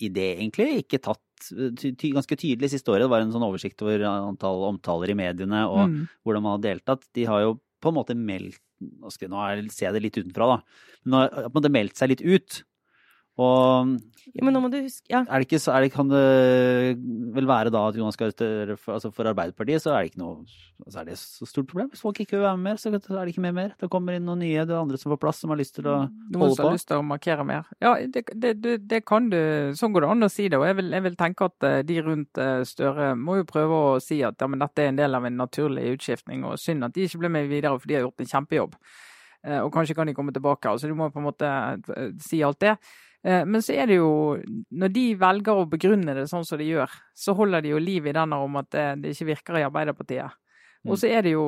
i 0.00 0.08
det, 0.08 0.38
egentlig. 0.38 0.84
Ikke 0.84 1.00
tatt 1.02 1.18
ganske 1.50 2.36
tydelig 2.36 2.70
siste 2.72 2.88
året. 2.92 3.04
Det 3.06 3.10
var 3.12 3.20
en 3.24 3.32
sånn 3.32 3.44
oversikt 3.46 3.82
over 3.84 4.04
antall 4.08 4.64
omtaler 4.70 5.10
i 5.10 5.14
mediene 5.18 5.64
og 5.68 5.88
Mm. 5.88 6.08
hvordan 6.24 6.42
man 6.42 6.60
har 6.60 6.64
deltatt. 6.74 7.04
De 7.14 7.24
har 7.24 7.40
jo 7.42 7.60
på 7.82 7.88
en 7.88 7.94
måte 7.94 8.16
meldt 8.16 8.58
Nå, 8.80 9.36
er- 9.36 9.68
ser 9.68 9.92
jeg 9.92 9.92
det 9.92 10.02
litt 10.02 10.16
utenfra, 10.24 10.56
da. 10.56 10.62
Men 11.04 11.28
nå 11.28 11.62
har 11.62 11.68
meldt 11.68 11.96
seg 11.98 12.08
litt 12.08 12.22
ut. 12.22 12.62
Og 13.38 13.94
Ja, 14.34 14.44
men 14.44 14.52
nå 14.54 14.60
må 14.62 14.68
du 14.70 14.76
huske 14.82 15.08
ja. 15.10 15.22
er 15.22 15.40
det 15.40 15.46
ikke 15.48 15.60
så 15.62 15.72
er 15.72 15.84
det, 15.84 15.92
Kan 15.94 16.10
det 16.10 16.98
vel 17.34 17.46
være 17.48 17.70
da 17.72 17.86
at 17.88 17.96
Jonas 17.96 18.18
Gahr 18.18 18.32
Støre 18.34 18.76
altså 18.76 19.10
for 19.14 19.26
Arbeiderpartiet 19.30 19.82
så 19.82 19.94
er 19.94 20.02
det 20.02 20.10
ikke 20.10 20.20
noe 20.22 20.42
altså 20.84 21.00
Er 21.00 21.08
det 21.08 21.16
så 21.18 21.46
stort 21.48 21.68
problem? 21.70 21.88
Hvis 21.92 22.02
folk 22.04 22.20
ikke 22.20 22.36
vil 22.36 22.44
være 22.44 22.58
med 22.58 22.68
mer, 22.70 22.80
så 22.80 22.90
er 22.90 22.98
det 22.98 23.32
ikke 23.32 23.44
med 23.44 23.56
mer. 23.56 23.72
Det 23.80 23.88
kommer 23.92 24.16
inn 24.16 24.24
noen 24.28 24.42
nye, 24.42 24.64
det 24.64 24.74
er 24.74 24.80
andre 24.80 24.98
som 25.00 25.12
får 25.12 25.20
plass, 25.22 25.40
som 25.42 25.52
har 25.52 25.60
lyst 25.60 25.74
til 25.76 25.88
å 25.88 25.96
holde 25.98 26.32
Noen 26.32 26.44
holde 26.44 26.56
som 26.56 26.64
har 26.64 26.70
på. 26.70 26.78
lyst 26.78 26.88
til 26.90 27.00
å 27.00 27.06
markere 27.06 27.44
mer. 27.48 27.66
Ja, 27.84 27.92
det, 28.00 28.22
det, 28.32 28.76
det, 28.88 29.00
kan 29.08 29.28
du 29.32 29.38
Sånn 29.76 29.92
går 29.92 30.06
det 30.06 30.12
an 30.14 30.28
å 30.28 30.30
si 30.32 30.48
det. 30.48 30.60
Og 30.60 30.64
jeg 30.68 30.78
vil, 30.80 30.88
jeg 30.96 31.04
vil 31.04 31.18
tenke 31.20 31.50
at 31.50 31.68
eh, 31.68 31.82
de 31.86 31.98
rundt 32.06 32.40
eh, 32.40 32.62
Støre 32.68 33.10
må 33.18 33.36
jo 33.40 33.48
prøve 33.48 33.82
å 33.90 33.92
si 34.00 34.22
at 34.26 34.40
ja, 34.40 34.48
men 34.48 34.62
dette 34.64 34.86
er 34.86 34.92
en 34.94 35.02
del 35.02 35.20
av 35.20 35.28
en 35.28 35.38
naturlig 35.42 35.84
utskiftning, 35.98 36.48
og 36.48 36.56
synd 36.60 36.88
at 36.88 36.96
de 36.96 37.04
ikke 37.08 37.20
ble 37.26 37.32
med 37.36 37.52
videre, 37.52 37.76
for 37.76 37.92
de 37.92 37.98
har 37.98 38.06
gjort 38.06 38.24
en 38.24 38.32
kjempejobb. 38.32 38.80
Eh, 39.44 39.60
og 39.60 39.70
kanskje 39.76 39.96
kan 40.00 40.08
de 40.08 40.16
komme 40.16 40.32
tilbake. 40.36 40.72
altså 40.72 40.88
Du 40.88 40.96
må 40.96 41.10
på 41.12 41.20
en 41.20 41.28
måte 41.28 41.52
si 42.24 42.40
alt 42.46 42.60
det. 42.64 42.78
Eh, 43.24 43.44
men 43.44 43.60
så 43.60 43.74
er 43.76 43.86
det 43.90 43.98
jo, 44.00 44.10
når 44.72 44.94
de 44.94 45.04
velger 45.20 45.60
å 45.60 45.68
begrunne 45.68 46.14
det 46.16 46.28
sånn 46.30 46.44
som 46.48 46.58
de 46.58 46.70
gjør, 46.70 46.90
så 47.14 47.34
holder 47.36 47.62
de 47.66 47.74
jo 47.74 47.78
liv 47.82 48.06
i 48.08 48.16
denne 48.16 48.38
om 48.40 48.56
at 48.56 48.70
det, 48.72 48.86
det 49.02 49.14
ikke 49.16 49.28
virker 49.34 49.58
i 49.60 49.66
Arbeiderpartiet. 49.68 50.38
Og 50.88 50.96
så 50.96 51.10
er 51.12 51.22
det 51.26 51.34
jo 51.36 51.44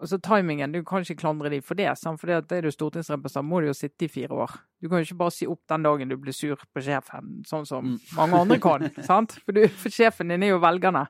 altså 0.00 0.16
timingen, 0.24 0.72
Du 0.72 0.78
kan 0.86 1.02
ikke 1.04 1.18
klandre 1.20 1.50
de 1.52 1.58
for 1.60 1.74
det. 1.76 1.90
Sant? 1.98 2.16
For 2.22 2.30
det 2.30 2.52
er 2.56 2.62
du 2.64 2.70
stortingsrepresentant, 2.72 3.44
må 3.50 3.58
du 3.60 3.66
jo 3.66 3.74
sitte 3.76 4.06
i 4.06 4.08
fire 4.08 4.32
år. 4.32 4.54
Du 4.80 4.88
kan 4.88 4.96
jo 5.02 5.04
ikke 5.04 5.18
bare 5.18 5.34
si 5.36 5.44
opp 5.50 5.60
den 5.68 5.82
dagen 5.84 6.08
du 6.08 6.16
blir 6.16 6.32
sur 6.32 6.56
på 6.56 6.80
sjefen, 6.80 7.42
sånn 7.44 7.66
som 7.68 7.84
Mm. 7.84 7.98
mange 8.16 8.38
andre 8.40 8.58
kan. 8.62 8.86
sant? 9.10 9.34
For, 9.44 9.52
du, 9.52 9.66
for 9.68 9.90
sjefen 9.92 10.30
din 10.32 10.42
er 10.46 10.54
jo 10.54 10.62
velgerne. 10.62 11.02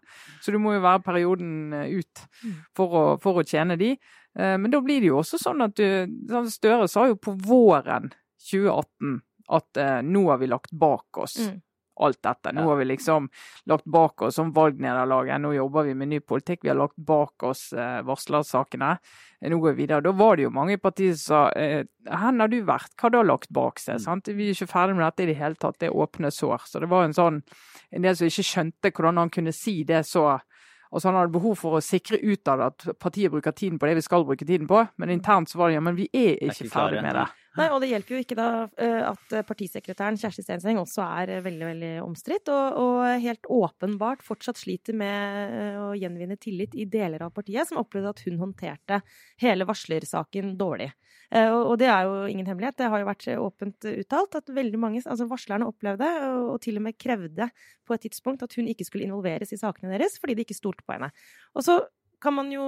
Så 0.42 0.50
du 0.50 0.58
må 0.58 0.72
jo 0.74 0.80
være 0.82 1.04
perioden 1.06 1.72
eh, 1.84 2.00
ut 2.00 2.24
for 2.74 2.88
å, 2.90 3.04
for 3.22 3.38
å 3.38 3.46
tjene 3.46 3.76
de. 3.78 3.92
Eh, 4.34 4.56
Men 4.58 4.70
da 4.74 4.80
blir 4.82 4.98
det 5.04 5.12
jo 5.12 5.20
også 5.20 5.38
sånn 5.38 5.62
at 5.68 5.76
du 5.78 5.86
sånn 6.32 6.50
Støre 6.50 6.88
sa 6.90 7.06
jo 7.06 7.14
på 7.14 7.36
våren 7.46 8.10
2018 8.50 9.20
at 9.50 9.76
eh, 9.82 9.98
nå 10.06 10.28
har 10.30 10.38
vi 10.42 10.46
lagt 10.50 10.70
bak 10.72 11.18
oss 11.18 11.36
Mm. 11.40 11.58
alt 12.00 12.22
dette. 12.24 12.52
Nå 12.56 12.62
har 12.64 12.76
vi 12.80 12.84
liksom 12.86 13.26
lagt 13.68 13.84
bak 13.84 14.22
oss 14.22 14.34
som 14.38 14.52
valgnederlaget, 14.56 15.40
nå 15.42 15.50
jobber 15.52 15.84
vi 15.84 15.94
med 15.94 16.08
ny 16.08 16.20
politikk. 16.24 16.62
Vi 16.64 16.70
har 16.70 16.78
lagt 16.78 16.96
bak 16.96 17.42
oss 17.44 17.72
eh, 17.76 17.98
varslersakene. 18.08 18.94
Eh, 19.42 19.50
Nå 19.50 19.58
går 19.60 19.74
vi 19.74 19.82
videre. 19.82 20.00
Da 20.06 20.12
var 20.16 20.36
det 20.36 20.46
jo 20.46 20.50
mange 20.54 20.78
i 20.78 20.80
partiet 20.80 21.18
som 21.20 21.34
sa 21.34 21.60
eh, 21.60 21.84
hvor 22.08 22.40
har 22.40 22.48
du 22.48 22.62
vært, 22.64 22.94
hva 22.96 23.08
har 23.10 23.10
du 23.10 23.20
lagt 23.28 23.50
bak 23.52 23.78
seg? 23.82 23.98
Mm. 24.00 24.04
Sant? 24.06 24.28
Vi 24.32 24.48
er 24.48 24.54
ikke 24.56 24.70
ferdig 24.72 24.96
med 24.96 25.04
dette 25.04 25.26
i 25.26 25.28
det 25.32 25.36
hele 25.42 25.60
tatt, 25.60 25.76
det 25.82 25.90
er 25.90 25.98
åpne 26.06 26.30
sår. 26.32 26.64
Så 26.70 26.80
det 26.80 26.88
var 26.88 27.04
en 27.04 27.16
sånn 27.16 27.42
en 27.90 28.02
del 28.06 28.16
som 28.16 28.30
ikke 28.30 28.48
skjønte 28.48 28.92
hvordan 28.96 29.20
han 29.20 29.30
kunne 29.36 29.52
si 29.52 29.82
det 29.84 30.06
så 30.08 30.38
Altså 30.90 31.10
Han 31.10 31.20
hadde 31.20 31.34
behov 31.34 31.58
for 31.60 31.78
å 31.78 31.82
sikre 31.84 32.18
utad 32.18 32.62
at 32.64 32.86
partiet 32.98 33.30
bruker 33.30 33.54
tiden 33.54 33.78
på 33.78 33.86
det 33.86 33.98
vi 34.00 34.02
skal 34.02 34.24
bruke 34.26 34.46
tiden 34.46 34.66
på, 34.70 34.82
men 34.98 35.12
internt 35.14 35.50
så 35.50 35.60
var 35.60 35.70
det 35.70 35.78
ja, 35.78 35.84
men 35.86 35.98
vi 35.98 36.08
er 36.10 36.34
ikke, 36.34 36.66
ikke 36.66 36.72
ferdig 36.72 37.04
med 37.04 37.14
det. 37.14 37.28
Nei, 37.58 37.66
og 37.74 37.80
det 37.82 37.88
hjelper 37.90 38.14
jo 38.14 38.20
ikke 38.22 38.36
da 38.38 38.48
eh, 38.78 39.00
at 39.06 39.34
partisekretæren 39.46 40.18
Kjersti 40.18 40.44
Stenseng 40.44 40.78
også 40.78 41.02
er 41.02 41.32
eh, 41.36 41.42
veldig 41.42 41.66
veldig 41.66 41.92
omstridt, 42.04 42.50
og, 42.54 42.78
og 42.78 43.22
helt 43.22 43.50
åpenbart 43.50 44.22
fortsatt 44.26 44.58
sliter 44.58 44.98
med 44.98 45.54
eh, 45.58 45.78
å 45.82 45.88
gjenvinne 45.98 46.38
tillit 46.42 46.76
i 46.78 46.86
deler 46.90 47.26
av 47.26 47.34
partiet, 47.34 47.66
som 47.66 47.82
opplevde 47.82 48.14
at 48.14 48.22
hun 48.26 48.38
håndterte 48.42 49.00
hele 49.42 49.66
varslersaken 49.66 50.54
dårlig. 50.58 50.92
Eh, 51.30 51.50
Og 51.52 51.78
det 51.78 51.86
er 51.86 52.08
jo 52.08 52.26
ingen 52.26 52.46
hemmelighet, 52.46 52.76
det 52.80 52.90
har 52.90 53.02
jo 53.02 53.08
vært 53.08 53.28
åpent 53.38 53.86
uttalt 53.92 54.34
at 54.40 54.50
veldig 54.50 54.80
mange, 54.82 55.02
altså 55.04 55.28
varslerne 55.30 55.68
opplevde, 55.68 56.08
og 56.50 56.58
til 56.64 56.80
og 56.80 56.82
med 56.88 56.98
krevde 56.98 57.50
på 57.86 57.94
et 57.94 58.06
tidspunkt 58.08 58.42
at 58.42 58.54
hun 58.58 58.66
ikke 58.70 58.86
skulle 58.88 59.06
involveres 59.06 59.52
i 59.54 59.60
sakene 59.60 59.94
deres, 59.94 60.18
fordi 60.18 60.34
de 60.34 60.46
ikke 60.46 60.58
stolte 60.58 60.82
på 60.86 60.96
henne. 60.96 61.12
Og 61.54 61.66
så 61.66 61.80
kan 62.20 62.34
man 62.36 62.50
jo 62.52 62.64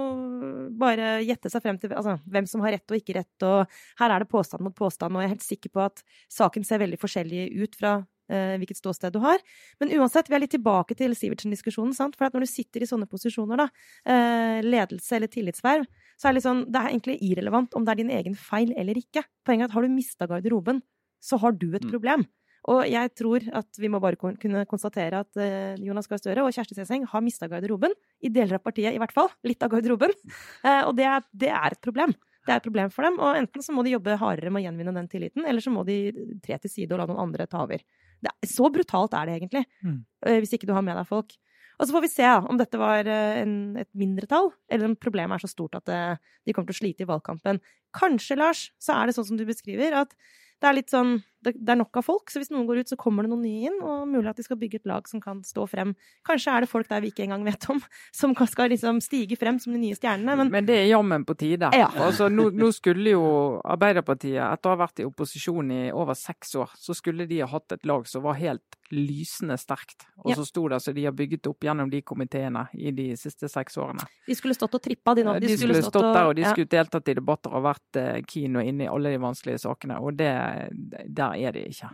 bare 0.79 1.19
gjette 1.21 1.51
seg 1.51 1.61
frem 1.61 1.77
til 1.77 1.91
altså, 1.93 2.15
hvem 2.25 2.47
som 2.49 2.63
har 2.65 2.73
rett 2.77 2.89
og 2.89 2.97
ikke 2.97 3.17
rett, 3.19 3.45
og 3.45 3.75
her 3.99 4.15
er 4.15 4.23
det 4.23 4.31
påstand 4.31 4.65
mot 4.65 4.75
påstand, 4.75 5.13
og 5.13 5.21
jeg 5.21 5.29
er 5.29 5.35
helt 5.35 5.45
sikker 5.45 5.73
på 5.73 5.83
at 5.83 6.01
saken 6.33 6.65
ser 6.65 6.81
veldig 6.81 6.97
forskjellig 7.01 7.43
ut 7.61 7.77
fra 7.77 7.91
eh, 8.33 8.55
hvilket 8.61 8.79
ståsted 8.79 9.13
du 9.13 9.19
har. 9.21 9.43
Men 9.83 9.93
uansett, 9.99 10.31
vi 10.31 10.39
er 10.39 10.43
litt 10.45 10.55
tilbake 10.55 10.97
til 10.97 11.13
Sivertsen-diskusjonen, 11.19 11.93
for 12.17 12.33
når 12.33 12.47
du 12.47 12.49
sitter 12.49 12.81
i 12.81 12.89
sånne 12.89 13.09
posisjoner, 13.11 13.61
da, 13.61 13.69
eh, 14.09 14.63
ledelse 14.65 15.19
eller 15.19 15.29
tillitsverv, 15.29 15.85
så 16.17 16.29
er 16.29 16.33
det 16.37 16.43
sånn, 16.45 16.63
det 16.71 16.79
er 16.79 16.91
egentlig 16.93 17.17
irrelevant 17.21 17.73
om 17.75 17.83
det 17.85 17.91
er 17.95 18.01
din 18.03 18.13
egen 18.13 18.35
feil 18.35 18.73
eller 18.77 18.95
ikke. 18.99 19.23
Poenget 19.45 19.67
er 19.67 19.71
at 19.71 19.75
har 19.77 19.81
du 19.87 19.93
mista 19.93 20.27
garderoben, 20.29 20.81
så 21.23 21.39
har 21.39 21.51
du 21.55 21.69
et 21.75 21.83
Mm. 21.85 21.91
problem. 21.91 22.25
Og 22.71 22.85
jeg 22.87 23.09
tror 23.19 23.43
at 23.59 23.67
vi 23.77 23.89
må 23.91 23.99
bare 23.99 24.15
kunne 24.15 24.65
konstatere 24.65 25.19
at 25.19 25.35
eh, 25.35 25.75
Jonas 25.83 26.07
Gahr 26.07 26.17
Støre 26.21 26.45
og 26.45 26.53
Kjersti 26.55 26.75
Seseng 26.77 27.03
har 27.11 27.21
mista 27.21 27.47
garderoben. 27.51 27.91
I 28.23 28.29
deler 28.31 28.55
av 28.55 28.63
partiet, 28.63 28.93
i 28.95 28.97
hvert 29.01 29.11
fall. 29.11 29.27
Litt 29.43 29.61
av 29.63 29.69
garderoben. 29.73 30.11
Eh, 30.63 30.83
og 30.87 30.95
det 30.95 31.03
er, 31.03 31.21
det 31.33 31.49
er 31.51 31.73
et 31.75 31.81
problem. 31.83 32.13
Det 32.45 32.51
er 32.53 32.59
et 32.61 32.63
problem 32.63 32.89
for 32.91 33.03
dem. 33.03 33.17
Og 33.19 33.35
enten 33.35 33.61
så 33.63 33.73
må 33.75 33.83
de 33.83 33.91
jobbe 33.97 34.15
hardere 34.19 34.49
med 34.51 34.63
å 34.63 34.65
gjenvinne 34.69 34.93
den 34.95 35.07
tilliten, 35.11 35.43
eller 35.47 35.59
så 35.63 35.71
må 35.75 35.83
de 35.87 35.97
tre 36.43 36.57
til 36.59 36.71
side 36.71 36.91
og 36.95 36.99
la 36.99 37.05
noen 37.07 37.19
andre 37.27 37.47
ta 37.47 37.63
over. 37.63 37.83
Det 38.23 38.31
er, 38.31 38.47
så 38.47 38.69
brutalt 38.71 39.13
er 39.19 39.27
det 39.27 39.35
egentlig. 39.41 39.65
Mm. 39.83 39.97
eh, 40.27 40.39
Hvis 40.39 40.53
ikke 40.55 40.67
du 40.67 40.73
har 40.75 40.83
med 40.87 40.95
deg 40.95 41.07
folk. 41.07 41.35
Og 41.79 41.87
så 41.87 41.95
får 41.95 42.05
vi 42.05 42.11
se 42.11 42.25
ja, 42.25 42.37
om 42.49 42.59
dette 42.59 42.79
var 42.79 43.07
eh, 43.09 43.41
en, 43.41 43.55
et 43.81 43.89
mindretall, 43.97 44.51
eller 44.71 44.91
om 44.91 44.95
problemet 44.99 45.37
er 45.37 45.45
så 45.45 45.51
stort 45.51 45.77
at 45.79 45.87
det, 45.89 46.01
de 46.45 46.55
kommer 46.55 46.69
til 46.69 46.77
å 46.77 46.81
slite 46.83 47.05
i 47.05 47.09
valgkampen. 47.09 47.61
Kanskje, 47.95 48.37
Lars, 48.39 48.67
så 48.81 48.97
er 48.97 49.09
det 49.09 49.17
sånn 49.17 49.31
som 49.31 49.39
du 49.39 49.45
beskriver, 49.49 49.95
at 50.03 50.13
det 50.61 50.69
er 50.69 50.77
litt 50.77 50.93
sånn 50.93 51.17
det, 51.43 51.53
det 51.59 51.73
er 51.73 51.79
nok 51.79 51.99
av 51.99 52.05
folk, 52.07 52.31
så 52.31 52.41
hvis 52.41 52.51
noen 52.53 52.67
går 52.69 52.83
ut, 52.83 52.91
så 52.93 52.97
kommer 52.99 53.25
det 53.25 53.31
noen 53.33 53.43
nye 53.45 53.69
inn, 53.69 53.79
og 53.83 54.07
mulig 54.09 54.31
at 54.31 54.39
de 54.39 54.45
skal 54.45 54.59
bygge 54.61 54.81
et 54.81 54.89
lag 54.89 55.07
som 55.09 55.21
kan 55.23 55.41
stå 55.45 55.65
frem. 55.69 55.93
Kanskje 56.27 56.55
er 56.55 56.65
det 56.65 56.71
folk 56.71 56.89
der 56.89 57.03
vi 57.03 57.11
ikke 57.13 57.25
engang 57.27 57.45
vet 57.47 57.67
om, 57.73 57.81
som 58.19 58.35
skal 58.49 58.71
liksom 58.73 59.01
stige 59.03 59.37
frem 59.39 59.59
som 59.61 59.75
de 59.75 59.81
nye 59.81 59.97
stjernene, 59.97 60.37
men 60.39 60.53
Men 60.53 60.69
det 60.69 60.77
er 60.81 60.91
jammen 60.91 61.25
på 61.25 61.35
tide. 61.39 61.71
Ja. 61.75 61.89
Altså, 62.07 62.29
nå, 62.29 62.49
nå 62.53 62.71
skulle 62.75 63.15
jo 63.15 63.25
Arbeiderpartiet, 63.63 64.39
etter 64.43 64.71
å 64.71 64.75
ha 64.75 64.81
vært 64.85 65.03
i 65.03 65.07
opposisjon 65.07 65.71
i 65.71 65.81
over 65.91 66.17
seks 66.17 66.55
år, 66.59 66.71
så 66.79 66.95
skulle 66.97 67.27
de 67.29 67.41
ha 67.43 67.49
hatt 67.51 67.75
et 67.77 67.85
lag 67.89 68.07
som 68.09 68.23
var 68.25 68.39
helt 68.39 68.79
lysende 68.93 69.57
sterkt. 69.57 70.05
Og 70.23 70.29
Ja. 70.31 70.35
så 70.35 70.45
sto 70.45 70.67
det 70.67 70.81
så 70.81 70.93
de 70.93 71.05
har 71.05 71.11
bygget 71.11 71.47
opp 71.47 71.59
gjennom 71.61 71.89
de 71.89 72.01
komiteene 72.01 72.67
i 72.73 72.91
de 72.91 73.15
siste 73.17 73.49
seks 73.49 73.77
årene. 73.77 74.05
de 74.27 74.35
skulle 74.35 74.53
stått 74.53 74.75
og 74.75 74.81
trippa, 74.81 75.15
de 75.15 75.23
nå. 75.23 75.39
De, 75.39 75.57
skulle 75.57 75.81
stått 75.81 76.13
der, 76.13 76.27
og 76.27 76.35
de 76.35 76.43
skulle 76.43 76.67
deltatt 76.67 77.07
i 77.09 77.13
debatter 77.13 77.53
og 77.53 77.63
vært 77.63 77.95
eh, 77.95 78.21
keen 78.21 78.55
og 78.55 78.63
inne 78.63 78.85
i 78.85 78.87
alle 78.87 79.09
de 79.09 79.17
vanskelige 79.17 79.59
sakene. 79.59 79.99
Og 79.99 80.15
det, 80.17 80.69
der 81.07 81.32
er 81.39 81.55
de 81.55 81.67
ikke. 81.69 81.89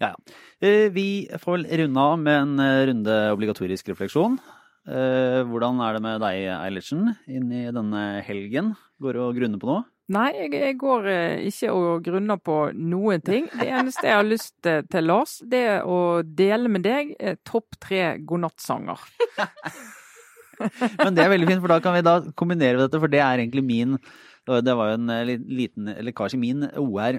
Ja, 0.00 0.12
ja. 0.12 0.36
Eh, 0.60 0.88
Vi 0.92 1.28
får 1.40 1.58
vel 1.58 1.66
runde 1.82 2.00
av 2.00 2.18
med 2.20 2.36
en 2.42 2.60
eh, 2.60 2.84
runde 2.90 3.16
obligatorisk 3.32 3.88
refleksjon. 3.92 4.38
Eh, 4.86 5.42
Hvordan 5.48 5.80
er 5.82 5.96
det 5.96 6.02
med 6.04 6.20
deg, 6.22 6.46
Eilertsen, 6.60 7.14
inn 7.26 7.50
i 7.52 7.66
denne 7.72 8.22
helgen? 8.26 8.74
Går 9.02 9.16
du 9.16 9.22
og 9.24 9.38
grunner 9.38 9.62
på 9.62 9.70
noe? 9.70 9.84
Nei, 10.12 10.28
jeg, 10.36 10.52
jeg 10.54 10.76
går 10.78 11.08
ikke 11.48 11.72
og 11.74 12.04
grunner 12.06 12.38
på 12.38 12.58
noen 12.78 13.24
ting. 13.26 13.48
Det 13.50 13.66
eneste 13.66 14.06
jeg 14.06 14.14
har 14.14 14.28
lyst 14.28 14.54
til, 14.62 15.02
Lars, 15.02 15.40
det 15.42 15.62
er 15.66 15.88
å 15.90 16.22
dele 16.22 16.70
med 16.70 16.84
deg 16.86 17.10
topp 17.42 17.74
tre 17.82 18.12
godnattsanger. 18.22 19.02
Men 21.02 21.16
det 21.16 21.24
er 21.24 21.32
veldig 21.32 21.48
fint, 21.50 21.64
for 21.64 21.74
da 21.74 21.80
kan 21.82 21.96
vi 21.96 22.04
da 22.06 22.14
kombinere 22.38 22.84
dette, 22.84 23.00
for 23.02 23.10
det 23.10 23.18
er 23.18 23.42
egentlig 23.42 23.66
min 23.66 23.98
Det 24.46 24.76
var 24.78 24.92
jo 24.92 25.00
en 25.00 25.10
liten 25.26 25.90
lekkasje 26.06 26.38
i 26.38 26.44
min 26.44 26.62
OR 26.78 27.18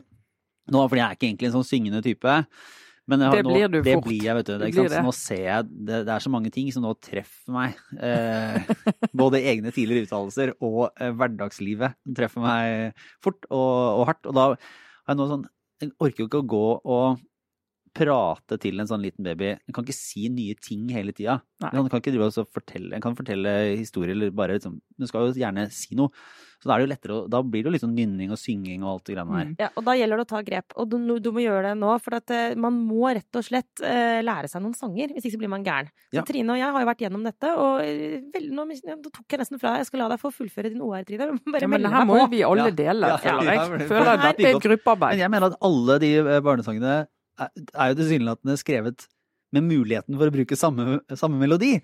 nå, 0.73 0.83
fordi 0.87 1.01
jeg 1.01 1.07
er 1.07 1.17
ikke 1.17 1.29
egentlig 1.29 1.49
en 1.49 1.55
sånn 1.57 1.67
syngende 1.67 2.03
type. 2.05 2.35
Men 3.07 3.21
Det 3.23 3.43
blir 3.47 3.69
du 3.71 3.77
det 3.79 3.93
fort. 3.95 4.03
blir 4.09 4.23
jeg, 4.25 4.35
vet 4.35 4.49
du. 4.49 4.53
Det 4.59 4.89
det. 4.91 5.03
nå 5.05 5.13
ser 5.15 5.43
jeg 5.45 5.67
det, 5.71 5.99
det 6.09 6.11
er 6.11 6.23
så 6.25 6.31
mange 6.33 6.51
ting 6.51 6.67
som 6.75 6.83
nå 6.83 6.91
treffer 6.99 7.53
meg. 7.55 7.77
Eh, 8.03 8.57
både 9.15 9.39
egne 9.47 9.71
tidligere 9.71 10.09
uttalelser 10.09 10.51
og 10.59 10.89
eh, 10.99 11.13
hverdagslivet 11.15 11.95
treffer 12.17 12.43
meg 12.43 13.05
fort 13.23 13.47
og, 13.47 14.01
og 14.01 14.03
hardt. 14.11 14.27
Og 14.27 14.35
da 14.35 14.49
har 14.51 15.13
jeg 15.15 15.21
nå 15.21 15.29
sånn 15.31 15.47
Jeg 15.79 15.93
orker 16.03 16.23
jo 16.25 16.27
ikke 16.27 16.43
å 16.43 16.49
gå 16.51 16.65
og 16.83 17.23
prate 17.97 18.59
til 18.61 18.81
en 18.81 18.89
sånn 18.89 19.03
liten 19.03 19.25
baby. 19.25 19.53
En 19.57 19.75
kan 19.75 19.85
ikke 19.85 19.97
si 19.97 20.27
nye 20.33 20.57
ting 20.61 20.87
hele 20.93 21.15
tida. 21.17 21.39
En 21.65 21.87
kan 21.89 22.01
ikke 22.01 22.13
drive 22.13 22.29
og 22.29 22.51
fortelle, 22.53 22.93
en 22.95 23.03
kan 23.03 23.17
fortelle 23.17 23.53
historier 23.73 24.13
eller 24.13 24.35
bare 24.35 24.59
liksom 24.59 24.77
Du 24.97 25.05
skal 25.09 25.27
jo 25.27 25.37
gjerne 25.37 25.67
si 25.73 25.97
noe. 25.97 26.13
Så 26.57 26.69
da 26.69 26.73
er 26.73 26.81
det 26.81 26.87
jo 26.87 26.91
lettere 26.91 27.17
Da 27.29 27.41
blir 27.45 27.61
det 27.61 27.69
jo 27.69 27.73
litt 27.75 27.83
sånn 27.83 27.93
nynning 27.97 28.31
og 28.33 28.39
synging 28.41 28.81
og 28.85 28.95
alt 28.95 29.09
det 29.09 29.15
greiene 29.15 29.37
her. 29.37 29.49
Mm. 29.49 29.57
Ja, 29.61 29.69
og 29.77 29.85
da 29.85 29.93
gjelder 29.97 30.21
det 30.21 30.25
å 30.25 30.29
ta 30.31 30.41
grep. 30.45 30.75
Og 30.81 30.89
du, 30.89 30.97
du 31.21 31.29
må 31.33 31.43
gjøre 31.43 31.69
det 31.69 31.73
nå, 31.77 31.91
for 32.03 32.17
at 32.17 32.33
eh, 32.33 32.55
man 32.57 32.79
må 32.87 33.11
rett 33.13 33.39
og 33.39 33.45
slett 33.45 33.83
uh, 33.83 34.19
lære 34.25 34.49
seg 34.49 34.63
noen 34.63 34.73
sanger. 34.77 35.13
Hvis 35.13 35.27
ikke 35.27 35.37
så 35.37 35.41
blir 35.43 35.53
man 35.53 35.65
gæren. 35.65 35.91
Så 36.09 36.17
Ja. 36.17 36.23
Trine 36.27 36.55
og 36.55 36.59
jeg 36.59 36.73
har 36.73 36.83
jo 36.83 36.89
vært 36.89 37.03
gjennom 37.05 37.27
dette, 37.27 37.51
og 37.61 37.83
eh, 37.85 38.17
vel, 38.33 38.47
nå, 38.57 38.65
nå 38.65 39.11
tok 39.11 39.35
jeg 39.35 39.43
nesten 39.43 39.61
fra 39.61 39.75
deg. 39.75 39.83
Jeg 39.83 39.91
skal 39.91 40.03
la 40.03 40.09
deg 40.13 40.23
få 40.23 40.33
fullføre 40.33 40.73
din 40.73 40.81
OR, 40.81 41.05
Trine. 41.07 41.29
Bare 41.53 41.61
Ja, 41.61 41.69
men 41.69 41.85
det 41.85 41.93
her 41.93 42.09
må 42.09 42.17
jo 42.23 42.29
vi 42.33 42.41
alle 42.47 42.71
dele, 42.73 43.13
Ja, 43.13 43.19
føler 43.21 43.51
ja, 43.51 43.59
jeg. 43.59 43.89
Føler 43.91 44.11
at 44.15 44.25
dette 44.25 44.49
er 44.49 44.57
et 44.57 44.89
Men 45.05 45.21
jeg 45.21 45.33
mener 45.35 45.53
at 45.53 45.61
alle 45.69 45.99
de 46.01 46.11
barnesangene 46.41 46.97
er, 47.45 47.91
jo 47.91 47.97
tilsynelatende 48.01 48.57
skrevet 48.59 49.07
med 49.55 49.65
muligheten 49.67 50.17
for 50.17 50.29
å 50.29 50.33
bruke 50.33 50.57
samme, 50.59 50.99
samme 51.15 51.39
melodi. 51.41 51.77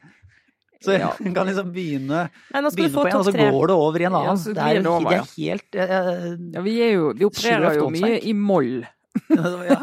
Så 0.84 0.97
Ja. 0.99 1.14
en 1.20 1.34
kan 1.38 1.47
liksom 1.47 1.72
begynne, 1.72 2.26
Nei, 2.51 2.62
begynne 2.76 2.95
på 2.97 3.06
en, 3.08 3.16
og 3.16 3.26
så 3.26 3.32
går 3.32 3.68
det 3.72 3.76
over 3.76 4.01
i 4.01 4.08
en 4.10 4.18
annen. 4.20 4.41
Ja, 4.41 4.56
det 4.58 4.64
er 4.64 4.82
jo 4.82 4.91
over, 4.91 5.10
det 5.10 5.16
ja. 5.16 5.22
er 5.22 5.38
helt 5.38 5.78
eh, 5.80 6.26
Ja, 6.58 6.66
vi, 6.66 6.74
er 6.84 6.91
jo, 6.97 7.14
vi 7.16 7.30
opererer 7.30 7.80
jo 7.80 7.88
mye 7.93 8.18
i 8.20 8.34
moll. 8.36 8.84
ja. 9.70 9.80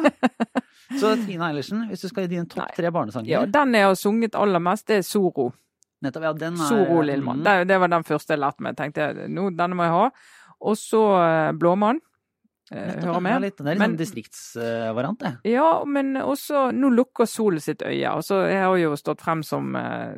Så 0.98 1.14
Trine 1.22 1.46
Eilertsen, 1.46 1.86
hvis 1.88 2.02
du 2.04 2.10
skal 2.10 2.26
gi 2.26 2.34
dine 2.34 2.50
topp 2.50 2.74
tre 2.76 2.90
barnesanger 2.92 3.30
Ja, 3.30 3.46
den 3.46 3.78
jeg 3.78 3.86
har 3.86 3.96
sunget 3.96 4.36
aller 4.36 4.62
mest, 4.62 4.88
det 4.90 5.00
er 5.00 5.06
Soro. 5.06 5.52
Nettopp, 6.04 6.26
ja, 6.26 6.32
den 6.36 6.58
er 6.58 6.68
Soro 6.68 7.00
Lillemann. 7.06 7.40
Mm. 7.40 7.46
Det, 7.46 7.56
det 7.70 7.80
var 7.80 7.92
den 7.92 8.06
første 8.08 8.34
jeg 8.34 8.40
lærte 8.42 8.64
meg. 8.64 8.76
Tenkte 8.76 9.06
jeg, 9.06 9.30
nå, 9.32 9.50
denne 9.56 9.76
må 9.78 9.86
jeg 9.86 9.96
ha. 9.96 10.06
Og 10.68 10.76
så 10.80 11.02
eh, 11.20 11.50
Blåmann. 11.56 12.00
Eh, 12.70 13.00
hører 13.02 13.20
med. 13.20 13.32
Det 13.42 13.64
er 13.66 13.74
litt 13.74 13.82
sånn 13.82 13.96
distriktsvariant, 13.98 15.18
det. 15.18 15.32
Ja, 15.50 15.82
men 15.84 16.14
også 16.22 16.68
Nå 16.76 16.92
lukker 16.94 17.26
solen 17.26 17.62
sitt 17.62 17.82
øye. 17.82 18.06
Altså, 18.06 18.44
jeg 18.46 18.62
har 18.62 18.76
jo 18.78 18.94
stått 18.98 19.24
frem 19.24 19.42
som 19.46 19.74
eh, 19.76 20.14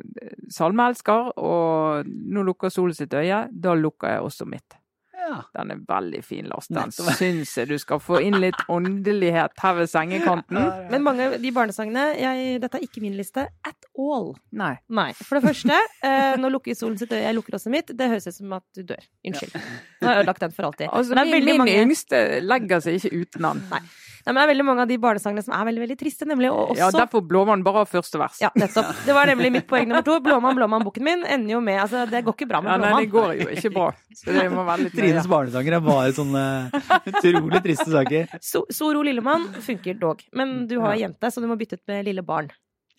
salmeelsker, 0.53 1.33
og 1.41 2.05
nå 2.05 2.45
lukker 2.45 2.69
solen 2.73 2.93
sitt 2.97 3.13
øye. 3.17 3.47
Da 3.49 3.73
lukker 3.73 4.13
jeg 4.13 4.27
også 4.27 4.45
mitt. 4.49 4.77
Ja. 5.23 5.37
Den 5.55 5.71
er 5.71 5.79
veldig 5.87 6.19
fin, 6.27 6.47
Lars. 6.51 6.67
Den 6.67 6.91
syns 6.91 7.53
jeg 7.55 7.69
du 7.69 7.77
skal 7.79 8.01
få 8.03 8.19
inn 8.19 8.35
litt 8.43 8.59
åndelighet 8.67 9.55
her 9.63 9.77
ved 9.77 9.87
sengekanten. 9.91 10.59
Men 10.91 11.05
mange 11.05 11.29
av 11.29 11.37
de 11.41 11.51
barnesangene 11.55 12.03
jeg, 12.19 12.59
Dette 12.63 12.79
er 12.81 12.83
ikke 12.89 13.01
min 13.05 13.15
liste 13.15 13.45
at 13.63 13.87
all. 13.97 14.33
Nei. 14.51 14.73
Nei. 14.91 15.09
For 15.21 15.39
det 15.39 15.47
første, 15.47 15.79
eh, 16.03 16.35
nå 16.41 16.51
lukker 16.51 16.75
solen 16.75 16.97
sitt 16.99 17.13
øye, 17.15 17.23
jeg 17.23 17.37
lukker 17.39 17.55
også 17.55 17.71
mitt. 17.71 17.93
Det 17.95 18.09
høres 18.11 18.27
ut 18.27 18.35
som 18.41 18.53
at 18.59 18.65
du 18.75 18.83
dør. 18.93 19.03
Unnskyld. 19.25 19.55
Nå 19.55 20.07
har 20.09 20.17
jeg 20.17 20.23
ødelagt 20.25 20.43
den 20.43 20.51
for 20.59 20.69
alltid. 20.69 20.89
Altså, 20.91 21.15
det 21.15 21.21
er 21.23 21.29
min, 21.31 21.33
veldig 21.39 21.51
min 21.53 21.63
mange- 21.63 21.81
yngste 21.87 22.23
legger 22.43 22.83
seg 22.83 22.99
ikke 22.99 23.13
uten 23.23 23.47
den. 23.47 23.63
Nei. 23.71 23.81
Nei, 24.23 24.31
men 24.31 24.39
det 24.39 24.43
er 24.45 24.51
veldig 24.53 24.65
mange 24.65 24.81
av 24.85 24.87
de 24.87 24.97
barnesangene 25.03 25.43
som 25.43 25.53
er 25.57 25.65
veldig 25.67 25.81
veldig 25.83 25.97
triste, 25.99 26.25
nemlig. 26.29 26.49
Og 26.53 26.69
også 26.71 26.79
Ja, 26.79 26.89
derfor 26.95 27.21
Blåmann 27.27 27.63
bare 27.65 27.81
har 27.83 27.89
første 27.91 28.19
vers. 28.21 28.37
Ja, 28.39 28.49
nettopp. 28.55 28.93
Det 29.05 29.13
var 29.17 29.27
nemlig 29.27 29.51
mitt 29.51 29.67
poeng 29.67 29.87
nummer 29.89 30.05
to. 30.07 30.19
Blåmann, 30.23 30.55
blåmann-boken 30.55 31.03
min 31.03 31.25
ender 31.25 31.57
jo 31.57 31.59
med 31.61 31.81
Altså, 31.83 32.05
det 32.09 32.23
går 32.23 32.37
ikke 32.37 32.47
bra 32.47 32.61
med 32.63 32.71
Ja, 32.71 32.77
nei, 32.77 33.03
det 33.03 33.11
går 33.11 33.33
jo 33.41 33.49
ikke 33.57 33.73
bra. 33.75 33.89
Det 34.23 34.47
må 34.53 34.63
være 34.67 34.85
litt 34.85 34.95
Trines 34.95 35.27
barnesanger 35.27 35.75
er 35.79 35.83
bare 35.83 36.13
sånne 36.15 36.43
utrolig 37.11 37.63
triste 37.65 37.89
saker. 37.91 38.27
So 38.41 38.63
Soro 38.71 39.03
Lillemann 39.03 39.49
funker 39.63 39.99
dog. 39.99 40.23
Men 40.33 40.67
du 40.67 40.79
har 40.79 40.95
jente, 40.95 41.31
så 41.31 41.41
du 41.43 41.47
må 41.51 41.57
bytte 41.59 41.79
ut 41.81 41.87
med 41.91 42.05
lille 42.07 42.23
barn. 42.23 42.51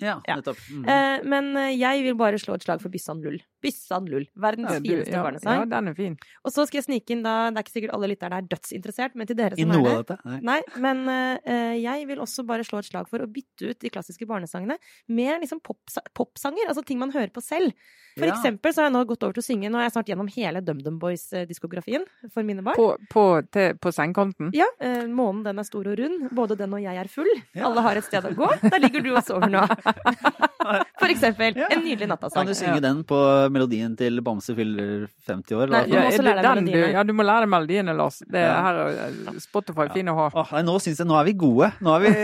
Ja, 0.03 0.21
Ja. 0.27 0.37
nettopp. 0.37 0.59
Mm. 0.75 0.85
Eh, 0.91 1.21
men 1.31 1.57
eh, 1.57 1.71
jeg 1.79 2.03
vil 2.03 2.17
bare 2.19 2.39
slå 2.43 2.57
et 2.59 2.65
slag 2.67 2.81
for 2.83 2.91
Byssan 2.91 3.21
Lull. 3.23 3.39
Byssan 3.65 4.07
Lull. 4.13 4.27
Verdens 4.37 4.71
Ja, 4.77 4.79
du- 4.79 4.89
fineste 4.91 5.17
ja, 5.17 5.23
barnesang. 5.25 5.59
Ja, 5.59 5.65
den 5.75 5.89
er 5.91 5.97
fin. 5.99 6.19
Og 6.45 6.53
så 6.53 6.67
skal 6.69 6.79
jeg 6.83 6.87
snike 6.91 7.17
inn 7.17 7.23
da 7.25 7.51
Det 7.51 7.59
er 7.59 7.65
ikke 7.65 7.75
sikkert 7.79 7.95
alle 7.97 8.11
lytterne 8.13 8.39
er 8.43 8.49
dødsinteressert, 8.53 9.15
men 9.17 9.27
til 9.31 9.37
dere 9.41 9.57
I 9.59 9.65
som 9.65 9.73
noe 9.75 9.89
er 9.89 9.97
av 9.99 10.05
det. 10.05 10.19
dette? 10.19 10.31
Nei. 10.31 10.41
Nei, 10.45 10.61
men 10.85 11.03
uh, 11.09 11.75
jeg 11.81 12.07
vil 12.13 12.23
også 12.23 12.45
bare 12.47 12.65
slå 12.69 12.79
et 12.85 12.91
slag 12.93 13.09
for 13.11 13.25
å 13.25 13.27
bytte 13.31 13.71
ut 13.73 13.79
de 13.81 13.91
klassiske 13.91 14.29
barnesangene 14.29 14.77
med 15.09 15.41
liksom 15.43 15.61
popsa 15.65 16.05
popsanger. 16.15 16.69
Altså 16.69 16.85
ting 16.85 16.99
man 17.01 17.11
hører 17.17 17.33
på 17.35 17.43
selv. 17.43 17.73
For 18.19 18.27
Ja. 18.29 18.35
eksempel 18.37 18.71
så 18.73 18.83
har 18.85 18.91
jeg 18.91 18.95
nå 18.95 19.05
gått 19.11 19.25
over 19.27 19.33
til 19.35 19.43
å 19.43 19.49
synge 19.49 19.71
Nå 19.73 19.79
er 19.81 19.89
jeg 19.89 19.95
snart 19.97 20.07
gjennom 20.13 20.29
hele 20.31 20.61
DumDum 20.63 21.01
Boys-diskografien 21.03 22.05
for 22.31 22.45
mine 22.47 22.63
barn. 22.63 22.77
På, 22.79 22.95
på, 23.11 23.25
til, 23.51 23.75
på 23.81 23.91
sengekanten. 23.95 24.53
Ja, 24.55 24.67
Uh, 24.85 25.07
månen 25.09 25.43
den 25.47 25.59
er 25.59 25.65
stor 25.65 25.87
og 25.89 25.97
rund. 25.99 26.29
Både 26.35 26.57
den 26.59 26.73
og 26.75 26.83
jeg 26.83 26.97
er 26.99 27.09
full. 27.09 27.31
Ja. 27.55 27.65
Alle 27.71 27.81
har 27.81 27.97
et 27.97 28.05
sted 28.05 28.23
å 28.27 28.35
gå. 28.37 28.49
Der 28.69 28.79
ligger 28.83 29.01
du 29.07 29.11
og 29.15 29.23
sover 29.25 29.49
nå. 29.49 29.63
For 31.05 31.13
eksempel. 31.13 31.59
Ja. 31.61 31.69
En 31.75 31.83
nydelig 31.85 32.09
nattasang. 32.11 32.43
Kan 32.43 32.51
du 32.51 32.59
synge 32.59 32.81
den 32.85 33.03
på 33.09 33.19
melodien 33.55 33.95
til 33.99 34.21
Bamse 34.25 34.57
fyller 34.57 35.07
50 35.29 35.59
år? 35.59 35.73
Nei, 35.75 35.83
du 35.91 35.95
må 35.97 36.05
også 36.09 36.25
lære 36.25 36.45
deg 36.45 36.61
melodiene. 36.63 36.93
ja, 36.97 37.05
du 37.07 37.13
må 37.17 37.27
lære 37.27 37.45
deg 37.45 37.53
melodiene, 37.55 37.97
Lars. 37.99 38.21
Det 38.25 38.43
er 38.43 38.55
her 38.67 38.81
er 38.85 39.41
Spotify 39.45 39.89
fin 39.95 40.11
å 40.13 40.17
ha. 40.19 40.29
Oh, 40.33 40.55
nei, 40.57 40.65
nå 40.67 40.79
syns 40.83 41.03
jeg 41.03 41.11
nå 41.11 41.19
er 41.21 41.29
vi 41.29 41.37
gode. 41.45 41.71
Nå 41.85 41.97
er 41.99 42.07
vi, 42.07 42.15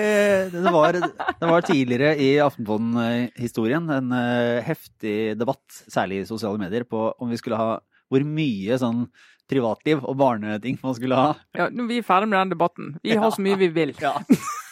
det, 0.57 0.75
var, 0.75 0.99
det 1.01 1.53
var 1.53 1.67
tidligere 1.69 2.15
i 2.17 2.31
Aftenposten-historien 2.45 3.91
en 4.01 4.17
eh, 4.17 4.61
heftig 4.67 5.19
debatt, 5.41 5.65
særlig 5.91 6.25
i 6.25 6.31
sosiale 6.31 6.61
medier, 6.61 6.89
på 6.89 7.11
om 7.21 7.31
vi 7.31 7.41
skulle 7.41 7.61
ha 7.61 7.77
hvor 8.11 8.25
mye 8.27 8.79
sånn 8.81 9.05
privatliv 9.51 10.03
og 10.07 10.17
barneting 10.19 10.79
man 10.83 10.97
skulle 10.97 11.19
ha. 11.19 11.35
Ja, 11.59 11.69
nå 11.71 11.87
er 11.87 11.93
vi 11.97 12.01
ferdig 12.07 12.31
med 12.31 12.39
den 12.39 12.55
debatten. 12.55 12.97
Vi 13.03 13.17
har 13.19 13.35
så 13.35 13.43
mye 13.43 13.59
vi 13.61 13.71
vil. 13.75 13.95
Ja. 14.03 14.17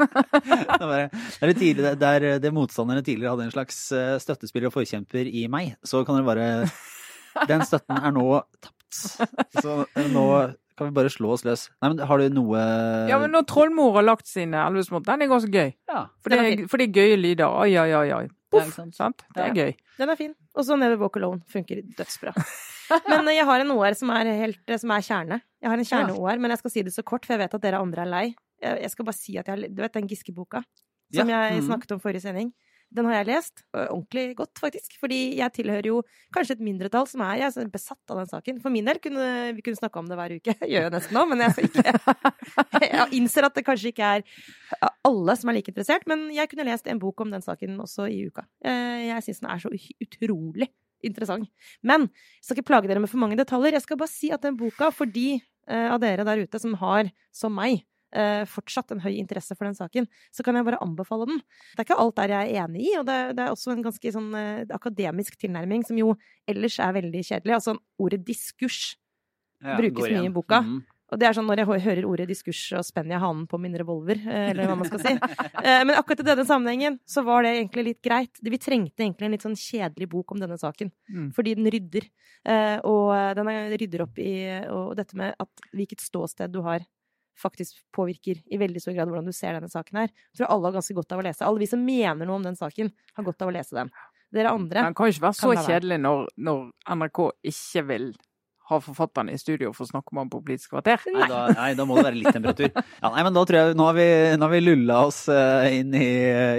det, 0.00 0.86
var, 0.86 1.06
det, 1.08 1.40
er 1.40 1.52
det, 1.52 1.56
tidligere, 1.58 1.98
der 2.00 2.26
det 2.42 2.52
motstanderne 2.54 3.04
tidligere 3.06 3.34
hadde 3.34 3.48
en 3.48 3.54
slags 3.54 3.78
eh, 3.96 4.16
støttespiller 4.22 4.70
og 4.70 4.76
forkjemper 4.78 5.28
i 5.28 5.46
meg, 5.52 5.76
så 5.84 6.02
kan 6.06 6.18
dere 6.18 6.28
bare 6.30 7.46
Den 7.46 7.62
støtten 7.66 8.00
er 8.00 8.10
nå 8.14 8.26
tapt. 8.58 9.02
Så 9.60 9.76
eh, 9.84 10.08
nå 10.10 10.26
kan 10.80 10.88
vi 10.88 10.96
bare 10.96 11.12
slå 11.12 11.34
oss 11.36 11.44
løs. 11.44 11.68
Nei, 11.82 11.92
men 11.92 12.02
har 12.08 12.20
du 12.20 12.34
noe 12.34 12.64
Ja, 13.10 13.20
men 13.20 13.34
når 13.34 13.46
Trollmor 13.50 13.94
har 13.98 14.06
lagt 14.06 14.28
sine 14.30 14.64
Elvesmått, 14.64 15.04
den 15.06 15.26
er 15.26 15.30
ganske 15.30 15.52
gøy. 15.52 15.72
Ja. 15.90 16.06
For 16.24 16.32
det, 16.32 16.40
er 16.40 16.66
for 16.72 16.80
det 16.80 16.90
gøye 16.96 17.18
lyder. 17.20 17.46
Oi, 17.52 17.74
oi, 17.78 17.90
oi. 18.00 18.06
oi. 18.16 18.26
Ja, 18.50 18.64
sant? 18.74 18.96
Sant? 18.96 19.22
Det 19.36 19.44
er 19.44 19.54
gøy. 19.54 19.74
Den 20.00 20.10
er 20.10 20.18
fin. 20.18 20.34
Og 20.56 20.66
så 20.66 20.78
Never 20.80 20.98
Walk 20.98 21.20
Alone 21.20 21.44
funker 21.52 21.84
dødsbra. 21.98 22.34
Men 23.06 23.28
eh, 23.28 23.36
jeg 23.36 23.46
har 23.46 23.62
en 23.62 23.74
OR 23.76 23.96
som 23.98 24.10
er, 24.16 24.32
helt, 24.40 24.62
eh, 24.66 24.80
som 24.80 24.92
er 24.94 25.04
kjerne. 25.06 25.40
Jeg 25.60 25.70
har 25.70 25.82
en 25.82 25.90
kjerne-OR, 25.92 26.40
men 26.42 26.54
jeg 26.54 26.62
skal 26.62 26.72
si 26.74 26.84
det 26.86 26.94
så 26.94 27.04
kort, 27.06 27.26
for 27.26 27.36
jeg 27.36 27.44
vet 27.44 27.58
at 27.58 27.62
dere 27.62 27.82
andre 27.84 28.06
er 28.06 28.10
lei. 28.10 28.24
Jeg 28.62 28.82
jeg 28.84 28.90
skal 28.90 29.08
bare 29.08 29.18
si 29.18 29.36
at 29.40 29.48
jeg 29.48 29.70
Du 29.74 29.82
vet 29.82 29.94
den 29.96 30.08
Giske-boka 30.08 30.64
som 31.12 31.28
Ja, 31.28 31.48
jeg 31.48 31.60
mhm. 31.60 31.66
snakket 31.66 31.92
om 31.96 32.00
forrige 32.00 32.22
sending? 32.22 32.52
Den 32.90 33.06
har 33.06 33.20
jeg 33.20 33.26
lest. 33.28 33.62
Ordentlig 33.70 34.34
godt, 34.38 34.58
faktisk. 34.58 34.96
Fordi 34.98 35.36
jeg 35.38 35.54
tilhører 35.54 35.86
jo 35.86 36.00
kanskje 36.34 36.56
et 36.56 36.64
mindretall 36.66 37.06
som 37.06 37.22
er 37.22 37.38
jeg 37.38 37.54
er 37.62 37.70
besatt 37.70 38.10
av 38.10 38.18
den 38.18 38.30
saken. 38.30 38.58
For 38.62 38.74
min 38.74 38.88
del 38.88 38.98
kunne 39.02 39.26
vi 39.54 39.62
kunne 39.62 39.78
snakke 39.78 40.00
om 40.00 40.08
det 40.10 40.18
hver 40.18 40.34
uke. 40.34 40.56
Jeg 40.64 40.72
gjør 40.72 40.88
jo 40.88 40.92
nesten 40.96 41.14
nå, 41.14 41.22
men 41.30 41.44
jeg 41.44 41.68
ikke 41.68 41.84
Jeg 42.90 43.06
innser 43.20 43.46
at 43.46 43.54
det 43.54 43.64
kanskje 43.66 43.92
ikke 43.92 44.10
er 44.18 44.24
alle 45.06 45.36
som 45.38 45.50
er 45.50 45.60
like 45.60 45.70
interessert, 45.70 46.06
men 46.10 46.28
jeg 46.34 46.50
kunne 46.50 46.66
lest 46.66 46.90
en 46.90 46.98
bok 47.02 47.22
om 47.22 47.30
den 47.30 47.44
saken 47.44 47.78
også 47.82 48.08
i 48.10 48.24
uka. 48.26 48.44
Eh, 48.64 49.06
Jeg 49.06 49.26
syns 49.26 49.42
den 49.44 49.50
er 49.54 49.62
så 49.62 49.70
utrolig 49.70 50.70
interessant. 51.06 51.46
Men 51.86 52.08
jeg 52.10 52.48
skal 52.48 52.58
ikke 52.58 52.70
plage 52.72 52.90
dere 52.90 53.02
med 53.02 53.12
for 53.12 53.22
mange 53.22 53.38
detaljer. 53.38 53.78
Jeg 53.78 53.86
skal 53.86 54.00
bare 54.00 54.12
si 54.12 54.32
at 54.34 54.42
den 54.44 54.58
boka, 54.58 54.90
for 54.94 55.08
de 55.08 55.38
eh, 55.38 55.86
av 55.86 56.00
dere 56.02 56.26
der 56.26 56.42
ute 56.42 56.60
som 56.60 56.74
har, 56.82 57.10
som 57.32 57.54
meg, 57.54 57.84
eh, 57.84 57.89
fortsatt 58.46 58.90
en 58.92 59.00
høy 59.00 59.12
interesse 59.18 59.54
for 59.56 59.64
den 59.68 59.74
saken, 59.78 60.06
så 60.34 60.42
kan 60.42 60.54
jeg 60.58 60.64
bare 60.66 60.80
anbefale 60.82 61.26
den. 61.26 61.38
Det 61.74 61.78
er 61.78 61.86
ikke 61.88 61.98
alt 62.02 62.16
der 62.16 62.28
jeg 62.34 62.54
er 62.54 62.64
enig 62.66 62.86
i, 62.90 62.94
og 62.98 63.06
det, 63.06 63.18
det 63.36 63.44
er 63.46 63.50
også 63.54 63.72
en 63.76 63.82
ganske 63.82 64.12
sånn 64.12 64.30
eh, 64.34 64.64
akademisk 64.74 65.36
tilnærming 65.38 65.84
som 65.86 65.96
jo 65.98 66.16
ellers 66.48 66.78
er 66.82 66.92
veldig 66.92 67.22
kjedelig. 67.22 67.54
Altså 67.54 67.76
ordet 67.98 68.24
diskurs. 68.26 68.96
Ja, 69.62 69.76
brukes 69.76 70.08
mye 70.10 70.24
i 70.26 70.32
boka. 70.32 70.62
Mhm. 70.64 70.80
Og 71.10 71.18
det 71.18 71.26
er 71.26 71.34
sånn 71.34 71.48
når 71.50 71.58
jeg 71.58 71.82
hører 71.82 72.04
ordet 72.06 72.28
diskurs, 72.30 72.58
og 72.78 72.84
spenner 72.86 73.16
jeg 73.16 73.20
hanen 73.24 73.46
på 73.50 73.58
min 73.58 73.72
revolver, 73.74 74.14
eh, 74.30 74.52
eller 74.52 74.68
hva 74.70 74.76
man 74.78 74.86
skal 74.86 75.00
si. 75.02 75.14
Eh, 75.66 75.82
Men 75.84 75.96
akkurat 75.98 76.20
i 76.22 76.26
denne 76.28 76.44
sammenhengen 76.46 77.00
så 77.04 77.24
var 77.26 77.42
det 77.42 77.50
egentlig 77.56 77.84
litt 77.84 78.00
greit. 78.06 78.38
Vi 78.40 78.58
trengte 78.62 79.02
egentlig 79.02 79.26
en 79.26 79.34
litt 79.34 79.42
sånn 79.42 79.58
kjedelig 79.58 80.06
bok 80.08 80.30
om 80.32 80.38
denne 80.38 80.56
saken, 80.56 80.92
Mm. 81.10 81.32
fordi 81.34 81.56
den 81.58 81.66
rydder. 81.66 82.06
Eh, 82.46 82.78
Og 82.86 83.10
den 83.36 83.48
er- 83.48 83.76
rydder 83.76 84.02
opp 84.06 84.18
i 84.18 84.62
Og 84.70 84.94
dette 84.96 85.14
med 85.18 85.34
at 85.38 85.48
hvilket 85.74 85.98
ståsted 86.00 86.52
du 86.52 86.62
har, 86.62 86.80
faktisk 87.40 87.82
påvirker 87.96 88.40
i 88.46 88.60
veldig 88.60 88.82
stor 88.82 88.96
grad 88.96 89.10
hvordan 89.10 89.28
du 89.28 89.36
ser 89.36 89.56
denne 89.56 89.70
saken 89.72 90.02
her. 90.02 90.14
Jeg 90.30 90.40
tror 90.40 90.52
alle 90.54 90.70
har 90.70 90.78
ganske 90.78 90.96
godt 90.96 91.14
av 91.16 91.22
å 91.22 91.26
lese. 91.26 91.46
Alle 91.46 91.62
vi 91.62 91.68
som 91.70 91.84
mener 91.84 92.28
noe 92.28 92.40
om 92.40 92.46
den 92.46 92.58
saken, 92.58 92.92
har 93.16 93.26
godt 93.26 93.44
av 93.44 93.52
å 93.52 93.54
lese 93.56 93.76
den. 93.78 93.92
Dere 94.30 94.52
andre 94.54 94.84
Den 94.86 94.94
kan 94.94 95.08
jo 95.08 95.16
ikke 95.16 95.26
være 95.26 95.38
så 95.40 95.54
kjedelig 95.66 95.96
når, 96.04 96.28
når 96.38 96.66
NRK 96.94 97.22
ikke 97.50 97.86
vil 97.88 98.12
ha 98.70 98.78
forfatterne 98.82 99.34
i 99.34 99.38
studio 99.40 99.72
for 99.76 99.84
å 99.84 99.90
snakke 99.90 100.14
om 100.14 100.20
ham 100.22 100.30
på 100.32 100.40
Politisk 100.46 100.72
kvarter. 100.72 101.02
Nei, 101.12 101.26
da, 101.30 101.40
nei, 101.56 101.68
da 101.78 101.84
må 101.88 101.96
det 101.98 102.04
være 102.06 102.18
litt 102.20 102.32
temperatur. 102.34 102.70
Ja, 102.74 103.10
nei, 103.12 103.24
men 103.26 103.34
da 103.36 103.42
tror 103.48 103.58
jeg 103.60 103.76
Nå 103.78 103.86
har 103.90 103.96
vi, 103.98 104.06
nå 104.38 104.46
har 104.46 104.52
vi 104.54 104.60
lulla 104.62 104.98
oss 105.08 105.20
eh, 105.32 105.78
inn 105.80 105.94
i, 105.98 106.06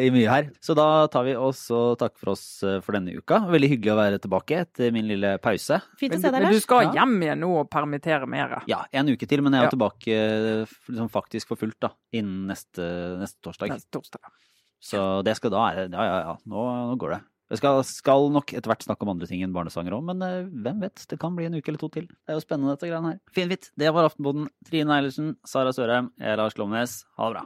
i 0.06 0.12
mye 0.14 0.30
her. 0.32 0.50
Så 0.64 0.76
da 0.78 0.86
tar 1.14 1.26
vi 1.28 1.34
oss 1.40 1.64
og 1.76 1.96
takker 2.02 2.22
for 2.22 2.34
oss 2.36 2.44
eh, 2.68 2.78
for 2.86 2.98
denne 3.00 3.16
uka. 3.18 3.42
Veldig 3.52 3.72
hyggelig 3.74 3.94
å 3.96 3.98
være 4.02 4.22
tilbake 4.24 4.62
etter 4.66 4.94
min 4.96 5.10
lille 5.10 5.36
pause. 5.44 5.82
Fint 6.00 6.16
å 6.18 6.22
se 6.22 6.30
deg, 6.34 6.46
men 6.46 6.54
du 6.56 6.62
skal 6.64 6.92
hjem 6.96 7.18
igjen 7.26 7.42
nå 7.46 7.52
og 7.64 7.70
permittere 7.74 8.30
mer. 8.30 8.60
Ja, 8.70 8.84
en 8.92 9.10
uke 9.12 9.28
til, 9.30 9.42
men 9.46 9.56
jeg 9.58 9.66
er 9.66 9.70
Ja. 9.72 9.74
tilbake 9.76 10.16
eh, 10.20 10.78
liksom, 10.92 11.10
faktisk 11.14 11.52
for 11.54 11.60
fullt 11.62 11.80
da, 11.88 11.94
innen 12.16 12.48
neste, 12.52 12.86
neste 13.22 13.40
torsdag. 13.46 13.72
neste 13.74 13.92
torsdag. 13.98 14.32
Så 14.82 15.00
det 15.26 15.36
skal 15.38 15.52
da 15.54 15.60
være 15.68 15.84
Ja, 15.94 16.04
ja, 16.08 16.16
ja. 16.26 16.38
Nå, 16.50 16.62
nå 16.90 16.96
går 17.02 17.16
det. 17.16 17.22
Jeg 17.52 17.60
skal, 17.60 17.82
skal 17.84 18.30
nok 18.32 18.54
etter 18.56 18.72
hvert 18.72 18.86
snakke 18.86 19.04
om 19.04 19.12
andre 19.12 19.28
ting 19.28 19.42
enn 19.44 19.52
barnesanger 19.52 19.98
òg, 19.98 20.06
men 20.08 20.24
eh, 20.24 20.46
hvem 20.64 20.86
vet? 20.86 21.04
Det 21.12 21.18
kan 21.20 21.36
bli 21.36 21.50
en 21.50 21.58
uke 21.60 21.68
eller 21.68 21.82
to 21.82 21.90
til. 21.92 22.06
Det 22.08 22.32
er 22.32 22.40
jo 22.40 22.44
spennende, 22.46 22.78
dette 22.78 22.88
greiene 22.88 23.12
her. 23.12 23.18
Finfitt. 23.36 23.74
Det 23.76 23.92
var 23.92 24.08
Aftenboden. 24.08 24.48
Trine 24.70 24.96
Eilertsen, 24.96 25.34
Sara 25.44 25.74
Sørheim, 25.76 26.14
jeg 26.22 26.32
er 26.32 26.40
Lars 26.40 26.56
Glomnes. 26.56 27.02
Ha 27.20 27.28
det 27.28 27.36
bra. 27.42 27.44